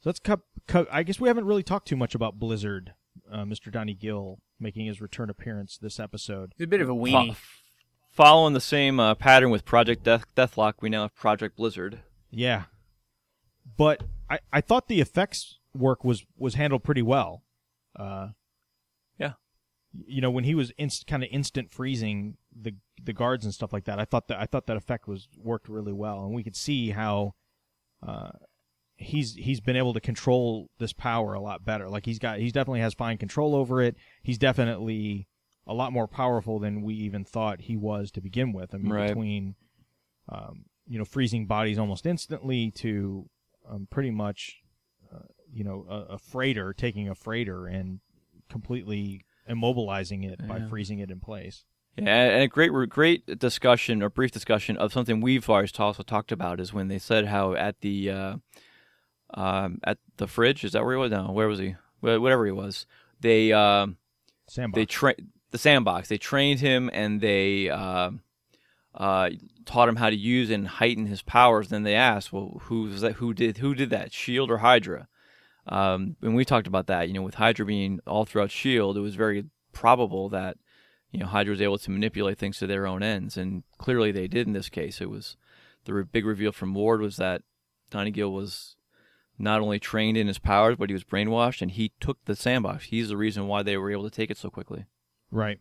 So 0.01 0.09
let's 0.09 0.19
cut, 0.19 0.41
cut. 0.67 0.87
I 0.91 1.03
guess 1.03 1.19
we 1.19 1.29
haven't 1.29 1.45
really 1.45 1.63
talked 1.63 1.87
too 1.87 1.95
much 1.95 2.13
about 2.13 2.37
Blizzard, 2.37 2.93
uh, 3.31 3.43
Mr. 3.43 3.71
Donnie 3.71 3.93
Gill 3.93 4.39
making 4.59 4.85
his 4.85 5.01
return 5.01 5.29
appearance 5.29 5.77
this 5.77 5.99
episode. 5.99 6.53
He's 6.57 6.65
a 6.65 6.67
bit 6.67 6.81
of 6.81 6.89
a 6.89 6.93
Fo- 6.93 6.97
weenie. 6.99 7.35
following 8.09 8.53
the 8.53 8.61
same 8.61 8.99
uh, 8.99 9.15
pattern 9.15 9.49
with 9.49 9.63
Project 9.65 10.03
Death- 10.03 10.25
Deathlok, 10.35 10.75
we 10.81 10.89
now 10.89 11.03
have 11.03 11.15
Project 11.15 11.55
Blizzard. 11.57 11.99
Yeah, 12.29 12.63
but 13.77 14.03
I 14.29 14.39
I 14.51 14.59
thought 14.61 14.87
the 14.87 14.99
effects 15.01 15.59
work 15.73 16.03
was 16.03 16.25
was 16.37 16.55
handled 16.55 16.83
pretty 16.83 17.01
well. 17.01 17.43
Uh, 17.95 18.29
Yeah. 19.17 19.33
you 20.05 20.19
know 20.21 20.31
when 20.31 20.43
he 20.43 20.53
was 20.55 20.71
inst- 20.77 21.07
kind 21.07 21.23
of 21.23 21.29
instant 21.31 21.71
freezing 21.71 22.37
the 22.59 22.75
the 23.03 23.13
guards 23.13 23.45
and 23.45 23.53
stuff 23.53 23.73
like 23.73 23.85
that. 23.85 23.99
I 23.99 24.05
thought 24.05 24.27
that 24.27 24.39
I 24.39 24.45
thought 24.45 24.67
that 24.67 24.77
effect 24.77 25.07
was 25.07 25.27
worked 25.37 25.67
really 25.69 25.93
well, 25.93 26.23
and 26.25 26.33
we 26.33 26.43
could 26.43 26.55
see 26.55 26.91
how 26.91 27.33
uh, 28.05 28.31
he's 28.95 29.35
he's 29.35 29.59
been 29.61 29.75
able 29.75 29.93
to 29.93 29.99
control 29.99 30.69
this 30.79 30.93
power 30.93 31.33
a 31.33 31.41
lot 31.41 31.65
better. 31.65 31.89
Like 31.89 32.05
he's 32.05 32.19
got 32.19 32.39
he's 32.39 32.53
definitely 32.53 32.81
has 32.81 32.93
fine 32.93 33.17
control 33.17 33.55
over 33.55 33.81
it. 33.81 33.95
He's 34.21 34.37
definitely 34.37 35.27
a 35.65 35.73
lot 35.73 35.93
more 35.93 36.07
powerful 36.07 36.59
than 36.59 36.81
we 36.81 36.93
even 36.95 37.23
thought 37.23 37.61
he 37.61 37.77
was 37.77 38.11
to 38.11 38.21
begin 38.21 38.51
with. 38.51 38.73
I 38.75 38.77
mean, 38.77 38.91
Right. 38.91 39.07
between 39.07 39.55
um, 40.29 40.65
you 40.87 40.97
know 40.97 41.05
freezing 41.05 41.45
bodies 41.47 41.79
almost 41.79 42.05
instantly 42.05 42.71
to 42.71 43.29
um, 43.69 43.87
pretty 43.89 44.11
much 44.11 44.57
uh, 45.13 45.19
you 45.51 45.63
know 45.63 45.85
a, 45.89 46.13
a 46.13 46.17
freighter 46.17 46.73
taking 46.73 47.09
a 47.09 47.15
freighter 47.15 47.65
and 47.65 47.99
completely 48.49 49.25
immobilizing 49.49 50.29
it 50.29 50.45
by 50.47 50.59
freezing 50.69 50.99
it 50.99 51.09
in 51.11 51.19
place. 51.19 51.65
Yeah, 51.95 52.05
and 52.05 52.43
a 52.43 52.47
great, 52.47 52.71
great 52.89 53.39
discussion 53.39 54.01
or 54.01 54.09
brief 54.09 54.31
discussion 54.31 54.77
of 54.77 54.91
something 54.91 55.21
we've 55.21 55.47
always 55.47 55.77
also 55.77 56.01
talked 56.01 56.31
about 56.31 56.59
is 56.59 56.73
when 56.73 56.87
they 56.87 56.97
said 56.97 57.27
how 57.27 57.53
at 57.53 57.81
the 57.81 58.09
uh, 58.09 58.35
um, 59.35 59.79
at 59.83 59.99
the 60.17 60.27
fridge 60.27 60.63
is 60.63 60.71
that 60.71 60.83
where 60.83 60.95
he 60.95 60.99
was? 60.99 61.11
No, 61.11 61.31
where 61.31 61.47
was 61.47 61.59
he? 61.59 61.75
Whatever 61.99 62.45
he 62.45 62.51
was, 62.51 62.85
they 63.19 63.53
um, 63.53 63.97
Sandbox. 64.47 64.75
they 64.75 64.85
tra- 64.85 65.15
the 65.51 65.57
sandbox. 65.57 66.09
They 66.09 66.17
trained 66.17 66.59
him 66.59 66.89
and 66.91 67.21
they 67.21 67.69
uh, 67.69 68.11
uh, 68.95 69.29
taught 69.65 69.87
him 69.87 69.95
how 69.95 70.09
to 70.09 70.15
use 70.15 70.49
and 70.49 70.67
heighten 70.67 71.05
his 71.05 71.21
powers. 71.21 71.69
Then 71.69 71.83
they 71.83 71.95
asked, 71.95 72.33
"Well, 72.33 72.59
who 72.63 72.83
was 72.83 73.01
that? 73.01 73.13
Who 73.13 73.33
did 73.33 73.59
who 73.59 73.75
did 73.75 73.91
that? 73.91 74.11
Shield 74.11 74.49
or 74.49 74.57
Hydra?" 74.57 75.07
Um, 75.67 76.17
and 76.21 76.35
we 76.35 76.43
talked 76.43 76.67
about 76.67 76.87
that. 76.87 77.07
You 77.07 77.13
know, 77.13 77.21
with 77.21 77.35
Hydra 77.35 77.65
being 77.65 77.99
all 78.07 78.25
throughout 78.25 78.51
Shield, 78.51 78.97
it 78.97 79.01
was 79.01 79.15
very 79.15 79.45
probable 79.71 80.29
that 80.29 80.57
you 81.13 81.19
know 81.19 81.27
Hydra 81.27 81.51
was 81.51 81.61
able 81.61 81.77
to 81.77 81.91
manipulate 81.91 82.39
things 82.39 82.57
to 82.57 82.67
their 82.67 82.85
own 82.87 83.03
ends, 83.03 83.37
and 83.37 83.63
clearly 83.77 84.11
they 84.11 84.27
did 84.27 84.47
in 84.47 84.53
this 84.53 84.67
case. 84.67 84.99
It 84.99 85.09
was 85.09 85.37
the 85.85 85.93
re- 85.93 86.03
big 86.03 86.25
reveal 86.25 86.51
from 86.51 86.73
Ward 86.73 86.99
was 87.01 87.17
that 87.17 87.43
Donnie 87.89 88.11
Gill 88.11 88.33
was 88.33 88.75
not 89.37 89.61
only 89.61 89.79
trained 89.79 90.17
in 90.17 90.27
his 90.27 90.39
powers, 90.39 90.75
but 90.77 90.89
he 90.89 90.93
was 90.93 91.03
brainwashed, 91.03 91.61
and 91.61 91.71
he 91.71 91.91
took 91.99 92.17
the 92.25 92.35
sandbox. 92.35 92.85
He's 92.85 93.09
the 93.09 93.17
reason 93.17 93.47
why 93.47 93.61
they 93.63 93.77
were 93.77 93.91
able 93.91 94.03
to 94.03 94.15
take 94.15 94.31
it 94.31 94.37
so 94.37 94.49
quickly. 94.49 94.85
right. 95.31 95.59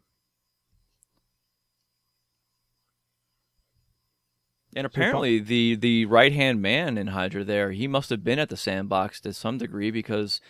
And 4.74 4.84
So 4.84 4.86
apparently, 4.86 5.38
the 5.38 5.74
the 5.74 6.06
right 6.06 6.32
hand 6.32 6.62
man 6.62 6.96
in 6.96 7.08
Hydra 7.08 7.44
there, 7.44 7.72
he 7.72 7.86
must 7.86 8.08
have 8.08 8.24
been 8.24 8.38
at 8.38 8.48
the 8.48 8.56
sandbox 8.56 9.20
to 9.20 9.34
some 9.34 9.58
degree 9.58 9.90
because 9.90 10.40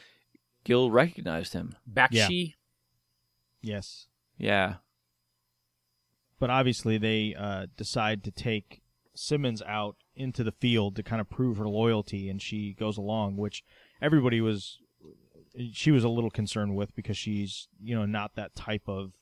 Gill 0.63 0.93
recognized 0.93 1.55
him. 1.55 1.75
Bakshi. 1.93 2.55
Yes. 3.61 4.07
Yeah, 4.39 4.77
but 6.43 6.51
obviously 6.51 6.99
they 6.99 7.37
uh, 7.39 7.67
decide 7.77 8.25
to 8.25 8.33
take 8.33 8.83
Simmons 9.15 9.63
out 9.63 9.95
into 10.17 10.43
the 10.43 10.51
field 10.51 10.97
to 10.97 11.03
kind 11.05 11.21
of 11.21 11.31
prove 11.31 11.57
her 11.59 11.69
loyalty, 11.69 12.29
and 12.29 12.43
she 12.43 12.75
goes 12.75 12.99
along, 12.99 13.37
which 13.37 13.63
everybody 14.01 14.41
was 14.41 14.79
she 15.73 15.93
was 15.93 16.03
a 16.03 16.09
little 16.09 16.33
concerned 16.33 16.75
with 16.75 16.97
because 16.97 17.17
she's 17.17 17.69
you 17.81 17.95
know 17.95 18.07
not 18.07 18.35
that 18.35 18.57
type 18.57 18.89
of 18.89 19.13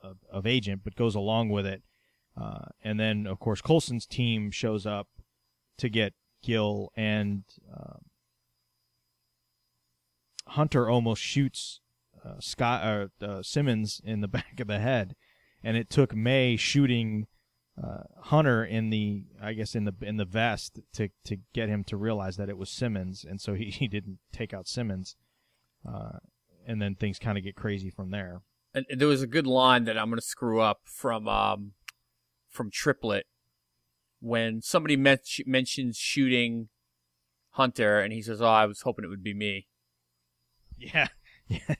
of, 0.00 0.18
of 0.30 0.46
agent, 0.46 0.82
but 0.84 0.94
goes 0.94 1.16
along 1.16 1.48
with 1.48 1.66
it. 1.66 1.82
Uh, 2.40 2.66
and 2.84 3.00
then 3.00 3.26
of 3.26 3.40
course 3.40 3.60
Coulson's 3.60 4.06
team 4.06 4.52
shows 4.52 4.86
up 4.86 5.08
to 5.78 5.88
get 5.88 6.14
Gill, 6.40 6.92
and 6.96 7.42
um 7.76 8.02
Hunter 10.46 10.88
almost 10.88 11.20
shoots 11.20 11.80
uh, 12.24 12.38
Scott 12.38 13.10
uh, 13.20 13.24
uh, 13.24 13.42
Simmons 13.42 14.00
in 14.04 14.20
the 14.20 14.28
back 14.38 14.60
of 14.60 14.68
the 14.68 14.78
head, 14.78 15.16
and 15.64 15.76
it 15.76 15.90
took 15.90 16.14
May 16.14 16.56
shooting 16.56 17.26
uh, 17.82 18.04
Hunter 18.24 18.64
in 18.64 18.90
the 18.90 19.24
I 19.42 19.54
guess 19.54 19.74
in 19.74 19.84
the 19.84 19.94
in 20.02 20.16
the 20.16 20.24
vest 20.24 20.78
to 20.92 21.08
to 21.24 21.38
get 21.52 21.68
him 21.68 21.82
to 21.84 21.96
realize 21.96 22.36
that 22.36 22.48
it 22.48 22.58
was 22.58 22.70
Simmons, 22.70 23.24
and 23.28 23.40
so 23.40 23.54
he, 23.54 23.64
he 23.70 23.88
didn't 23.88 24.18
take 24.32 24.54
out 24.54 24.68
Simmons, 24.68 25.16
uh, 25.88 26.18
and 26.66 26.80
then 26.80 26.94
things 26.94 27.18
kind 27.18 27.38
of 27.38 27.44
get 27.44 27.56
crazy 27.56 27.90
from 27.90 28.10
there. 28.10 28.42
And 28.74 28.86
there 28.90 29.08
was 29.08 29.22
a 29.22 29.28
good 29.28 29.46
line 29.46 29.84
that 29.84 29.96
I'm 29.96 30.08
going 30.08 30.18
to 30.18 30.26
screw 30.26 30.60
up 30.60 30.80
from 30.84 31.26
um, 31.26 31.72
from 32.48 32.70
Triplett 32.70 33.26
when 34.20 34.62
somebody 34.62 34.96
men- 34.96 35.18
mentions 35.46 35.96
shooting 35.96 36.68
Hunter, 37.50 38.00
and 38.00 38.12
he 38.12 38.20
says, 38.20 38.40
"Oh, 38.42 38.46
I 38.46 38.66
was 38.66 38.82
hoping 38.82 39.04
it 39.04 39.08
would 39.08 39.24
be 39.24 39.34
me." 39.34 39.66
Yeah. 40.76 41.08
Yeah. 41.46 41.74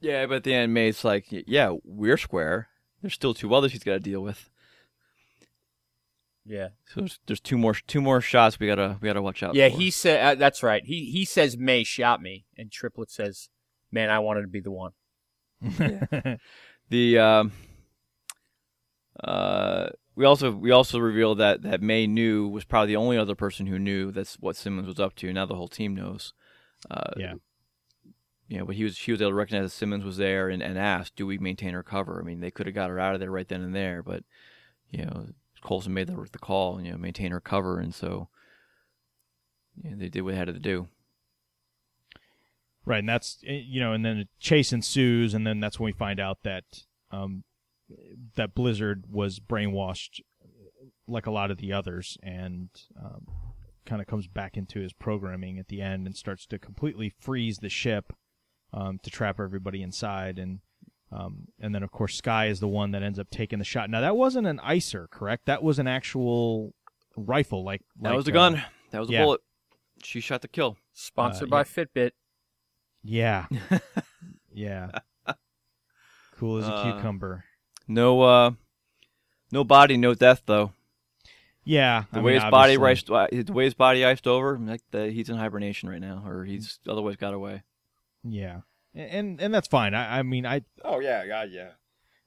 Yeah, 0.00 0.26
but 0.26 0.34
at 0.36 0.44
the 0.44 0.52
end, 0.52 0.74
May's 0.74 1.02
like, 1.02 1.24
yeah, 1.30 1.72
we're 1.82 2.18
square. 2.18 2.68
There's 3.02 3.14
still 3.14 3.34
two 3.34 3.54
others 3.54 3.72
he's 3.72 3.84
got 3.84 3.94
to 3.94 4.00
deal 4.00 4.20
with. 4.20 4.50
Yeah. 6.44 6.68
So 6.86 7.00
there's, 7.00 7.18
there's 7.26 7.40
two 7.40 7.58
more 7.58 7.74
two 7.74 8.00
more 8.00 8.20
shots 8.20 8.60
we 8.60 8.68
gotta 8.68 8.98
we 9.00 9.06
gotta 9.06 9.22
watch 9.22 9.42
out. 9.42 9.54
Yeah, 9.54 9.68
for. 9.68 9.78
he 9.78 9.90
said 9.90 10.24
uh, 10.24 10.34
that's 10.36 10.62
right. 10.62 10.84
He 10.84 11.10
he 11.10 11.24
says 11.24 11.56
May 11.56 11.82
shot 11.82 12.22
me, 12.22 12.44
and 12.56 12.70
Triplett 12.70 13.10
says, 13.10 13.48
"Man, 13.90 14.10
I 14.10 14.20
wanted 14.20 14.42
to 14.42 14.48
be 14.48 14.60
the 14.60 14.70
one." 14.70 14.92
the 16.88 17.18
um, 17.18 17.52
uh, 19.22 19.88
we 20.14 20.24
also 20.24 20.52
we 20.52 20.70
also 20.70 20.98
revealed 21.00 21.38
that 21.38 21.62
that 21.62 21.82
May 21.82 22.06
knew 22.06 22.48
was 22.48 22.64
probably 22.64 22.88
the 22.88 22.96
only 22.96 23.18
other 23.18 23.34
person 23.34 23.66
who 23.66 23.78
knew 23.78 24.12
that's 24.12 24.36
what 24.36 24.56
Simmons 24.56 24.86
was 24.86 25.00
up 25.00 25.16
to. 25.16 25.32
Now 25.32 25.46
the 25.46 25.56
whole 25.56 25.68
team 25.68 25.94
knows. 25.96 26.32
Uh, 26.90 27.12
Yeah. 27.16 27.34
You 28.48 28.58
know, 28.58 28.64
but 28.64 28.76
he 28.76 28.84
was 28.84 28.96
she 28.96 29.10
was 29.10 29.20
able 29.20 29.32
to 29.32 29.36
recognize 29.36 29.64
that 29.64 29.76
Simmons 29.76 30.04
was 30.04 30.18
there 30.18 30.48
and, 30.48 30.62
and 30.62 30.78
asked, 30.78 31.16
"Do 31.16 31.26
we 31.26 31.38
maintain 31.38 31.74
her 31.74 31.82
cover?" 31.82 32.20
I 32.20 32.24
mean, 32.24 32.40
they 32.40 32.52
could 32.52 32.66
have 32.66 32.74
got 32.74 32.90
her 32.90 33.00
out 33.00 33.14
of 33.14 33.20
there 33.20 33.30
right 33.30 33.48
then 33.48 33.62
and 33.62 33.74
there, 33.74 34.02
but 34.02 34.22
you 34.90 35.04
know, 35.04 35.26
Coulson 35.62 35.92
made 35.92 36.06
the 36.06 36.28
the 36.30 36.38
call, 36.38 36.80
you 36.80 36.92
know, 36.92 36.98
maintain 36.98 37.32
her 37.32 37.40
cover, 37.40 37.80
and 37.80 37.92
so 37.92 38.28
yeah, 39.82 39.94
they 39.96 40.08
did 40.08 40.22
what 40.22 40.32
they 40.32 40.36
had 40.36 40.46
to 40.46 40.52
do. 40.54 40.86
Right, 42.84 43.00
and 43.00 43.08
that's 43.08 43.38
eh, 43.44 43.62
you 43.66 43.80
know, 43.80 43.92
and 43.92 44.04
then 44.04 44.18
a 44.18 44.24
chase 44.38 44.72
ensues, 44.72 45.34
and 45.34 45.44
then 45.44 45.58
that's 45.58 45.80
when 45.80 45.86
we 45.86 45.92
find 45.92 46.20
out 46.20 46.44
that 46.44 46.64
um, 47.10 47.42
that 48.36 48.54
Blizzard 48.54 49.06
was 49.10 49.40
brainwashed, 49.40 50.20
like 51.08 51.26
a 51.26 51.32
lot 51.32 51.50
of 51.50 51.58
the 51.58 51.72
others, 51.72 52.16
and 52.22 52.68
um, 52.96 53.26
kind 53.84 54.00
of 54.00 54.06
comes 54.06 54.28
back 54.28 54.56
into 54.56 54.78
his 54.78 54.92
programming 54.92 55.58
at 55.58 55.66
the 55.66 55.82
end 55.82 56.06
and 56.06 56.14
starts 56.14 56.46
to 56.46 56.60
completely 56.60 57.08
freeze 57.08 57.58
the 57.58 57.68
ship 57.68 58.12
um, 58.76 59.00
to 59.02 59.10
trap 59.10 59.40
everybody 59.40 59.82
inside, 59.82 60.38
and 60.38 60.60
um, 61.10 61.48
and 61.60 61.74
then 61.74 61.82
of 61.82 61.90
course 61.90 62.16
Skye 62.16 62.46
is 62.46 62.60
the 62.60 62.68
one 62.68 62.90
that 62.92 63.02
ends 63.02 63.18
up 63.18 63.30
taking 63.30 63.58
the 63.58 63.64
shot. 63.64 63.90
Now 63.90 64.00
that 64.02 64.16
wasn't 64.16 64.46
an 64.46 64.58
icer, 64.64 65.08
correct? 65.10 65.46
That 65.46 65.62
was 65.62 65.78
an 65.78 65.88
actual 65.88 66.74
rifle, 67.16 67.64
like 67.64 67.80
That 68.02 68.10
like, 68.10 68.16
was 68.16 68.24
the 68.26 68.32
uh, 68.32 68.34
gun. 68.34 68.62
That 68.92 69.00
was 69.00 69.08
a 69.08 69.12
yeah. 69.12 69.24
bullet. 69.24 69.40
She 70.04 70.20
shot 70.20 70.42
the 70.42 70.48
kill. 70.48 70.76
Sponsored 70.92 71.48
Uh, 71.48 71.50
by 71.50 71.64
Fitbit. 71.64 72.10
Yeah, 73.02 73.46
yeah. 74.52 74.90
Cool 76.38 76.58
as 76.58 76.68
a 76.68 76.72
Uh, 76.72 76.92
cucumber. 76.94 77.44
No, 77.88 78.20
uh, 78.22 78.50
no 79.52 79.64
body, 79.64 79.96
no 79.96 80.12
death 80.14 80.42
though. 80.46 80.72
Yeah, 81.64 82.04
The 82.12 82.20
I 82.20 82.22
way 82.22 82.32
mean, 82.34 82.42
his 82.42 82.50
body 82.50 82.76
obviously- 82.76 83.16
iced, 83.16 83.32
uh, 83.32 83.42
the 83.44 83.52
way 83.52 83.64
his 83.64 83.74
body 83.74 84.04
iced 84.04 84.26
over, 84.26 84.56
like 84.58 84.82
the, 84.92 85.10
he's 85.10 85.28
in 85.28 85.36
hibernation 85.36 85.88
right 85.88 86.00
now, 86.00 86.22
or 86.26 86.44
he's 86.44 86.78
otherwise 86.86 87.16
got 87.16 87.34
away. 87.34 87.62
Yeah, 88.28 88.60
and 88.94 89.40
and 89.40 89.54
that's 89.54 89.68
fine. 89.68 89.94
I, 89.94 90.18
I 90.18 90.22
mean, 90.22 90.46
I 90.46 90.62
Oh 90.84 91.00
yeah, 91.00 91.26
God, 91.26 91.48
yeah. 91.50 91.72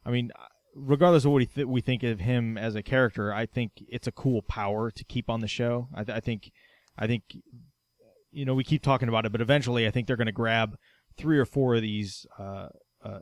I 0.05 0.11
mean, 0.11 0.31
regardless 0.75 1.25
of 1.25 1.31
what 1.31 1.37
we, 1.37 1.45
th- 1.45 1.67
we 1.67 1.81
think 1.81 2.03
of 2.03 2.19
him 2.19 2.57
as 2.57 2.75
a 2.75 2.83
character, 2.83 3.33
I 3.33 3.45
think 3.45 3.71
it's 3.87 4.07
a 4.07 4.11
cool 4.11 4.41
power 4.41 4.91
to 4.91 5.03
keep 5.03 5.29
on 5.29 5.41
the 5.41 5.47
show. 5.47 5.87
I, 5.93 6.03
th- 6.03 6.15
I 6.15 6.19
think, 6.19 6.51
I 6.97 7.07
think, 7.07 7.23
you 8.31 8.45
know, 8.45 8.55
we 8.55 8.63
keep 8.63 8.81
talking 8.81 9.09
about 9.09 9.25
it, 9.25 9.31
but 9.31 9.41
eventually, 9.41 9.87
I 9.87 9.91
think 9.91 10.07
they're 10.07 10.15
going 10.15 10.27
to 10.27 10.31
grab 10.31 10.77
three 11.17 11.37
or 11.37 11.45
four 11.45 11.75
of 11.75 11.81
these 11.81 12.25
uh, 12.37 12.67
uh, 13.03 13.19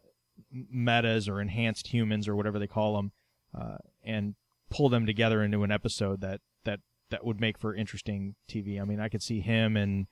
metas 0.51 1.28
or 1.28 1.41
enhanced 1.41 1.88
humans 1.88 2.28
or 2.28 2.36
whatever 2.36 2.59
they 2.59 2.67
call 2.67 2.95
them, 2.95 3.11
uh, 3.57 3.78
and 4.03 4.36
pull 4.69 4.89
them 4.89 5.05
together 5.05 5.41
into 5.41 5.63
an 5.63 5.71
episode 5.71 6.21
that 6.21 6.41
that 6.65 6.82
that 7.09 7.25
would 7.25 7.39
make 7.39 7.57
for 7.57 7.73
interesting 7.73 8.36
TV. 8.49 8.80
I 8.82 8.84
mean, 8.84 8.99
I 8.99 9.09
could 9.09 9.23
see 9.23 9.39
him 9.39 9.78
and 9.78 10.07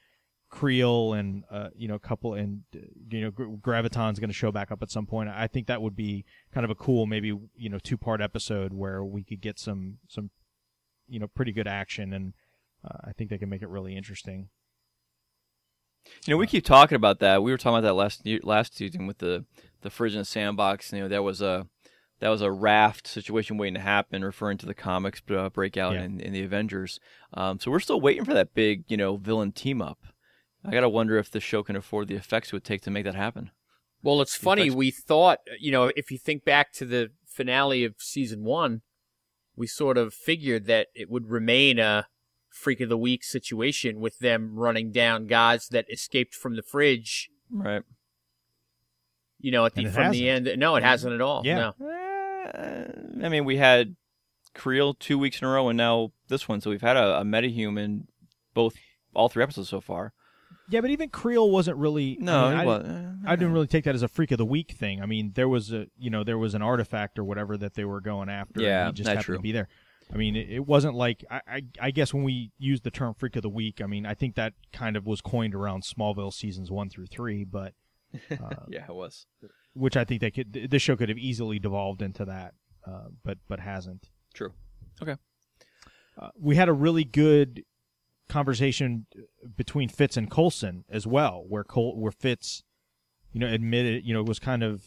Creel 0.56 1.14
and 1.14 1.43
uh, 1.51 1.68
you 1.76 1.89
know 1.89 1.95
a 1.95 1.99
couple 1.99 2.34
and 2.34 2.64
uh, 2.74 2.80
you 3.10 3.22
know 3.22 3.32
Graviton's 3.32 4.20
going 4.20 4.30
to 4.30 4.34
show 4.34 4.53
back 4.53 4.72
up 4.72 4.82
at 4.82 4.89
some 4.89 5.06
point. 5.06 5.30
I 5.30 5.47
think 5.47 5.68
that 5.68 5.82
would 5.82 5.97
be 5.97 6.24
kind 6.53 6.64
of 6.64 6.70
a 6.72 6.76
cool 6.76 7.06
maybe 7.06 7.28
you 7.28 7.70
know 7.70 7.78
two 7.78 7.97
part 7.97 8.22
episode 8.22 8.72
where 8.72 9.03
we 9.03 9.24
could 9.26 9.41
get 9.41 9.60
some 9.60 9.97
some 10.08 10.30
you 11.10 11.20
know 11.20 11.28
pretty 11.28 11.51
good 11.51 11.68
action 11.68 12.14
and 12.14 12.34
uh, 12.86 12.99
I 13.03 13.12
think 13.12 13.30
they 13.30 13.38
can 13.38 13.49
make 13.49 13.64
it 13.64 13.70
really 13.70 13.97
interesting. 13.97 14.47
You 16.26 16.34
know, 16.34 16.38
we 16.38 16.47
keep 16.47 16.64
talking 16.64 16.95
about 16.95 17.20
that. 17.20 17.43
We 17.43 17.51
were 17.51 17.58
talking 17.58 17.80
about 17.80 17.88
that 17.88 17.95
last 17.95 18.26
year, 18.26 18.39
last 18.43 18.78
season 18.78 19.08
with 19.08 19.18
the 19.18 19.43
the 19.82 19.89
the 19.89 20.24
sandbox. 20.24 20.93
You 20.93 21.01
know, 21.01 21.08
that 21.10 21.24
was 21.24 21.41
a 21.41 21.68
that 22.20 22.30
was 22.30 22.41
a 22.41 22.51
raft 22.51 23.08
situation 23.08 23.58
waiting 23.58 23.74
to 23.74 23.82
happen, 23.82 24.24
referring 24.24 24.58
to 24.60 24.66
the 24.66 24.74
comics 24.74 25.22
uh, 25.30 25.49
breakout 25.49 25.95
Yeah. 25.95 26.03
in, 26.03 26.22
in 26.22 26.32
the 26.32 26.43
Avengers. 26.43 26.99
Um, 27.34 27.60
so 27.60 27.72
we're 27.72 27.80
still 27.82 27.99
waiting 27.99 28.24
for 28.24 28.34
that 28.34 28.53
big, 28.53 28.86
you 28.88 28.95
know, 28.95 29.18
villain 29.18 29.51
team 29.51 29.82
up. 29.82 29.99
I 30.68 30.72
gotta 30.72 30.89
wonder 30.89 31.18
if 31.18 31.30
the 31.32 31.39
show 31.39 31.63
can 31.63 31.76
afford 31.76 32.07
the 32.07 32.16
effects 32.16 32.49
it 32.49 32.53
would 32.53 32.63
take 32.63 32.82
to 32.84 32.91
make 32.91 33.03
that 33.05 33.16
happen. 33.16 33.51
Well, 34.01 34.22
it's 34.22 34.36
funny. 34.36 34.63
effects- 34.63 34.76
We 34.76 34.91
thought, 34.91 35.39
you 35.59 35.72
know, 35.72 35.91
if 35.95 36.11
you 36.11 36.18
think 36.18 36.43
back 36.45 36.72
to 36.74 36.86
the 36.86 37.11
finale 37.28 37.84
of 37.84 37.95
season 37.99 38.43
one, 38.43 38.82
we 39.55 39.68
sort 39.68 39.97
of 39.97 40.13
figured 40.13 40.66
that 40.66 40.88
it 40.95 41.09
would 41.09 41.30
remain 41.30 41.80
a 41.80 42.07
freak 42.49 42.80
of 42.82 42.89
the 42.89 42.97
week 42.97 43.24
situation 43.24 43.99
with 43.99 44.20
them 44.20 44.55
running 44.55 44.91
down 44.91 45.28
guys 45.28 45.68
that 45.70 45.86
escaped 45.91 46.34
from 46.34 46.55
the 46.55 46.61
fridge. 46.63 47.30
Right. 47.49 47.84
You 49.39 49.51
know, 49.51 49.66
at 49.66 49.74
the 49.76 49.82
And 49.82 49.88
it 49.89 49.93
from 49.93 50.11
the 50.11 50.30
end. 50.30 50.49
No, 50.57 50.76
it 50.76 50.84
hasn't 50.84 51.13
at 51.13 51.22
all. 51.22 51.41
Yeah. 51.45 51.72
No. 51.80 51.88
Uh, 51.88 53.26
I 53.26 53.30
mean, 53.30 53.45
we 53.45 53.57
had 53.57 53.95
Creel 54.53 54.93
two 54.93 55.20
weeks 55.20 55.41
in 55.41 55.47
a 55.47 55.51
row, 55.51 55.68
and 55.68 55.78
now 55.78 56.11
this 56.30 56.47
one. 56.47 56.61
So 56.61 56.70
we've 56.70 56.82
had 56.82 56.95
a, 56.97 57.20
a 57.20 57.24
metahuman, 57.24 58.05
both 58.53 58.76
all 59.13 59.30
three 59.30 59.43
episodes 59.43 59.70
so 59.70 59.82
far. 59.82 60.13
Yeah, 60.70 60.82
but 60.82 60.89
even 60.89 61.09
Creel 61.09 61.49
wasn't 61.51 61.78
really. 61.78 62.18
No, 62.20 62.45
I, 62.45 62.49
mean, 62.51 62.59
I, 62.59 62.66
was- 62.66 62.84
uh, 62.84 63.11
I 63.28 63.36
didn't 63.36 63.53
really 63.53 63.68
take 63.68 63.84
that 63.86 63.95
as 63.95 64.01
a 64.03 64.07
freak 64.07 64.32
of 64.32 64.38
the 64.38 64.45
week 64.45 64.72
thing. 64.72 65.01
I 65.01 65.05
mean, 65.05 65.32
there 65.36 65.47
was 65.49 65.72
a 65.72 65.88
you 65.97 66.09
know 66.09 66.24
there 66.24 66.38
was 66.38 66.53
an 66.55 66.61
artifact 66.61 67.20
or 67.20 67.24
whatever 67.24 67.57
that 67.57 67.74
they 67.76 67.86
were 67.86 68.01
going 68.01 68.30
after. 68.30 68.59
and 68.59 68.63
Yeah, 68.66 68.86
he 68.88 68.93
just 68.93 69.07
happened 69.07 69.26
true. 69.26 69.36
to 69.38 69.41
be 69.41 69.51
there. 69.51 69.68
I 70.13 70.18
mean, 70.18 70.36
it, 70.36 70.49
it 70.49 70.66
wasn't 70.66 70.95
like 70.95 71.24
I, 71.30 71.41
I 71.47 71.61
I 71.82 71.91
guess 71.91 72.13
when 72.13 72.24
we 72.24 72.51
used 72.57 72.84
the 72.84 72.91
term 72.91 73.13
freak 73.16 73.36
of 73.36 73.41
the 73.41 73.49
week, 73.49 73.82
I 73.82 73.86
mean, 73.88 74.05
I 74.05 74.13
think 74.13 74.36
that 74.36 74.53
kind 74.74 74.95
of 74.95 75.05
was 75.05 75.22
coined 75.22 75.55
around 75.55 75.84
Smallville 75.84 76.34
seasons 76.34 76.70
one 76.72 76.89
through 76.89 77.07
three, 77.07 77.43
but 77.43 77.74
uh, 78.32 78.55
Yeah, 78.68 78.86
it 78.88 78.93
was. 78.95 79.26
which 79.74 79.97
I 79.97 80.03
think 80.05 80.22
they 80.22 80.32
could 80.32 80.53
th- 80.53 80.70
this 80.70 80.82
show 80.82 80.95
could 80.95 81.09
have 81.09 81.18
easily 81.18 81.57
devolved 81.59 82.01
into 82.01 82.26
that, 82.26 82.53
uh, 82.88 83.05
but 83.24 83.38
but 83.47 83.59
hasn't. 83.59 84.09
True. 84.34 84.53
Uh, 86.18 86.30
we 86.39 86.55
had 86.55 86.70
a 86.70 86.74
really 86.74 87.03
good 87.03 87.63
conversation 88.30 89.06
between 89.56 89.90
Fitz 89.90 90.18
and 90.18 90.30
Coulson 90.30 90.86
as 90.90 91.06
well, 91.08 91.44
where 91.48 91.64
Col- 91.64 91.98
where 92.00 92.12
Fitz, 92.12 92.64
you 93.32 93.40
know, 93.40 93.48
admitted, 93.48 94.04
you 94.06 94.14
know, 94.14 94.24
was 94.24 94.40
kind 94.40 94.64
of 94.64 94.84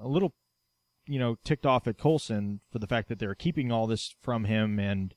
a 0.00 0.08
little, 0.08 0.34
you 1.06 1.18
know, 1.18 1.36
ticked 1.44 1.66
off 1.66 1.86
at 1.86 1.98
Coulson 1.98 2.60
for 2.70 2.78
the 2.78 2.86
fact 2.86 3.08
that 3.08 3.18
they're 3.18 3.34
keeping 3.34 3.70
all 3.72 3.86
this 3.86 4.14
from 4.22 4.44
him, 4.44 4.78
and 4.78 5.14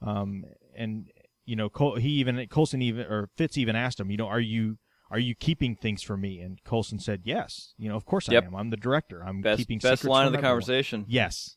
um 0.00 0.44
and 0.76 1.08
you 1.44 1.56
know, 1.56 1.68
Col- 1.68 1.96
he 1.96 2.10
even 2.10 2.46
Coulson 2.48 2.82
even 2.82 3.06
or 3.06 3.28
Fitz 3.36 3.58
even 3.58 3.74
asked 3.76 3.98
him, 4.00 4.10
you 4.10 4.16
know, 4.16 4.26
are 4.28 4.40
you 4.40 4.78
are 5.10 5.18
you 5.18 5.34
keeping 5.34 5.76
things 5.76 6.02
from 6.02 6.22
me? 6.22 6.40
And 6.40 6.62
Coulson 6.64 6.98
said, 6.98 7.22
yes. 7.24 7.74
You 7.76 7.90
know, 7.90 7.96
of 7.96 8.06
course 8.06 8.28
Yep. 8.30 8.44
I 8.44 8.46
am. 8.46 8.54
I'm 8.54 8.70
the 8.70 8.76
director. 8.78 9.22
I'm 9.22 9.42
Best 9.42 9.58
keeping 9.58 9.78
best 9.78 10.00
secrets 10.02 10.04
line 10.10 10.26
of 10.26 10.32
the 10.32 10.38
everyone." 10.38 10.52
conversation. 10.60 11.04
Yes. 11.06 11.56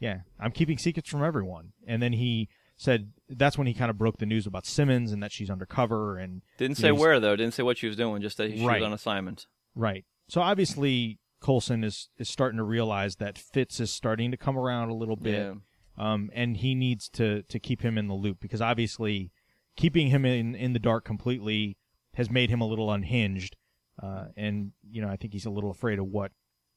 Yeah. 0.00 0.20
I'm 0.40 0.50
keeping 0.50 0.76
secrets 0.78 1.08
from 1.08 1.22
everyone. 1.22 1.72
And 1.86 2.02
then 2.02 2.14
he 2.14 2.48
said 2.76 3.12
that's 3.28 3.56
when 3.58 3.66
he 3.66 3.74
kind 3.74 3.90
of 3.90 3.98
broke 3.98 4.18
the 4.18 4.26
news 4.26 4.46
about 4.46 4.66
Simmons 4.66 5.10
and 5.12 5.22
that 5.22 5.32
she's 5.32 5.48
undercover 5.50 6.18
and 6.18 6.42
Didn't 6.58 6.76
say 6.76 6.88
know, 6.88 6.94
where 6.96 7.18
though. 7.20 7.34
Didn't 7.36 7.54
say 7.54 7.62
what 7.62 7.78
she 7.78 7.86
was 7.86 7.96
doing. 7.96 8.20
Just 8.22 8.36
that 8.36 8.52
she 8.56 8.64
Right. 8.64 8.80
was 8.80 8.86
on 8.86 8.92
assignment. 8.92 9.46
right. 9.74 10.04
So 10.28 10.40
obviously 10.40 11.18
Coulson 11.40 11.84
is 11.84 12.08
is 12.18 12.28
starting 12.28 12.58
to 12.58 12.64
realize 12.64 13.16
that 13.16 13.38
Fitz 13.38 13.78
is 13.80 13.90
starting 13.90 14.30
to 14.30 14.36
come 14.36 14.58
around 14.58 14.88
a 14.90 14.94
little 14.94 15.16
bit. 15.16 15.34
Yeah. 15.38 15.54
Um 15.96 16.30
and 16.34 16.56
he 16.58 16.74
needs 16.74 17.08
to 17.10 17.42
to 17.44 17.58
keep 17.58 17.82
him 17.82 17.96
in 17.96 18.08
the 18.08 18.14
loop 18.14 18.40
because 18.40 18.60
obviously 18.60 19.30
keeping 19.76 20.08
him 20.08 20.24
in 20.24 20.54
in 20.54 20.72
the 20.72 20.78
dark 20.78 21.04
completely 21.04 21.76
has 22.14 22.30
made 22.30 22.50
him 22.50 22.60
a 22.60 22.66
little 22.66 22.90
unhinged. 22.92 23.56
Uh 24.02 24.26
and 24.36 24.72
you 24.90 25.00
know, 25.00 25.08
I 25.08 25.16
think 25.16 25.32
he's 25.32 25.46
a 25.46 25.50
little 25.50 25.70
afraid 25.70 25.98
of 25.98 26.06
what 26.06 26.32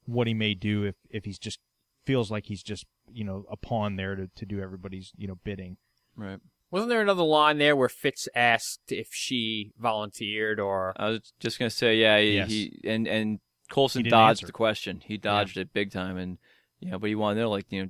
what 0.06 0.28
he 0.28 0.34
may 0.34 0.54
do 0.54 0.84
if 0.86 0.96
if 1.10 1.26
he's 1.26 1.40
just 1.40 1.60
feels 2.06 2.32
like 2.32 2.46
he's 2.46 2.64
just, 2.64 2.86
you 3.12 3.24
know, 3.24 3.46
a 3.52 3.58
pawn 3.58 3.96
there 3.98 4.16
to 4.16 4.30
to 4.36 4.46
do 4.46 4.62
everybody's, 4.62 5.12
you 5.18 5.28
know, 5.28 5.36
bidding. 5.44 5.78
Right. 6.16 6.40
Wasn't 6.72 6.90
there 6.90 7.02
another 7.02 7.24
line 7.24 7.58
there 7.58 7.76
where 7.76 7.90
Fitz 7.90 8.28
asked 8.36 8.92
if 8.92 9.10
she 9.12 9.72
volunteered 9.80 10.60
or 10.60 10.94
I 10.98 11.10
was 11.10 11.34
just 11.40 11.58
gonna 11.58 11.70
say, 11.72 11.98
yeah, 11.98 12.20
he, 12.20 12.36
Yes. 12.36 12.50
he 12.50 12.82
and 12.84 13.08
and 13.08 13.40
Coulson 13.72 14.04
dodged 14.04 14.40
answer. 14.42 14.46
the 14.48 14.52
question. 14.52 15.02
He 15.06 15.18
dodged 15.18 15.58
it 15.58 15.74
big 15.74 15.92
time, 15.92 16.18
and 16.18 16.38
you 16.80 16.92
know, 16.92 17.00
but 17.00 17.08
he 17.08 17.16
wanted 17.16 17.36
to 17.36 17.42
know, 17.42 17.50
like, 17.50 17.66
you 17.70 17.84
know, 17.84 17.90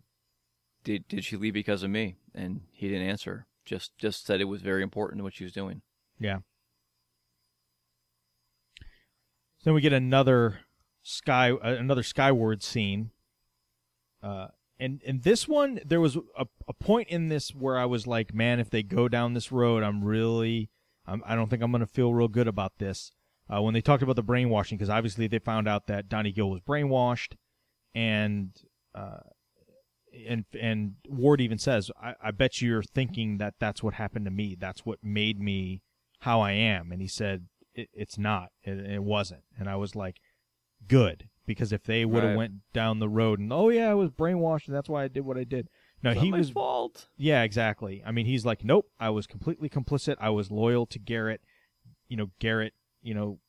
did 0.83 1.07
did 1.07 1.23
she 1.25 1.35
leave 1.37 1.53
because 1.53 1.83
of 1.83 1.89
me? 1.89 2.15
And 2.33 2.61
he 2.71 2.87
didn't 2.87 3.07
answer. 3.07 3.47
Just 3.65 3.97
just 3.97 4.25
said 4.25 4.39
it 4.41 4.45
was 4.45 4.61
very 4.61 4.81
important 4.83 5.23
what 5.23 5.33
she 5.35 5.43
was 5.43 5.53
doing. 5.53 5.81
Yeah. 6.19 6.39
Then 9.63 9.73
we 9.73 9.81
get 9.81 9.93
another 9.93 10.59
Skye, 11.01 11.51
uh, 11.51 11.57
another 11.79 12.03
skyward 12.03 12.61
scene. 12.63 13.11
Uh, 14.21 14.47
and 14.79 15.01
and 15.05 15.23
this 15.23 15.47
one, 15.47 15.79
there 15.85 15.99
was 16.01 16.15
a, 16.37 16.45
a 16.67 16.73
point 16.73 17.09
in 17.09 17.27
this 17.27 17.49
where 17.53 17.77
I 17.77 17.85
was 17.85 18.07
like, 18.07 18.33
man, 18.33 18.59
if 18.59 18.69
they 18.69 18.83
go 18.83 19.07
down 19.07 19.33
this 19.33 19.51
road, 19.51 19.83
I'm 19.83 20.03
really, 20.03 20.69
I'm, 21.05 21.21
I 21.25 21.35
don't 21.35 21.49
think 21.49 21.61
I'm 21.61 21.71
gonna 21.71 21.85
feel 21.85 22.13
real 22.13 22.27
good 22.29 22.47
about 22.47 22.73
this. 22.77 23.11
uh, 23.53 23.61
when 23.61 23.73
they 23.73 23.81
talked 23.81 24.03
about 24.03 24.15
the 24.15 24.23
brainwashing, 24.23 24.77
because 24.77 24.89
obviously 24.89 25.27
they 25.27 25.39
found 25.39 25.67
out 25.67 25.87
that 25.87 26.07
Donnie 26.07 26.31
Gill 26.31 26.49
was 26.49 26.61
brainwashed, 26.61 27.33
and 27.95 28.51
uh, 28.93 29.19
and 30.27 30.45
and 30.59 30.95
Ward 31.07 31.41
even 31.41 31.57
says, 31.57 31.89
I, 32.01 32.13
"I 32.23 32.31
bet 32.31 32.61
you're 32.61 32.83
thinking 32.83 33.37
that 33.39 33.55
that's 33.59 33.81
what 33.83 33.95
happened 33.95 34.25
to 34.25 34.31
me. 34.31 34.55
That's 34.59 34.85
what 34.85 34.99
made 35.03 35.39
me 35.39 35.81
how 36.19 36.41
I 36.41 36.51
am." 36.51 36.91
And 36.91 37.01
he 37.01 37.07
said, 37.07 37.47
it, 37.73 37.89
"It's 37.93 38.17
not. 38.17 38.49
It, 38.63 38.79
it 38.79 39.03
wasn't." 39.03 39.43
And 39.57 39.67
I 39.67 39.75
was 39.77 39.95
like, 39.95 40.17
"Good," 40.87 41.29
because 41.49 41.73
if 41.73 41.83
they 41.83 42.05
would 42.05 42.21
have 42.23 42.31
Right. 42.33 42.37
went 42.37 42.53
down 42.73 42.99
the 42.99 43.09
road 43.09 43.39
and, 43.39 43.51
"Oh 43.51 43.69
yeah, 43.69 43.89
I 43.89 43.95
was 43.95 44.11
brainwashed, 44.11 44.67
and 44.67 44.75
that's 44.75 44.87
why 44.87 45.03
I 45.03 45.07
did 45.07 45.21
what 45.25 45.35
I 45.37 45.43
did." 45.43 45.67
No, 46.03 46.11
It's 46.11 46.21
he 46.21 46.29
my 46.31 46.37
was 46.37 46.51
fault. 46.51 47.09
yeah, 47.17 47.41
exactly. 47.41 48.03
I 48.05 48.11
mean, 48.11 48.27
he's 48.27 48.45
like, 48.45 48.63
nope, 48.63 48.85
I 48.99 49.09
was 49.09 49.25
completely 49.27 49.67
complicit. 49.67 50.15
I 50.19 50.29
was 50.29 50.51
loyal 50.51 50.85
to 50.85 50.99
Garrett. 50.99 51.41
You 52.07 52.17
know, 52.17 52.29
Garrett, 52.39 52.73
you 53.01 53.13
know, 53.15 53.39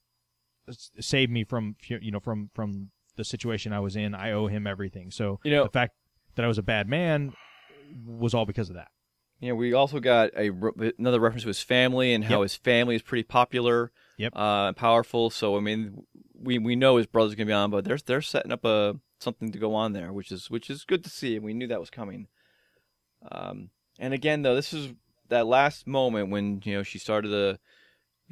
s- 0.67 0.91
saved 0.99 1.31
me 1.31 1.45
from, 1.45 1.77
you 1.87 2.11
know, 2.11 2.21
from 2.21 2.51
from 2.55 2.91
the 3.17 3.25
situation 3.25 3.73
I 3.75 3.81
was 3.81 3.97
in. 3.97 4.15
I 4.15 4.33
owe 4.33 4.47
him 4.47 4.67
everything. 4.67 5.11
So 5.11 5.39
You 5.45 5.51
know- 5.51 5.65
the 5.65 5.71
fact 5.71 5.95
that 6.37 6.45
I 6.45 6.49
was 6.49 6.59
a 6.59 6.63
bad 6.63 6.89
man 6.89 7.35
was 8.07 8.33
all 8.35 8.47
because 8.47 8.71
of 8.71 8.77
that. 8.77 8.89
Yeah, 9.41 9.53
we 9.53 9.73
also 9.73 10.01
got 10.01 10.31
a 10.37 10.51
re- 10.51 10.93
another 10.99 11.19
reference 11.21 11.43
to 11.43 11.49
his 11.49 11.63
family 11.63 12.13
and 12.15 12.25
how 12.25 12.43
his 12.43 12.57
family 12.57 12.95
is 12.95 13.03
pretty 13.03 13.23
popular, 13.25 13.91
Yep. 14.21 14.35
uh, 14.37 14.73
powerful. 14.75 15.31
So 15.31 15.57
I 15.57 15.61
mean, 15.61 16.05
we 16.39 16.59
we 16.59 16.77
know 16.77 16.97
his 16.97 17.07
brother's 17.07 17.35
gonna 17.35 17.47
be 17.47 17.53
on, 17.55 17.71
but 17.71 17.85
they're 17.85 17.99
they're 18.05 18.21
setting 18.21 18.53
up 18.53 18.67
a 18.67 18.97
something 19.19 19.51
to 19.51 19.59
go 19.59 19.75
on 19.75 19.95
there, 19.95 20.13
which 20.13 20.31
is 20.31 20.51
which 20.51 20.69
is 20.69 20.85
good 20.85 21.03
to 21.05 21.11
see, 21.11 21.37
and 21.37 21.45
we 21.45 21.55
knew 21.55 21.67
that 21.67 21.81
was 21.81 21.89
coming. 21.89 22.29
Um, 23.33 23.71
and 23.99 24.13
again, 24.13 24.43
though, 24.43 24.55
this 24.55 24.75
is 24.75 24.93
that 25.31 25.47
last 25.47 25.87
moment 25.87 26.29
when 26.29 26.61
you 26.65 26.75
know 26.75 26.83
she 26.83 26.99
started 26.99 27.29
to 27.31 27.59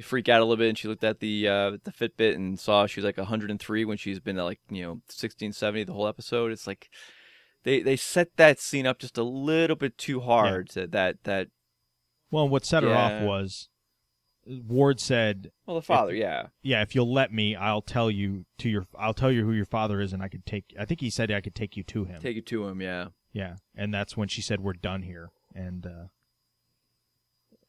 freak 0.03 0.29
out 0.29 0.41
a 0.41 0.43
little 0.43 0.57
bit, 0.57 0.69
and 0.69 0.77
she 0.77 0.87
looked 0.87 1.03
at 1.03 1.21
the 1.21 1.47
uh, 1.47 1.71
the 1.83 1.91
Fitbit 1.91 2.35
and 2.35 2.59
saw 2.59 2.85
she 2.85 2.99
was 2.99 3.05
like 3.05 3.17
103 3.17 3.85
when 3.85 3.97
she's 3.97 4.19
been 4.19 4.37
at 4.37 4.43
like 4.43 4.59
you 4.69 4.83
know 4.83 5.01
16, 5.09 5.53
70 5.53 5.85
the 5.85 5.93
whole 5.93 6.07
episode. 6.07 6.51
It's 6.51 6.67
like 6.67 6.89
they 7.63 7.81
they 7.81 7.95
set 7.95 8.37
that 8.37 8.59
scene 8.59 8.85
up 8.85 8.99
just 8.99 9.17
a 9.17 9.23
little 9.23 9.75
bit 9.75 9.97
too 9.97 10.19
hard. 10.19 10.69
To 10.69 10.85
that 10.85 11.23
that 11.23 11.47
Well, 12.29 12.47
what 12.47 12.63
set 12.63 12.83
her 12.83 12.93
off 12.93 13.23
was 13.23 13.69
Ward 14.67 14.99
said, 14.99 15.51
well, 15.65 15.75
the 15.75 15.81
father, 15.81 16.13
yeah, 16.13 16.47
"Yeah, 16.63 16.81
if 16.81 16.95
you'll 16.95 17.13
let 17.13 17.31
me, 17.31 17.55
I'll 17.55 17.81
tell 17.81 18.09
you 18.09 18.45
to 18.59 18.69
your, 18.69 18.87
I'll 18.97 19.13
tell 19.13 19.31
you 19.31 19.45
who 19.45 19.51
your 19.51 19.65
father 19.65 20.01
is, 20.01 20.11
and 20.11 20.23
I 20.23 20.27
could 20.27 20.45
take. 20.45 20.73
I 20.79 20.85
think 20.85 21.01
he 21.01 21.09
said 21.09 21.31
I 21.31 21.41
could 21.41 21.55
take 21.55 21.77
you 21.77 21.83
to 21.83 22.05
him. 22.05 22.19
take 22.19 22.35
you 22.35 22.41
to 22.41 22.67
him, 22.67 22.81
yeah. 22.81 23.07
Yeah, 23.31 23.57
and 23.75 23.93
that's 23.93 24.17
when 24.17 24.27
she 24.27 24.41
said, 24.41 24.59
"We're 24.59 24.73
done 24.73 25.03
here," 25.03 25.29
and 25.53 25.85
uh, 25.85 26.07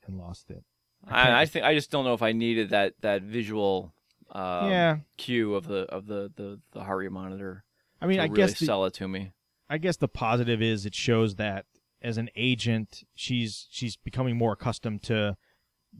and 0.07 0.19
lost 0.19 0.51
it. 0.51 0.65
I, 1.07 1.43
I 1.43 1.47
think 1.47 1.65
I 1.65 1.75
just 1.75 1.91
don't 1.91 2.05
know 2.05 2.15
if 2.15 2.23
I 2.23 2.33
needed 2.33 2.71
that 2.71 2.95
that 3.01 3.23
visual 3.23 3.93
um, 4.33 4.71
yeah, 4.71 4.97
cue 5.17 5.55
of 5.55 5.67
the 5.67 5.83
of 5.85 6.07
the 6.07 6.31
the, 6.35 6.61
the 6.73 6.83
rate 6.83 7.13
monitor. 7.13 7.65
I 8.01 8.07
mean, 8.07 8.21
I 8.21 8.25
really 8.25 8.37
guess 8.37 8.59
the, 8.59 8.67
sell 8.67 8.85
it 8.87 8.95
to 8.95 9.09
me. 9.09 9.33
I 9.69 9.79
guess 9.79 9.97
the 9.97 10.09
positive 10.09 10.63
is 10.63 10.87
it 10.87 10.95
shows 10.95 11.37
that 11.37 11.67
as 12.03 12.17
an 12.17 12.31
agent, 12.37 13.05
she's 13.15 13.67
she's 13.71 13.97
becoming 13.97 14.37
more 14.37 14.53
accustomed 14.53 15.03
to 15.05 15.37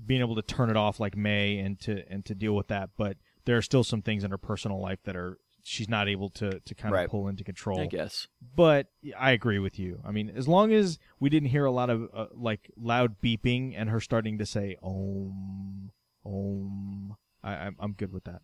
being 0.07 0.21
able 0.21 0.37
to 0.37 0.43
turn 0.43 0.71
it 0.71 0.77
off 0.77 1.01
like 1.01 1.17
May 1.17 1.59
and 1.59 1.79
to 1.81 2.05
and 2.11 2.25
to 2.27 2.35
deal 2.35 2.55
with 2.55 2.69
that. 2.69 2.91
But 2.97 3.17
there 3.45 3.57
are 3.57 3.63
still 3.63 3.85
some 3.85 4.03
things 4.03 4.25
in 4.25 4.31
her 4.31 4.39
personal 4.39 4.81
life 4.81 4.99
that 5.05 5.17
are 5.17 5.39
she's 5.63 5.89
not 5.89 6.09
able 6.09 6.31
to 6.31 6.61
to 6.61 6.75
kind 6.75 6.95
Right. 6.95 7.05
of 7.05 7.11
pull 7.11 7.29
into 7.29 7.45
control. 7.45 7.81
I 7.81 7.87
guess. 7.87 8.27
But 8.57 8.87
I 9.19 9.33
agree 9.33 9.59
with 9.59 9.79
you. 9.79 10.01
I 10.05 10.11
mean, 10.11 10.31
as 10.31 10.47
long 10.49 10.73
as 10.73 10.99
we 11.19 11.29
didn't 11.29 11.49
hear 11.51 11.65
a 11.65 11.71
lot 11.71 11.91
of 11.91 12.09
uh, 12.15 12.27
like 12.35 12.71
loud 12.77 13.21
beeping 13.21 13.75
and 13.77 13.91
her 13.91 14.01
starting 14.01 14.39
to 14.39 14.47
say 14.47 14.77
"om, 14.83 15.91
om," 16.25 17.17
I, 17.43 17.53
I'm 17.55 17.77
I'm 17.79 17.93
good 17.93 18.13
with 18.13 18.25
that. 18.25 18.43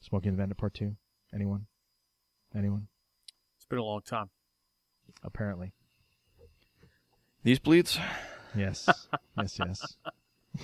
Smokey 0.00 0.28
and 0.28 0.36
the 0.38 0.42
Bandit 0.42 0.56
Part 0.58 0.74
Two. 0.74 0.96
Anyone? 1.34 1.66
Anyone? 2.56 2.88
It's 3.56 3.66
been 3.66 3.78
a 3.78 3.84
long 3.84 4.00
time. 4.02 4.30
Apparently. 5.22 5.72
These 7.42 7.58
bleeds. 7.58 7.98
Yes. 8.54 8.88
yes. 9.36 9.58
Yes. 9.58 9.96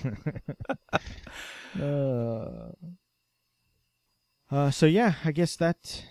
uh, 1.81 2.71
uh, 4.51 4.71
so 4.71 4.85
yeah, 4.85 5.13
I 5.23 5.31
guess 5.31 5.55
that 5.55 6.05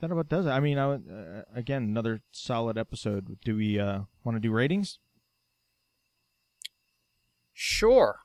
that 0.00 0.10
about 0.10 0.28
does 0.28 0.46
it. 0.46 0.50
I 0.50 0.60
mean, 0.60 0.78
I 0.78 0.88
would, 0.88 1.04
uh, 1.10 1.42
again 1.54 1.84
another 1.84 2.20
solid 2.32 2.76
episode. 2.76 3.38
Do 3.44 3.56
we 3.56 3.78
uh, 3.78 4.00
want 4.24 4.36
to 4.36 4.40
do 4.40 4.50
ratings? 4.50 4.98
Sure. 7.52 8.20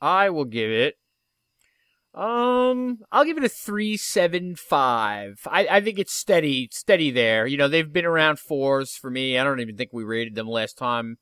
I 0.00 0.30
will 0.30 0.44
give 0.44 0.70
it. 0.70 0.98
Um, 2.16 3.00
I'll 3.12 3.24
give 3.26 3.36
it 3.36 3.44
a 3.44 3.48
three 3.48 3.96
seven 3.98 4.56
five. 4.56 5.40
I 5.46 5.66
I 5.70 5.80
think 5.82 5.98
it's 5.98 6.14
steady, 6.14 6.68
steady 6.72 7.10
there. 7.10 7.46
You 7.46 7.58
know, 7.58 7.68
they've 7.68 7.92
been 7.92 8.06
around 8.06 8.38
fours 8.38 8.92
for 8.96 9.10
me. 9.10 9.38
I 9.38 9.44
don't 9.44 9.60
even 9.60 9.76
think 9.76 9.90
we 9.92 10.02
rated 10.02 10.34
them 10.34 10.48
last 10.48 10.78
time 10.78 11.18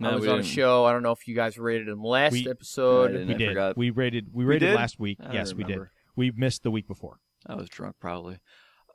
I 0.00 0.14
was 0.14 0.24
on 0.28 0.34
a 0.34 0.42
didn't. 0.42 0.44
show. 0.54 0.84
I 0.84 0.92
don't 0.92 1.02
know 1.02 1.10
if 1.10 1.26
you 1.26 1.34
guys 1.34 1.58
rated 1.58 1.88
them 1.88 2.02
last 2.02 2.32
We- 2.32 2.48
episode. 2.48 3.10
I 3.16 3.24
we 3.24 3.34
I 3.34 3.36
did. 3.38 3.48
forgot. 3.48 3.76
We 3.76 3.90
rated. 3.90 4.28
We 4.32 4.44
We 4.44 4.50
rated 4.50 4.68
did? 4.68 4.76
last 4.76 5.00
week. 5.00 5.18
I 5.20 5.24
don't 5.24 5.34
Yes, 5.34 5.52
we 5.54 5.64
did. 5.64 5.80
We 6.14 6.30
missed 6.30 6.62
the 6.62 6.70
week 6.70 6.86
before. 6.86 7.18
I 7.44 7.54
was 7.56 7.68
drunk, 7.68 7.96
probably. 8.00 8.34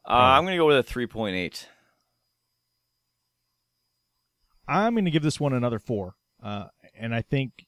Uh. 0.07 0.13
I'm 0.13 0.45
gonna 0.45 0.55
go 0.57 0.67
with 0.67 0.77
a 0.77 0.83
three 0.83 1.05
point 1.07 1.35
eight. 1.35 1.67
I'm 4.67 4.93
going 4.93 5.05
to 5.05 5.11
give 5.11 5.23
this 5.23 5.39
one 5.39 5.51
another 5.53 5.79
four, 5.79 6.13
uh, 6.41 6.65
and 6.97 7.13
I 7.13 7.21
think 7.21 7.65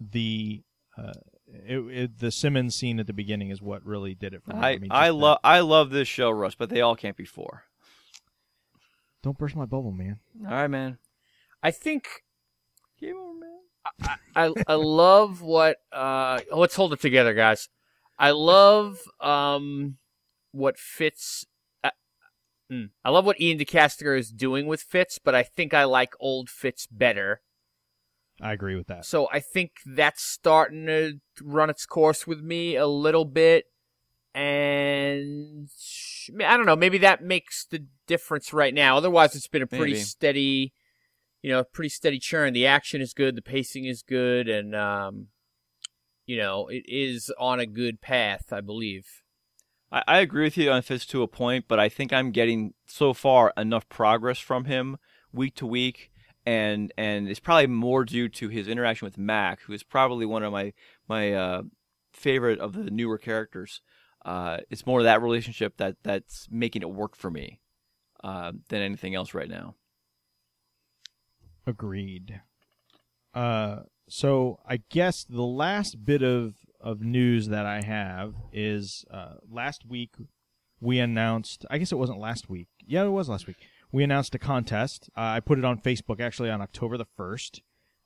the 0.00 0.62
uh, 0.96 1.12
it, 1.66 1.78
it, 1.78 2.18
the 2.18 2.30
Simmons 2.30 2.74
scene 2.74 3.00
at 3.00 3.06
the 3.06 3.12
beginning 3.12 3.50
is 3.50 3.62
what 3.62 3.84
really 3.84 4.14
did 4.14 4.34
it 4.34 4.42
for 4.42 4.54
me. 4.54 4.60
I 4.60 4.78
mean, 4.78 4.90
I 4.90 5.10
love 5.10 5.38
I 5.44 5.60
love 5.60 5.90
this 5.90 6.08
show, 6.08 6.30
Russ, 6.30 6.54
but 6.54 6.70
they 6.70 6.80
all 6.80 6.96
can't 6.96 7.16
be 7.16 7.24
four. 7.24 7.64
Don't 9.22 9.36
burst 9.36 9.56
my 9.56 9.64
bubble, 9.64 9.92
man. 9.92 10.20
All 10.44 10.52
right, 10.52 10.68
man. 10.68 10.98
I 11.62 11.70
think 11.70 12.22
Game 13.00 13.16
over, 13.16 13.38
man. 13.38 14.18
I 14.34 14.52
I 14.66 14.74
love 14.74 15.40
what 15.40 15.76
uh 15.92 16.40
let's 16.54 16.74
hold 16.74 16.92
it 16.92 17.00
together 17.00 17.32
guys. 17.32 17.68
I 18.18 18.32
love 18.32 19.00
um 19.20 19.98
what 20.52 20.78
Fitz 20.78 21.46
uh, 21.84 21.90
mm, 22.72 22.90
I 23.04 23.10
love 23.10 23.24
what 23.24 23.40
Iain 23.40 23.56
De 23.56 23.64
Caestecker 23.64 24.18
is 24.18 24.30
doing 24.30 24.66
with 24.66 24.82
Fitz, 24.82 25.18
but 25.18 25.34
I 25.34 25.42
think 25.42 25.72
I 25.72 25.84
like 25.84 26.12
old 26.18 26.50
Fitz 26.50 26.86
better. 26.86 27.40
I 28.40 28.52
agree 28.52 28.76
with 28.76 28.86
that. 28.86 29.04
So 29.04 29.28
I 29.32 29.40
think 29.40 29.72
that's 29.84 30.22
starting 30.22 30.86
to 30.86 31.20
run 31.42 31.70
its 31.70 31.86
course 31.86 32.26
with 32.26 32.40
me 32.40 32.76
a 32.76 32.86
little 32.86 33.24
bit 33.24 33.64
and 34.34 35.68
I 36.44 36.56
don't 36.56 36.66
know, 36.66 36.76
maybe 36.76 36.98
that 36.98 37.22
makes 37.22 37.66
the 37.66 37.86
difference 38.06 38.52
right 38.52 38.72
now. 38.72 38.96
Otherwise 38.96 39.34
it's 39.34 39.48
been 39.48 39.62
a 39.62 39.66
pretty 39.66 39.94
Maybe. 39.94 40.00
steady 40.00 40.72
you 41.42 41.50
know, 41.50 41.64
pretty 41.64 41.88
steady 41.88 42.18
churn. 42.18 42.52
The 42.52 42.66
action 42.66 43.00
is 43.00 43.14
good, 43.14 43.36
the 43.36 43.42
pacing 43.42 43.84
is 43.84 44.02
good, 44.02 44.48
and 44.48 44.74
um, 44.74 45.28
you 46.26 46.36
know, 46.36 46.68
it 46.68 46.84
is 46.86 47.32
on 47.38 47.60
a 47.60 47.66
good 47.66 48.00
path, 48.00 48.52
I 48.52 48.60
believe. 48.60 49.22
I, 49.90 50.02
I 50.06 50.18
agree 50.18 50.44
with 50.44 50.56
you 50.56 50.70
on 50.70 50.82
Fitz 50.82 51.06
to 51.06 51.22
a 51.22 51.28
point, 51.28 51.66
but 51.68 51.78
I 51.78 51.88
think 51.88 52.12
I'm 52.12 52.32
getting 52.32 52.74
so 52.86 53.14
far 53.14 53.52
enough 53.56 53.88
progress 53.88 54.38
from 54.38 54.64
him 54.64 54.98
week 55.32 55.54
to 55.56 55.66
week, 55.66 56.10
and 56.48 56.94
and 56.96 57.28
it's 57.28 57.40
probably 57.40 57.66
more 57.66 58.06
due 58.06 58.26
to 58.26 58.48
his 58.48 58.68
interaction 58.68 59.04
with 59.04 59.18
Mack, 59.18 59.60
who 59.60 59.74
is 59.74 59.82
probably 59.82 60.24
one 60.24 60.42
of 60.42 60.50
my 60.50 60.72
my 61.06 61.34
uh, 61.34 61.62
favorite 62.10 62.58
of 62.58 62.72
the 62.72 62.90
newer 62.90 63.18
characters. 63.18 63.82
Uh, 64.24 64.56
it's 64.70 64.86
more 64.86 65.02
that 65.02 65.20
relationship 65.20 65.76
that 65.76 65.96
that's 66.02 66.48
making 66.50 66.80
it 66.80 66.90
work 66.90 67.14
for 67.14 67.30
me 67.30 67.60
uh, 68.24 68.52
than 68.70 68.80
anything 68.80 69.14
else 69.14 69.34
right 69.34 69.50
now. 69.50 69.74
Agreed. 71.66 72.40
Uh, 73.34 73.80
so 74.08 74.58
I 74.66 74.78
guess 74.88 75.24
the 75.24 75.42
last 75.42 76.02
bit 76.02 76.22
of 76.22 76.54
of 76.80 77.02
news 77.02 77.48
that 77.48 77.66
I 77.66 77.82
have 77.82 78.32
is 78.54 79.04
uh, 79.12 79.34
last 79.50 79.84
week 79.84 80.14
we 80.80 80.98
announced. 80.98 81.66
I 81.70 81.76
guess 81.76 81.92
it 81.92 81.98
wasn't 81.98 82.20
last 82.20 82.48
week. 82.48 82.68
Yeah, 82.86 83.04
it 83.04 83.10
was 83.10 83.28
last 83.28 83.46
week. 83.46 83.58
We 83.90 84.04
announced 84.04 84.34
a 84.34 84.38
contest. 84.38 85.08
Uh, 85.16 85.20
I 85.20 85.40
put 85.40 85.58
it 85.58 85.64
on 85.64 85.80
Facebook 85.80 86.20
actually 86.20 86.50
on 86.50 86.60
October 86.60 86.96
the 86.96 87.06
first 87.16 87.62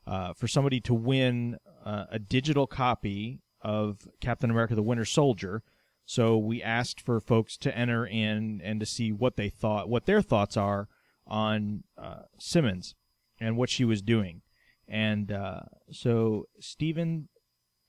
uh, 0.07 0.33
for 0.33 0.47
somebody 0.47 0.81
to 0.81 0.95
win 0.95 1.57
uh, 1.85 2.05
a 2.11 2.19
digital 2.19 2.67
copy 2.67 3.41
of 3.61 4.09
Captain 4.21 4.51
America: 4.51 4.75
The 4.75 4.83
Winter 4.83 5.05
Soldier. 5.05 5.63
So 6.05 6.37
we 6.37 6.63
asked 6.63 7.01
for 7.01 7.21
folks 7.21 7.57
to 7.59 7.77
enter 7.77 8.05
in 8.05 8.61
and 8.63 8.81
to 8.81 8.87
see 8.87 9.13
what 9.13 9.37
they 9.37 9.49
thought, 9.49 9.89
what 9.89 10.07
their 10.07 10.21
thoughts 10.21 10.57
are 10.57 10.89
on 11.27 11.85
uh, 11.97 12.23
Simmons 12.39 12.95
and 13.41 13.57
what 13.57 13.71
she 13.71 13.85
was 13.85 14.03
doing. 14.03 14.43
And 14.89 15.31
uh, 15.31 15.61
so 15.91 16.47
Stephen, 16.61 17.29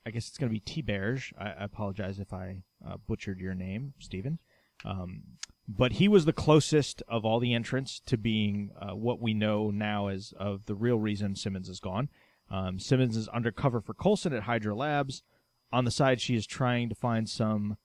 I 0.06 0.12
guess 0.12 0.28
it's 0.28 0.38
going 0.38 0.50
to 0.50 0.54
be 0.54 0.60
T 0.60 0.82
Berge. 0.82 1.34
I, 1.38 1.50
I 1.50 1.64
apologize 1.64 2.20
if 2.20 2.34
I 2.34 2.64
uh, 2.88 2.98
butchered 3.08 3.40
your 3.40 3.56
name, 3.56 3.94
Stephen. 4.00 4.40
Um, 4.86 5.24
but 5.68 5.94
he 5.94 6.08
was 6.08 6.26
the 6.26 6.34
closest 6.34 7.02
of 7.08 7.24
all 7.24 7.40
the 7.40 7.54
entrants 7.54 8.02
to 8.06 8.18
being 8.18 8.72
uh, 8.80 8.96
what 8.96 9.22
we 9.22 9.34
know 9.34 9.72
now 9.72 10.08
as 10.08 10.34
of 10.38 10.66
the 10.66 10.76
real 10.76 11.00
reason 11.00 11.36
Simmons 11.36 11.70
is 11.70 11.80
gone. 11.80 12.10
Um, 12.52 12.80
Simmons 12.80 13.16
is 13.16 13.28
undercover 13.30 13.80
for 13.80 13.94
Coulson 13.94 14.34
at 14.34 14.44
Hydra 14.44 14.76
Labs. 14.76 15.24
On 15.72 15.86
the 15.86 15.92
side, 15.92 16.22
she 16.22 16.36
is 16.36 16.46
trying 16.46 16.90
to 16.90 16.96
find 16.96 17.30
some 17.30 17.78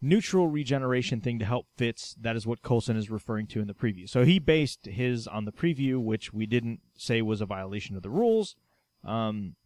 neutral 0.00 0.48
regeneration 0.48 1.20
thing 1.20 1.38
to 1.38 1.44
help 1.44 1.66
Fitz. 1.76 2.14
That 2.20 2.36
is 2.36 2.46
what 2.46 2.62
Coulson 2.62 2.96
is 2.96 3.10
referring 3.10 3.46
to 3.48 3.60
in 3.60 3.66
the 3.66 3.74
preview. 3.74 4.08
So 4.08 4.24
he 4.24 4.38
based 4.38 4.86
his 4.86 5.26
on 5.26 5.44
the 5.44 5.52
preview, 5.52 5.98
which 5.98 6.32
we 6.32 6.46
didn't 6.46 6.80
say 6.96 7.22
was 7.22 7.40
a 7.40 7.46
violation 7.46 7.96
of 7.96 8.02
the 8.02 8.10
rules. 8.10 8.56
Um, 9.04 9.56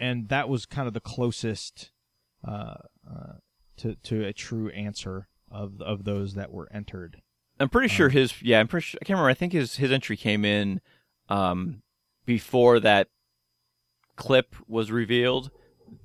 and 0.00 0.28
that 0.28 0.48
was 0.48 0.66
kind 0.66 0.88
of 0.88 0.94
the 0.94 1.00
closest 1.00 1.92
uh, 2.46 2.74
uh, 3.08 3.34
to 3.76 3.94
to 3.96 4.24
a 4.24 4.32
true 4.32 4.70
answer 4.70 5.28
of 5.54 5.80
of 5.80 6.04
those 6.04 6.34
that 6.34 6.50
were 6.52 6.68
entered. 6.72 7.22
I'm 7.60 7.68
pretty 7.68 7.88
sure 7.88 8.08
his 8.08 8.42
yeah, 8.42 8.58
I'm 8.60 8.68
pretty 8.68 8.84
sure, 8.84 8.98
I 9.00 9.04
can't 9.04 9.16
remember. 9.16 9.30
I 9.30 9.34
think 9.34 9.52
his 9.52 9.76
his 9.76 9.92
entry 9.92 10.16
came 10.16 10.44
in 10.44 10.80
um, 11.28 11.82
before 12.26 12.80
that 12.80 13.08
clip 14.16 14.54
was 14.68 14.90
revealed, 14.90 15.50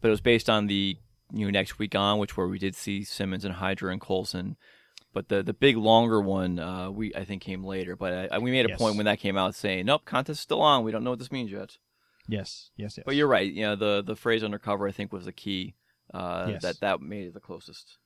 but 0.01 0.07
it 0.09 0.11
was 0.11 0.21
based 0.21 0.49
on 0.49 0.67
the 0.67 0.97
you 1.31 1.45
know 1.45 1.51
next 1.51 1.79
week 1.79 1.95
on, 1.95 2.19
which 2.19 2.37
where 2.37 2.47
we 2.47 2.59
did 2.59 2.75
see 2.75 3.03
Simmons 3.03 3.45
and 3.45 3.55
Hydra 3.55 3.91
and 3.91 4.01
Coulson. 4.01 4.57
But 5.13 5.29
the 5.29 5.41
the 5.41 5.53
big 5.53 5.75
longer 5.77 6.21
one, 6.21 6.59
uh, 6.59 6.91
we 6.91 7.13
I 7.15 7.23
think 7.25 7.41
came 7.41 7.63
later. 7.63 7.95
But 7.95 8.31
I, 8.31 8.37
we 8.37 8.51
made 8.51 8.65
a 8.65 8.69
Yes. 8.69 8.77
point 8.77 8.95
when 8.95 9.05
that 9.07 9.19
came 9.19 9.37
out 9.37 9.55
saying, 9.55 9.85
nope, 9.87 10.05
contest 10.05 10.37
is 10.37 10.41
still 10.41 10.61
on. 10.61 10.83
We 10.83 10.91
don't 10.91 11.03
know 11.03 11.09
what 11.11 11.19
this 11.19 11.31
means 11.31 11.51
yet. 11.51 11.77
Yes, 12.27 12.69
yes, 12.77 12.95
yes. 12.95 13.03
But 13.05 13.15
you're 13.15 13.27
right. 13.27 13.51
You 13.51 13.63
know 13.63 13.75
the 13.75 14.03
the 14.05 14.15
phrase 14.15 14.43
undercover 14.43 14.87
I 14.87 14.91
think 14.91 15.11
was 15.11 15.25
the 15.25 15.31
key. 15.33 15.73
Uh, 16.13 16.47
Yes. 16.49 16.61
That 16.61 16.79
that 16.81 17.01
made 17.01 17.25
it 17.27 17.33
the 17.33 17.39
closest. 17.39 17.97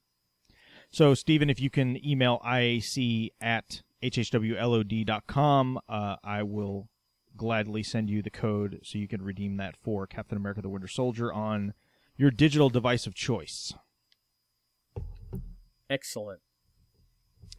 So, 0.93 1.15
Stephen, 1.15 1.49
if 1.49 1.59
you 1.59 1.71
can 1.71 1.97
email 2.05 2.39
IAC 2.45 3.29
at 3.41 3.81
hhwlod.com, 4.03 5.79
uh, 5.89 6.15
I 6.23 6.43
will 6.43 6.87
gladly 7.35 7.81
send 7.81 8.11
you 8.11 8.21
the 8.21 8.29
code 8.29 8.79
so 8.83 8.99
you 8.99 9.07
can 9.07 9.23
redeem 9.23 9.57
that 9.57 9.75
for 9.75 10.05
Captain 10.05 10.37
America 10.37 10.61
the 10.61 10.69
Winter 10.69 10.87
Soldier 10.87 11.33
on 11.33 11.73
your 12.15 12.29
digital 12.29 12.69
device 12.69 13.07
of 13.07 13.15
choice. 13.15 13.73
Excellent. 15.89 16.41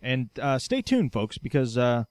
And 0.01 0.31
uh, 0.41 0.61
stay 0.61 0.81
tuned, 0.81 1.13
folks, 1.13 1.37
because 1.37 1.77
uh, 1.77 2.05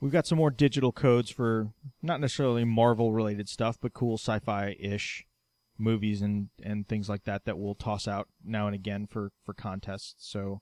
we've 0.00 0.12
got 0.12 0.26
some 0.26 0.38
more 0.38 0.50
digital 0.50 0.92
codes 0.92 1.30
for 1.30 1.72
not 2.00 2.22
necessarily 2.22 2.64
Marvel 2.64 3.12
related 3.12 3.50
stuff, 3.50 3.76
but 3.82 3.92
cool 3.92 4.16
sci 4.16 4.38
fi 4.38 4.74
ish 4.80 5.26
movies 5.78 6.22
and, 6.22 6.48
and 6.62 6.88
things 6.88 7.08
like 7.08 7.24
that 7.24 7.44
that 7.44 7.58
we'll 7.58 7.74
toss 7.74 8.06
out 8.06 8.28
now 8.44 8.66
and 8.66 8.74
again 8.74 9.06
for, 9.06 9.32
for 9.44 9.54
contests. 9.54 10.14
So 10.18 10.60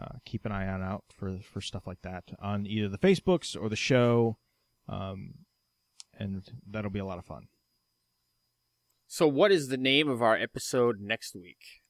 uh, 0.00 0.18
keep 0.24 0.44
an 0.44 0.52
eye 0.52 0.68
on 0.68 0.82
out 0.82 1.04
for, 1.14 1.38
for 1.42 1.60
stuff 1.60 1.86
like 1.86 2.02
that 2.02 2.24
on 2.40 2.66
either 2.66 2.88
the 2.88 2.98
Facebooks 2.98 3.60
or 3.60 3.68
the 3.68 3.76
show. 3.76 4.38
Um, 4.88 5.34
and 6.18 6.42
that'll 6.68 6.90
be 6.90 6.98
a 6.98 7.04
lot 7.04 7.18
of 7.18 7.24
fun. 7.24 7.48
So, 9.06 9.26
what 9.26 9.50
is 9.50 9.68
the 9.68 9.76
name 9.76 10.08
of 10.08 10.22
our 10.22 10.36
episode 10.36 11.00
next 11.00 11.34
week? 11.34 11.82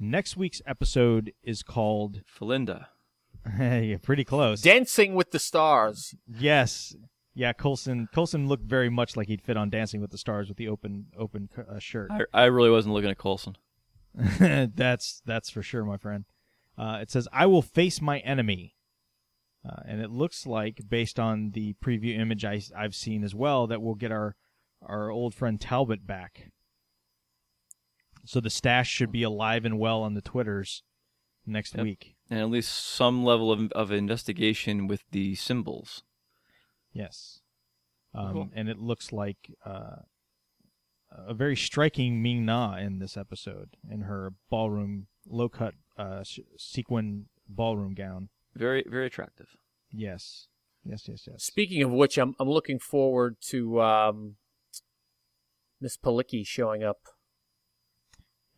Next 0.00 0.36
week's 0.36 0.62
episode 0.66 1.32
is 1.42 1.62
called. 1.62 2.22
Philinda. 2.24 2.86
yeah, 3.58 3.98
pretty 4.02 4.24
close. 4.24 4.62
Dancing 4.62 5.14
with 5.14 5.30
the 5.30 5.38
Stars. 5.38 6.14
Yes. 6.26 6.96
Yeah, 7.34 7.52
Coulson 7.52 8.08
Coulson 8.14 8.46
looked 8.48 8.64
very 8.64 8.88
much 8.88 9.16
like 9.16 9.26
he'd 9.26 9.42
fit 9.42 9.56
on 9.56 9.68
Dancing 9.70 10.00
with 10.00 10.10
the 10.10 10.18
Stars 10.18 10.48
with 10.48 10.56
the 10.56 10.68
open 10.68 11.06
open 11.18 11.48
uh, 11.58 11.78
shirt. 11.78 12.10
I, 12.12 12.24
I 12.32 12.44
really 12.44 12.70
wasn't 12.70 12.94
looking 12.94 13.10
at 13.10 13.18
Coulson. 13.18 13.56
that's 14.38 15.20
that's 15.26 15.50
for 15.50 15.62
sure, 15.62 15.84
my 15.84 15.96
friend. 15.96 16.24
Uh, 16.78 16.98
it 17.02 17.10
says, 17.10 17.26
"I 17.32 17.46
will 17.46 17.62
face 17.62 18.00
my 18.00 18.20
enemy," 18.20 18.76
uh, 19.68 19.82
and 19.86 20.00
it 20.00 20.10
looks 20.10 20.46
like, 20.46 20.82
based 20.88 21.18
on 21.18 21.50
the 21.50 21.74
preview 21.84 22.16
image 22.18 22.44
I, 22.44 22.60
I've 22.76 22.94
seen 22.94 23.24
as 23.24 23.34
well, 23.34 23.66
that 23.66 23.82
we'll 23.82 23.94
get 23.96 24.12
our 24.12 24.36
our 24.80 25.10
old 25.10 25.34
friend 25.34 25.60
Talbot 25.60 26.06
back. 26.06 26.52
So 28.24 28.40
the 28.40 28.50
stash 28.50 28.88
should 28.88 29.12
be 29.12 29.22
alive 29.22 29.64
and 29.64 29.78
well 29.78 30.02
on 30.02 30.14
the 30.14 30.22
twitters 30.22 30.82
next 31.46 31.74
Yep. 31.74 31.82
week. 31.84 32.16
And 32.30 32.40
at 32.40 32.48
least 32.48 32.72
some 32.72 33.22
level 33.24 33.52
of, 33.52 33.70
of 33.72 33.92
investigation 33.92 34.86
with 34.86 35.04
the 35.10 35.34
symbols. 35.34 36.04
Yes. 36.94 37.40
Um, 38.14 38.32
Cool. 38.32 38.50
And 38.54 38.68
it 38.70 38.78
looks 38.78 39.12
like 39.12 39.50
uh, 39.66 39.96
a 41.10 41.34
very 41.34 41.56
striking 41.56 42.22
Ming 42.22 42.44
Na 42.46 42.76
in 42.76 42.98
this 43.00 43.16
episode 43.16 43.76
in 43.90 44.02
her 44.02 44.32
ballroom, 44.50 45.08
low 45.28 45.48
cut 45.48 45.74
uh, 45.98 46.18
s- 46.20 46.38
sequin 46.56 47.26
ballroom 47.48 47.94
gown. 47.94 48.28
Very, 48.54 48.84
very 48.88 49.06
attractive. 49.06 49.56
Yes. 49.90 50.46
Yes, 50.84 51.08
yes, 51.08 51.26
yes. 51.30 51.42
Speaking 51.42 51.82
of 51.82 51.90
which, 51.90 52.16
I'm 52.18 52.34
I'm 52.38 52.48
looking 52.48 52.78
forward 52.78 53.36
to 53.48 53.80
um, 53.82 54.36
Miss 55.80 55.96
Palicki 55.96 56.46
showing 56.46 56.84
up. 56.84 56.98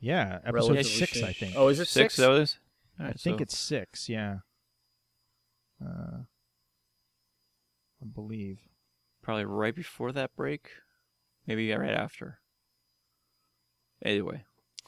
yeah, 0.00 0.40
episode 0.44 0.54
relatively 0.54 0.82
six, 0.84 1.12
soon. 1.12 1.24
I 1.24 1.32
think. 1.32 1.54
Oh, 1.56 1.68
is 1.68 1.78
it 1.80 1.86
Six, 1.86 1.92
six? 1.92 2.14
is 2.14 2.22
that 2.24 2.28
what 2.28 2.38
it 2.38 2.42
is? 2.42 2.58
I 2.98 3.02
Alright, 3.02 3.20
think 3.20 3.40
it's 3.40 3.56
six, 3.56 4.08
yeah. 4.08 4.38
Uh, 5.82 6.24
I 8.02 8.06
believe. 8.06 8.60
probably 9.22 9.44
right 9.44 9.74
before 9.74 10.12
that 10.12 10.34
break, 10.36 10.70
maybe 11.46 11.72
right 11.72 11.90
after. 11.94 12.38
Anyway, 14.04 14.44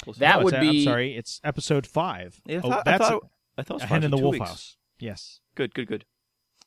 we'll. 0.06 0.14
That 0.14 0.38
No, 0.38 0.44
would 0.44 0.54
a- 0.54 0.60
be- 0.60 0.68
I'm 0.68 0.84
sorry, 0.84 1.16
it's 1.16 1.40
episode 1.42 1.86
five. 1.86 2.40
Yeah, 2.46 2.58
I 2.58 2.60
oh, 2.62 2.70
thought, 2.70 2.86
I 2.86 2.90
that's 2.98 3.08
thought, 3.08 3.22
it- 3.24 3.28
I 3.58 3.62
thought 3.62 3.74
it 3.74 3.74
was 3.74 3.82
a 3.82 3.86
hen 3.86 4.04
in 4.04 4.10
the 4.10 4.16
wolf 4.18 4.32
weeks. 4.34 4.46
house. 4.48 4.76
Yes. 5.00 5.40
Good, 5.54 5.74
good, 5.74 5.88
good. 5.88 6.04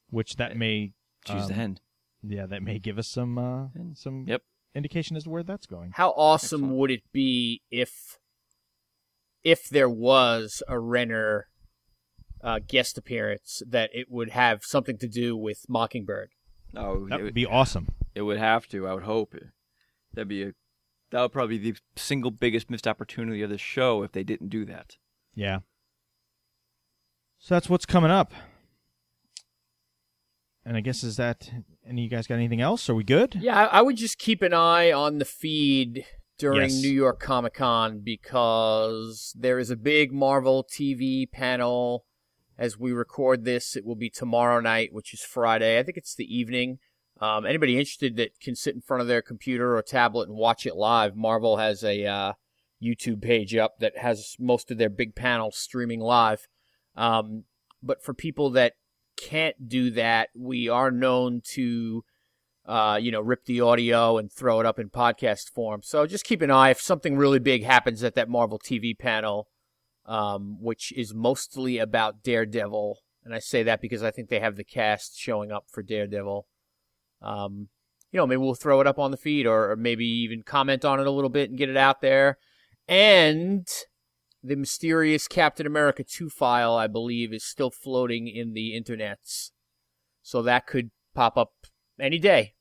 Which 0.10 0.36
that 0.36 0.58
may 0.58 0.94
Choose 1.26 1.48
the 1.48 1.54
Um, 1.54 1.60
hen. 1.60 1.80
Yeah, 2.24 2.46
that 2.48 2.64
may 2.64 2.80
give 2.80 2.98
us 2.98 3.08
some 3.08 3.38
uh, 3.38 3.68
some 3.94 4.26
Yep. 4.28 4.42
indication 4.74 5.16
as 5.16 5.24
to 5.26 5.30
where 5.30 5.44
that's 5.44 5.68
going. 5.68 5.92
How 5.94 6.10
awesome 6.12 6.62
Excellent. 6.64 6.80
would 6.80 6.92
it 6.92 7.12
be 7.12 7.62
if 7.70 8.18
if 9.44 9.70
there 9.70 9.90
was 9.90 10.62
a 10.68 10.80
Renner 10.80 11.48
uh, 12.44 12.60
guest 12.68 12.98
appearance 12.98 13.62
that 13.68 13.90
it 13.94 14.08
would 14.10 14.30
have 14.32 14.64
something 14.64 14.98
to 15.00 15.08
do 15.08 15.36
with 15.38 15.66
Mockingbird? 15.70 16.30
Oh, 16.76 17.08
That 17.10 17.20
it, 17.20 17.24
would 17.24 17.34
be 17.34 17.46
awesome. 17.46 17.88
it 18.16 18.22
would 18.22 18.38
have 18.40 18.68
to. 18.70 18.88
I 18.88 18.94
would 18.94 19.04
hope. 19.04 19.36
That'd 20.14 20.28
be 20.28 20.44
a. 20.44 20.52
That 21.12 21.22
would 21.22 21.34
probably 21.34 21.58
be 21.58 21.72
the 21.72 21.78
single 21.98 22.32
biggest 22.32 22.70
missed 22.70 22.88
opportunity 22.88 23.42
of 23.42 23.50
the 23.50 23.58
show 23.58 24.04
if 24.04 24.14
they 24.14 24.24
didn't 24.24 24.48
do 24.50 24.64
that. 24.66 24.96
Yeah. 25.36 25.60
So 27.40 27.56
that's 27.56 27.70
what's 27.70 27.86
coming 27.86 28.12
up. 28.12 28.32
And 30.64 30.78
I 30.78 30.82
guess 30.82 31.04
is 31.04 31.18
that 31.18 31.50
any 31.88 32.02
of 32.02 32.04
you 32.04 32.10
guys 32.10 32.28
got 32.28 32.36
anything 32.36 32.62
else? 32.62 32.90
Are 32.90 32.96
we 32.96 33.04
good? 33.04 33.36
Yeah, 33.42 33.60
I, 33.68 33.80
I 33.80 33.82
would 33.82 33.98
just 33.98 34.20
keep 34.20 34.42
an 34.42 34.54
eye 34.54 34.92
on 34.92 35.18
the 35.18 35.26
feed 35.26 36.06
during 36.38 36.62
Yes. 36.70 36.82
New 36.82 36.92
York 36.92 37.20
Comic 37.20 37.56
Con 37.56 38.00
because 38.00 39.36
there 39.38 39.58
is 39.60 39.70
a 39.72 39.76
big 39.76 40.12
Marvel 40.14 40.64
TV 40.64 41.30
panel. 41.32 42.06
As 42.62 42.78
we 42.78 42.92
record 42.92 43.44
this, 43.44 43.76
it 43.76 43.84
will 43.84 43.96
be 43.96 44.12
tomorrow 44.12 44.60
night, 44.60 44.94
which 44.94 45.16
is 45.16 45.22
Friday. 45.22 45.80
I 45.80 45.84
think 45.84 45.98
it's 45.98 46.14
the 46.14 46.32
evening. 46.32 46.78
Um, 47.20 47.44
anybody 47.44 47.74
interested 47.74 48.18
that 48.18 48.40
can 48.40 48.56
sit 48.56 48.76
in 48.76 48.82
front 48.82 49.02
of 49.02 49.08
their 49.08 49.24
computer 49.24 49.76
or 49.76 49.82
tablet 49.82 50.30
and 50.30 50.38
watch 50.38 50.68
it 50.68 50.76
live, 50.76 51.16
Marvel 51.16 51.58
has 51.58 51.84
a 51.84 52.06
uh, 52.06 52.34
YouTube 52.80 53.20
page 53.20 53.56
up 53.56 53.80
that 53.80 53.98
has 53.98 54.36
most 54.40 54.70
of 54.70 54.78
their 54.78 54.92
big 54.92 55.16
panels 55.16 55.58
streaming 55.58 56.02
live. 56.02 56.48
Um, 56.96 57.46
but 57.82 58.04
for 58.04 58.14
people 58.14 58.52
that 58.52 58.74
can't 59.18 59.68
do 59.68 59.90
that, 59.92 60.30
we 60.36 60.70
are 60.70 60.92
known 60.92 61.42
to 61.54 62.04
uh, 62.68 63.00
you 63.02 63.12
know, 63.12 63.22
rip 63.22 63.46
the 63.46 63.60
audio 63.60 64.20
and 64.20 64.32
throw 64.32 64.60
it 64.60 64.68
up 64.68 64.78
in 64.78 64.88
podcast 64.88 65.50
form. 65.52 65.82
So 65.84 66.06
just 66.06 66.26
keep 66.26 66.44
an 66.44 66.52
eye 66.52 66.70
if 66.70 66.80
something 66.80 67.18
really 67.18 67.40
big 67.40 67.64
happens 67.64 68.04
at 68.04 68.14
that 68.14 68.30
Marvel 68.30 68.60
TV 68.60 68.96
panel, 68.96 69.48
um, 70.12 70.58
which 70.60 70.92
is 70.92 71.14
mostly 71.14 71.78
about 71.78 72.22
Daredevil. 72.22 72.98
And 73.24 73.34
I 73.34 73.40
say 73.40 73.64
that 73.64 73.80
because 73.80 74.04
I 74.04 74.12
think 74.12 74.28
they 74.28 74.42
have 74.42 74.58
the 74.58 74.64
cast 74.66 75.18
showing 75.18 75.54
up 75.54 75.68
for 75.72 75.82
Daredevil. 75.82 76.46
Um, 77.22 77.70
you 78.12 78.18
know, 78.18 78.28
maybe 78.28 78.42
we'll 78.42 78.56
throw 78.56 78.82
it 78.82 78.88
up 78.88 79.00
on 79.00 79.12
the 79.12 79.18
feed 79.18 79.48
or, 79.48 79.72
or 79.72 79.78
maybe 79.78 80.06
even 80.06 80.44
comment 80.44 80.84
on 80.84 81.00
it 81.00 81.08
a 81.08 81.12
little 81.12 81.30
bit 81.30 81.50
and 81.50 81.58
get 81.58 81.70
it 81.70 81.78
out 81.78 82.02
there. 82.02 82.38
And 82.90 83.66
the 84.44 84.58
mysterious 84.58 85.30
Captain 85.30 85.66
America 85.66 86.04
2 86.04 86.30
file, 86.30 86.76
I 86.76 86.88
believe, 86.88 87.32
is 87.32 87.46
still 87.46 87.72
floating 87.72 88.28
in 88.28 88.52
the 88.52 88.74
internets. 88.78 89.52
So 90.22 90.42
that 90.42 90.68
could 90.68 90.92
pop 91.16 91.38
up 91.38 91.54
any 91.98 92.20
day. 92.20 92.56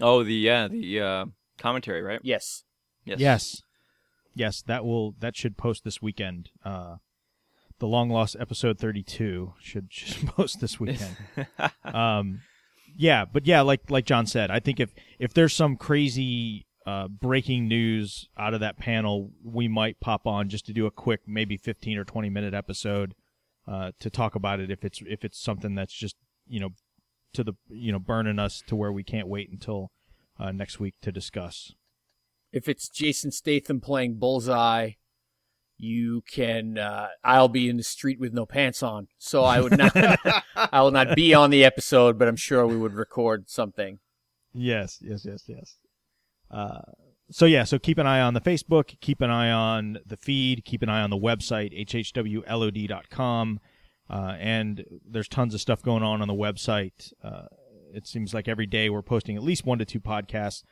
Oh, 0.00 0.22
the 0.22 0.34
yeah, 0.34 0.68
the 0.68 1.00
uh, 1.00 1.24
commentary, 1.58 2.02
right? 2.02 2.20
Yes. 2.22 2.62
Yes. 3.04 3.18
Yes. 3.18 3.62
Yes, 4.36 4.62
that 4.66 4.84
will 4.84 5.16
that 5.18 5.34
should 5.34 5.56
post 5.56 5.82
this 5.82 6.00
weekend. 6.00 6.50
Uh 6.64 6.96
the 7.78 7.86
long 7.86 8.08
lost 8.08 8.36
episode 8.38 8.78
32 8.78 9.54
should, 9.58 9.88
should 9.90 10.26
post 10.36 10.60
this 10.60 10.78
weekend. 10.78 11.16
um 11.84 12.42
yeah, 12.96 13.24
but 13.24 13.46
yeah, 13.46 13.62
like 13.62 13.90
like 13.90 14.04
John 14.04 14.26
said, 14.26 14.50
I 14.50 14.60
think 14.60 14.80
if 14.80 14.94
if 15.18 15.34
there's 15.34 15.52
some 15.52 15.76
crazy 15.76 16.66
uh, 16.86 17.08
breaking 17.08 17.68
news 17.68 18.28
out 18.38 18.54
of 18.54 18.60
that 18.60 18.78
panel, 18.78 19.30
we 19.44 19.68
might 19.68 20.00
pop 20.00 20.26
on 20.26 20.48
just 20.48 20.66
to 20.66 20.72
do 20.72 20.86
a 20.86 20.90
quick, 20.90 21.20
maybe 21.26 21.56
15 21.56 21.98
or 21.98 22.04
20 22.04 22.30
minute 22.30 22.54
episode 22.54 23.14
uh, 23.66 23.90
to 23.98 24.08
talk 24.08 24.34
about 24.34 24.60
it. 24.60 24.70
If 24.70 24.84
it's 24.84 25.02
if 25.06 25.24
it's 25.24 25.38
something 25.38 25.74
that's 25.74 25.92
just 25.92 26.16
you 26.46 26.60
know 26.60 26.70
to 27.34 27.44
the 27.44 27.54
you 27.68 27.92
know 27.92 27.98
burning 27.98 28.38
us 28.38 28.62
to 28.66 28.76
where 28.76 28.92
we 28.92 29.02
can't 29.02 29.28
wait 29.28 29.50
until 29.50 29.90
uh, 30.38 30.52
next 30.52 30.80
week 30.80 30.94
to 31.02 31.12
discuss. 31.12 31.72
If 32.52 32.68
it's 32.68 32.88
Jason 32.88 33.30
Statham 33.30 33.80
playing 33.80 34.18
Bullseye, 34.18 34.92
you 35.78 36.22
can. 36.22 36.78
Uh, 36.78 37.08
I'll 37.24 37.48
be 37.48 37.68
in 37.68 37.76
the 37.76 37.82
street 37.82 38.18
with 38.18 38.32
no 38.32 38.46
pants 38.46 38.82
on, 38.82 39.08
so 39.18 39.44
I 39.44 39.60
would 39.60 39.76
not. 39.76 39.92
I 40.56 40.80
will 40.80 40.90
not 40.90 41.14
be 41.14 41.34
on 41.34 41.50
the 41.50 41.64
episode, 41.64 42.18
but 42.18 42.28
I'm 42.28 42.36
sure 42.36 42.66
we 42.66 42.76
would 42.76 42.94
record 42.94 43.48
something. 43.50 43.98
Yes, 44.54 44.98
yes, 45.02 45.24
yes, 45.24 45.44
yes. 45.46 45.76
Uh, 46.50 46.80
so 47.30 47.44
yeah, 47.44 47.64
so 47.64 47.78
keep 47.78 47.98
an 47.98 48.06
eye 48.06 48.20
on 48.20 48.34
the 48.34 48.40
Facebook, 48.40 48.98
keep 49.00 49.20
an 49.20 49.30
eye 49.30 49.50
on 49.50 49.98
the 50.06 50.16
feed, 50.16 50.64
keep 50.64 50.82
an 50.82 50.88
eye 50.88 51.02
on 51.02 51.10
the 51.10 51.16
website 51.16 51.76
hhwlod.com, 51.86 53.60
uh, 54.08 54.36
and 54.38 54.84
there's 55.04 55.28
tons 55.28 55.52
of 55.52 55.60
stuff 55.60 55.82
going 55.82 56.02
on 56.02 56.22
on 56.22 56.28
the 56.28 56.34
website. 56.34 57.12
Uh, 57.22 57.46
it 57.92 58.06
seems 58.06 58.32
like 58.32 58.48
every 58.48 58.66
day 58.66 58.88
we're 58.88 59.02
posting 59.02 59.36
at 59.36 59.42
least 59.42 59.66
one 59.66 59.78
to 59.78 59.84
two 59.84 60.00
podcasts. 60.00 60.62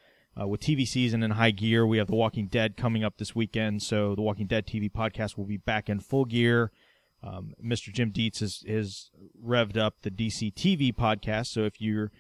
Uh, 0.40 0.48
with 0.48 0.60
TV 0.60 0.86
season 0.86 1.22
in 1.22 1.32
high 1.32 1.52
gear, 1.52 1.86
we 1.86 1.98
have 1.98 2.08
The 2.08 2.16
Walking 2.16 2.48
Dead 2.48 2.76
coming 2.76 3.04
up 3.04 3.18
this 3.18 3.34
weekend, 3.34 3.82
so 3.82 4.14
the 4.14 4.22
Walking 4.22 4.46
Dead 4.46 4.66
TV 4.66 4.90
podcast 4.90 5.36
will 5.36 5.44
be 5.44 5.56
back 5.56 5.88
in 5.88 6.00
full 6.00 6.24
gear. 6.24 6.72
Um, 7.22 7.54
Mr. 7.64 7.92
Jim 7.92 8.10
Dietz 8.10 8.40
has, 8.40 9.10
revved 9.42 9.76
up 9.76 9.94
the 10.02 10.10
DC 10.10 10.52
TV 10.54 10.92
podcast, 10.92 11.46
so 11.46 11.62
if 11.62 11.80
you're 11.80 12.10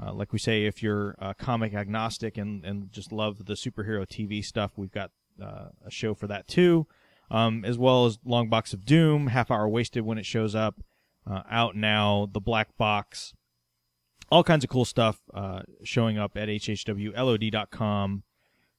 uh, 0.00 0.12
like 0.12 0.32
we 0.32 0.38
say, 0.38 0.64
if 0.64 0.82
you're 0.82 1.14
uh, 1.18 1.34
comic 1.34 1.74
agnostic 1.74 2.36
and, 2.36 2.64
and 2.64 2.90
just 2.92 3.12
love 3.12 3.44
the 3.44 3.54
superhero 3.54 4.06
TV 4.06 4.42
stuff, 4.42 4.72
we've 4.76 4.92
got 4.92 5.10
uh, 5.40 5.66
a 5.84 5.90
show 5.90 6.14
for 6.14 6.26
that 6.26 6.48
too, 6.48 6.86
um, 7.30 7.64
as 7.64 7.78
well 7.78 8.06
as 8.06 8.18
Long 8.24 8.48
Box 8.48 8.72
of 8.72 8.84
Doom, 8.84 9.28
Half 9.28 9.50
Hour 9.50 9.68
Wasted 9.68 10.04
when 10.04 10.18
it 10.18 10.26
shows 10.26 10.54
up, 10.54 10.80
uh, 11.30 11.42
out 11.50 11.76
now, 11.76 12.28
The 12.32 12.40
Black 12.40 12.76
Box, 12.76 13.34
all 14.32 14.42
kinds 14.42 14.64
of 14.64 14.70
cool 14.70 14.84
stuff 14.84 15.20
uh, 15.34 15.62
showing 15.84 16.18
up 16.18 16.36
at 16.36 16.48
hhwlod.com. 16.48 18.22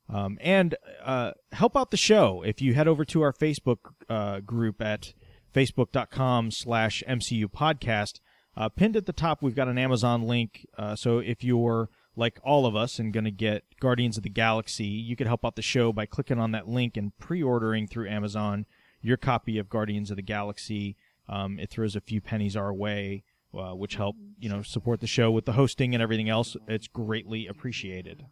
Um, 0.10 0.38
and 0.42 0.76
uh, 1.02 1.32
help 1.54 1.78
out 1.78 1.92
the 1.92 1.98
show 1.98 2.44
if 2.46 2.62
you 2.62 2.74
head 2.74 2.88
over 2.88 3.06
to 3.06 3.22
our 3.22 3.32
Facebook 3.32 4.46
group 4.46 4.82
at 4.82 5.14
facebook.com 5.54 6.52
slash 6.52 7.04
MCU 7.08 7.46
podcast. 7.46 8.20
Uh, 8.56 8.70
pinned 8.70 8.96
at 8.96 9.06
the 9.06 9.14
top, 9.14 9.42
we've 9.42 9.56
got 9.56 9.68
an 9.68 9.78
Amazon 9.78 10.24
link. 10.24 10.68
Uh, 10.78 10.96
so 10.96 11.20
if 11.20 11.44
you're 11.44 11.90
like 12.16 12.40
all 12.44 12.66
of 12.66 12.76
us 12.76 13.00
and 13.00 13.14
going 13.14 13.24
to 13.24 13.32
get 13.32 13.64
Guardians 13.80 14.18
of 14.18 14.24
the 14.24 14.30
Galaxy, 14.30 14.86
you 14.86 15.16
could 15.16 15.28
help 15.28 15.44
out 15.44 15.56
the 15.56 15.62
show 15.62 15.92
by 15.92 16.06
clicking 16.06 16.40
on 16.40 16.52
that 16.52 16.68
link 16.68 16.98
and 16.98 17.18
pre-ordering 17.18 17.88
through 17.88 18.10
Amazon 18.10 18.66
your 19.02 19.18
copy 19.18 19.58
of 19.58 19.70
Guardians 19.70 20.10
of 20.12 20.16
the 20.16 20.24
Galaxy. 20.24 20.96
Um, 21.28 21.60
it 21.60 21.70
throws 21.70 21.96
a 21.96 22.02
few 22.02 22.22
pennies 22.22 22.56
our 22.56 22.74
way, 22.74 23.24
uh, 23.58 23.72
which 23.72 23.96
help 23.96 24.16
you 24.40 24.50
know 24.50 24.62
support 24.62 25.00
the 25.00 25.08
show 25.08 25.32
with 25.32 25.46
the 25.46 25.54
hosting 25.54 25.94
and 25.94 26.02
everything 26.02 26.30
else. 26.30 26.56
It's 26.68 26.88
greatly 26.88 27.48
appreciated. 27.48 28.26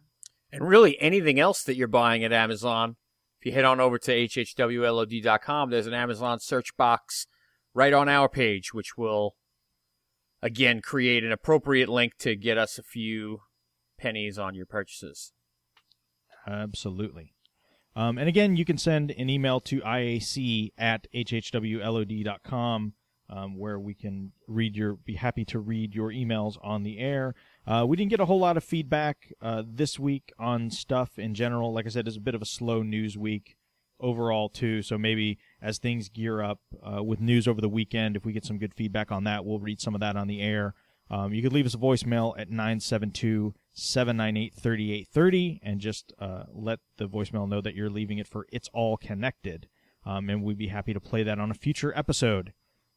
And 0.50 0.68
really, 0.68 1.00
anything 1.00 1.40
else 1.40 1.62
that 1.62 1.76
you're 1.76 1.88
buying 1.88 2.24
at 2.24 2.32
Amazon, 2.32 2.96
if 3.40 3.46
you 3.46 3.52
head 3.52 3.64
on 3.64 3.80
over 3.80 3.98
to 3.98 4.12
hhwlod.com, 4.12 5.70
there's 5.70 5.86
an 5.86 5.94
Amazon 5.94 6.40
search 6.40 6.76
box 6.76 7.26
right 7.74 7.92
on 7.92 8.08
our 8.08 8.28
page, 8.28 8.74
which 8.74 8.96
will 8.96 9.36
again 10.42 10.80
create 10.82 11.24
an 11.24 11.32
appropriate 11.32 11.88
link 11.88 12.18
to 12.18 12.36
get 12.36 12.58
us 12.58 12.78
a 12.78 12.82
few 12.82 13.40
pennies 13.98 14.38
on 14.38 14.54
your 14.54 14.66
purchases. 14.66 15.32
Absolutely. 16.46 17.34
Um, 17.94 18.18
and 18.18 18.28
again, 18.28 18.56
you 18.56 18.64
can 18.64 18.78
send 18.78 19.10
an 19.12 19.28
email 19.28 19.60
to 19.60 19.80
IAC 19.80 20.72
at 20.78 21.06
hhwlod.com 21.14 22.94
um, 23.28 23.58
where 23.58 23.78
we 23.78 23.94
can 23.94 24.32
read 24.46 24.76
your, 24.76 24.94
be 24.94 25.14
happy 25.14 25.44
to 25.46 25.58
read 25.58 25.94
your 25.94 26.10
emails 26.10 26.56
on 26.62 26.82
the 26.82 26.98
air. 26.98 27.34
Uh, 27.66 27.84
we 27.86 27.96
didn't 27.96 28.10
get 28.10 28.20
a 28.20 28.26
whole 28.26 28.40
lot 28.40 28.56
of 28.56 28.64
feedback 28.64 29.32
uh, 29.40 29.62
this 29.66 29.98
week 29.98 30.32
on 30.38 30.70
stuff 30.70 31.18
in 31.18 31.34
general. 31.34 31.72
Like 31.72 31.86
I 31.86 31.90
said, 31.90 32.06
it's 32.06 32.16
a 32.16 32.20
bit 32.20 32.34
of 32.34 32.42
a 32.42 32.46
slow 32.46 32.82
news 32.82 33.16
week 33.16 33.56
overall 34.00 34.48
too. 34.48 34.82
So 34.82 34.98
maybe 34.98 35.38
as 35.62 35.78
things 35.78 36.08
gear 36.08 36.42
up 36.42 36.60
uh, 36.84 37.02
with 37.02 37.20
news 37.20 37.48
over 37.48 37.60
the 37.60 37.68
weekend, 37.68 38.16
if 38.16 38.24
we 38.24 38.32
get 38.32 38.44
some 38.44 38.58
good 38.58 38.74
feedback 38.74 39.10
on 39.10 39.24
that, 39.24 39.44
we'll 39.44 39.60
read 39.60 39.80
some 39.80 39.94
of 39.94 40.00
that 40.00 40.16
on 40.16 40.26
the 40.26 40.40
air. 40.40 40.74
Um, 41.10 41.32
you 41.32 41.42
could 41.42 41.52
leave 41.52 41.66
us 41.66 41.74
a 41.74 41.78
voicemail 41.78 42.34
at 42.38 42.50
972 42.50 43.54
798 43.74 44.54
3830 44.54 45.60
and 45.62 45.80
just 45.80 46.12
uh, 46.18 46.44
let 46.52 46.80
the 46.96 47.08
voicemail 47.08 47.48
know 47.48 47.60
that 47.60 47.74
you're 47.74 47.90
leaving 47.90 48.18
it 48.18 48.26
for 48.26 48.46
It's 48.50 48.68
All 48.72 48.96
Connected. 48.96 49.68
Um, 50.04 50.28
and 50.28 50.42
we'd 50.42 50.58
be 50.58 50.68
happy 50.68 50.92
to 50.92 51.00
play 51.00 51.22
that 51.22 51.38
on 51.38 51.50
a 51.50 51.54
future 51.54 51.92
episode. 51.96 52.52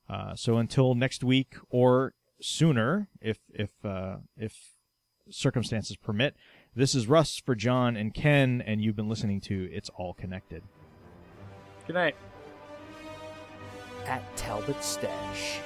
Uh, 0.10 0.36
so 0.36 0.58
until 0.58 0.96
next 0.96 1.24
week 1.24 1.56
or 1.70 2.14
sooner, 2.42 3.08
if 3.22 3.40
if 3.54 3.72
uh, 3.84 4.18
if 4.38 4.76
circumstances 5.30 5.96
permit, 5.98 6.36
this 6.76 6.94
is 6.94 7.08
Russ 7.08 7.42
for 7.44 7.56
John 7.56 7.96
and 7.96 8.14
Ken, 8.14 8.62
and 8.66 8.82
you've 8.82 8.96
been 8.96 9.10
listening 9.10 9.42
to 9.42 9.70
It's 9.72 9.90
All 9.96 10.14
Connected. 10.14 10.64
Good 11.88 11.94
night. 11.94 12.16
At 14.06 14.24
Talbot 14.38 14.84
Stash. 14.84 15.60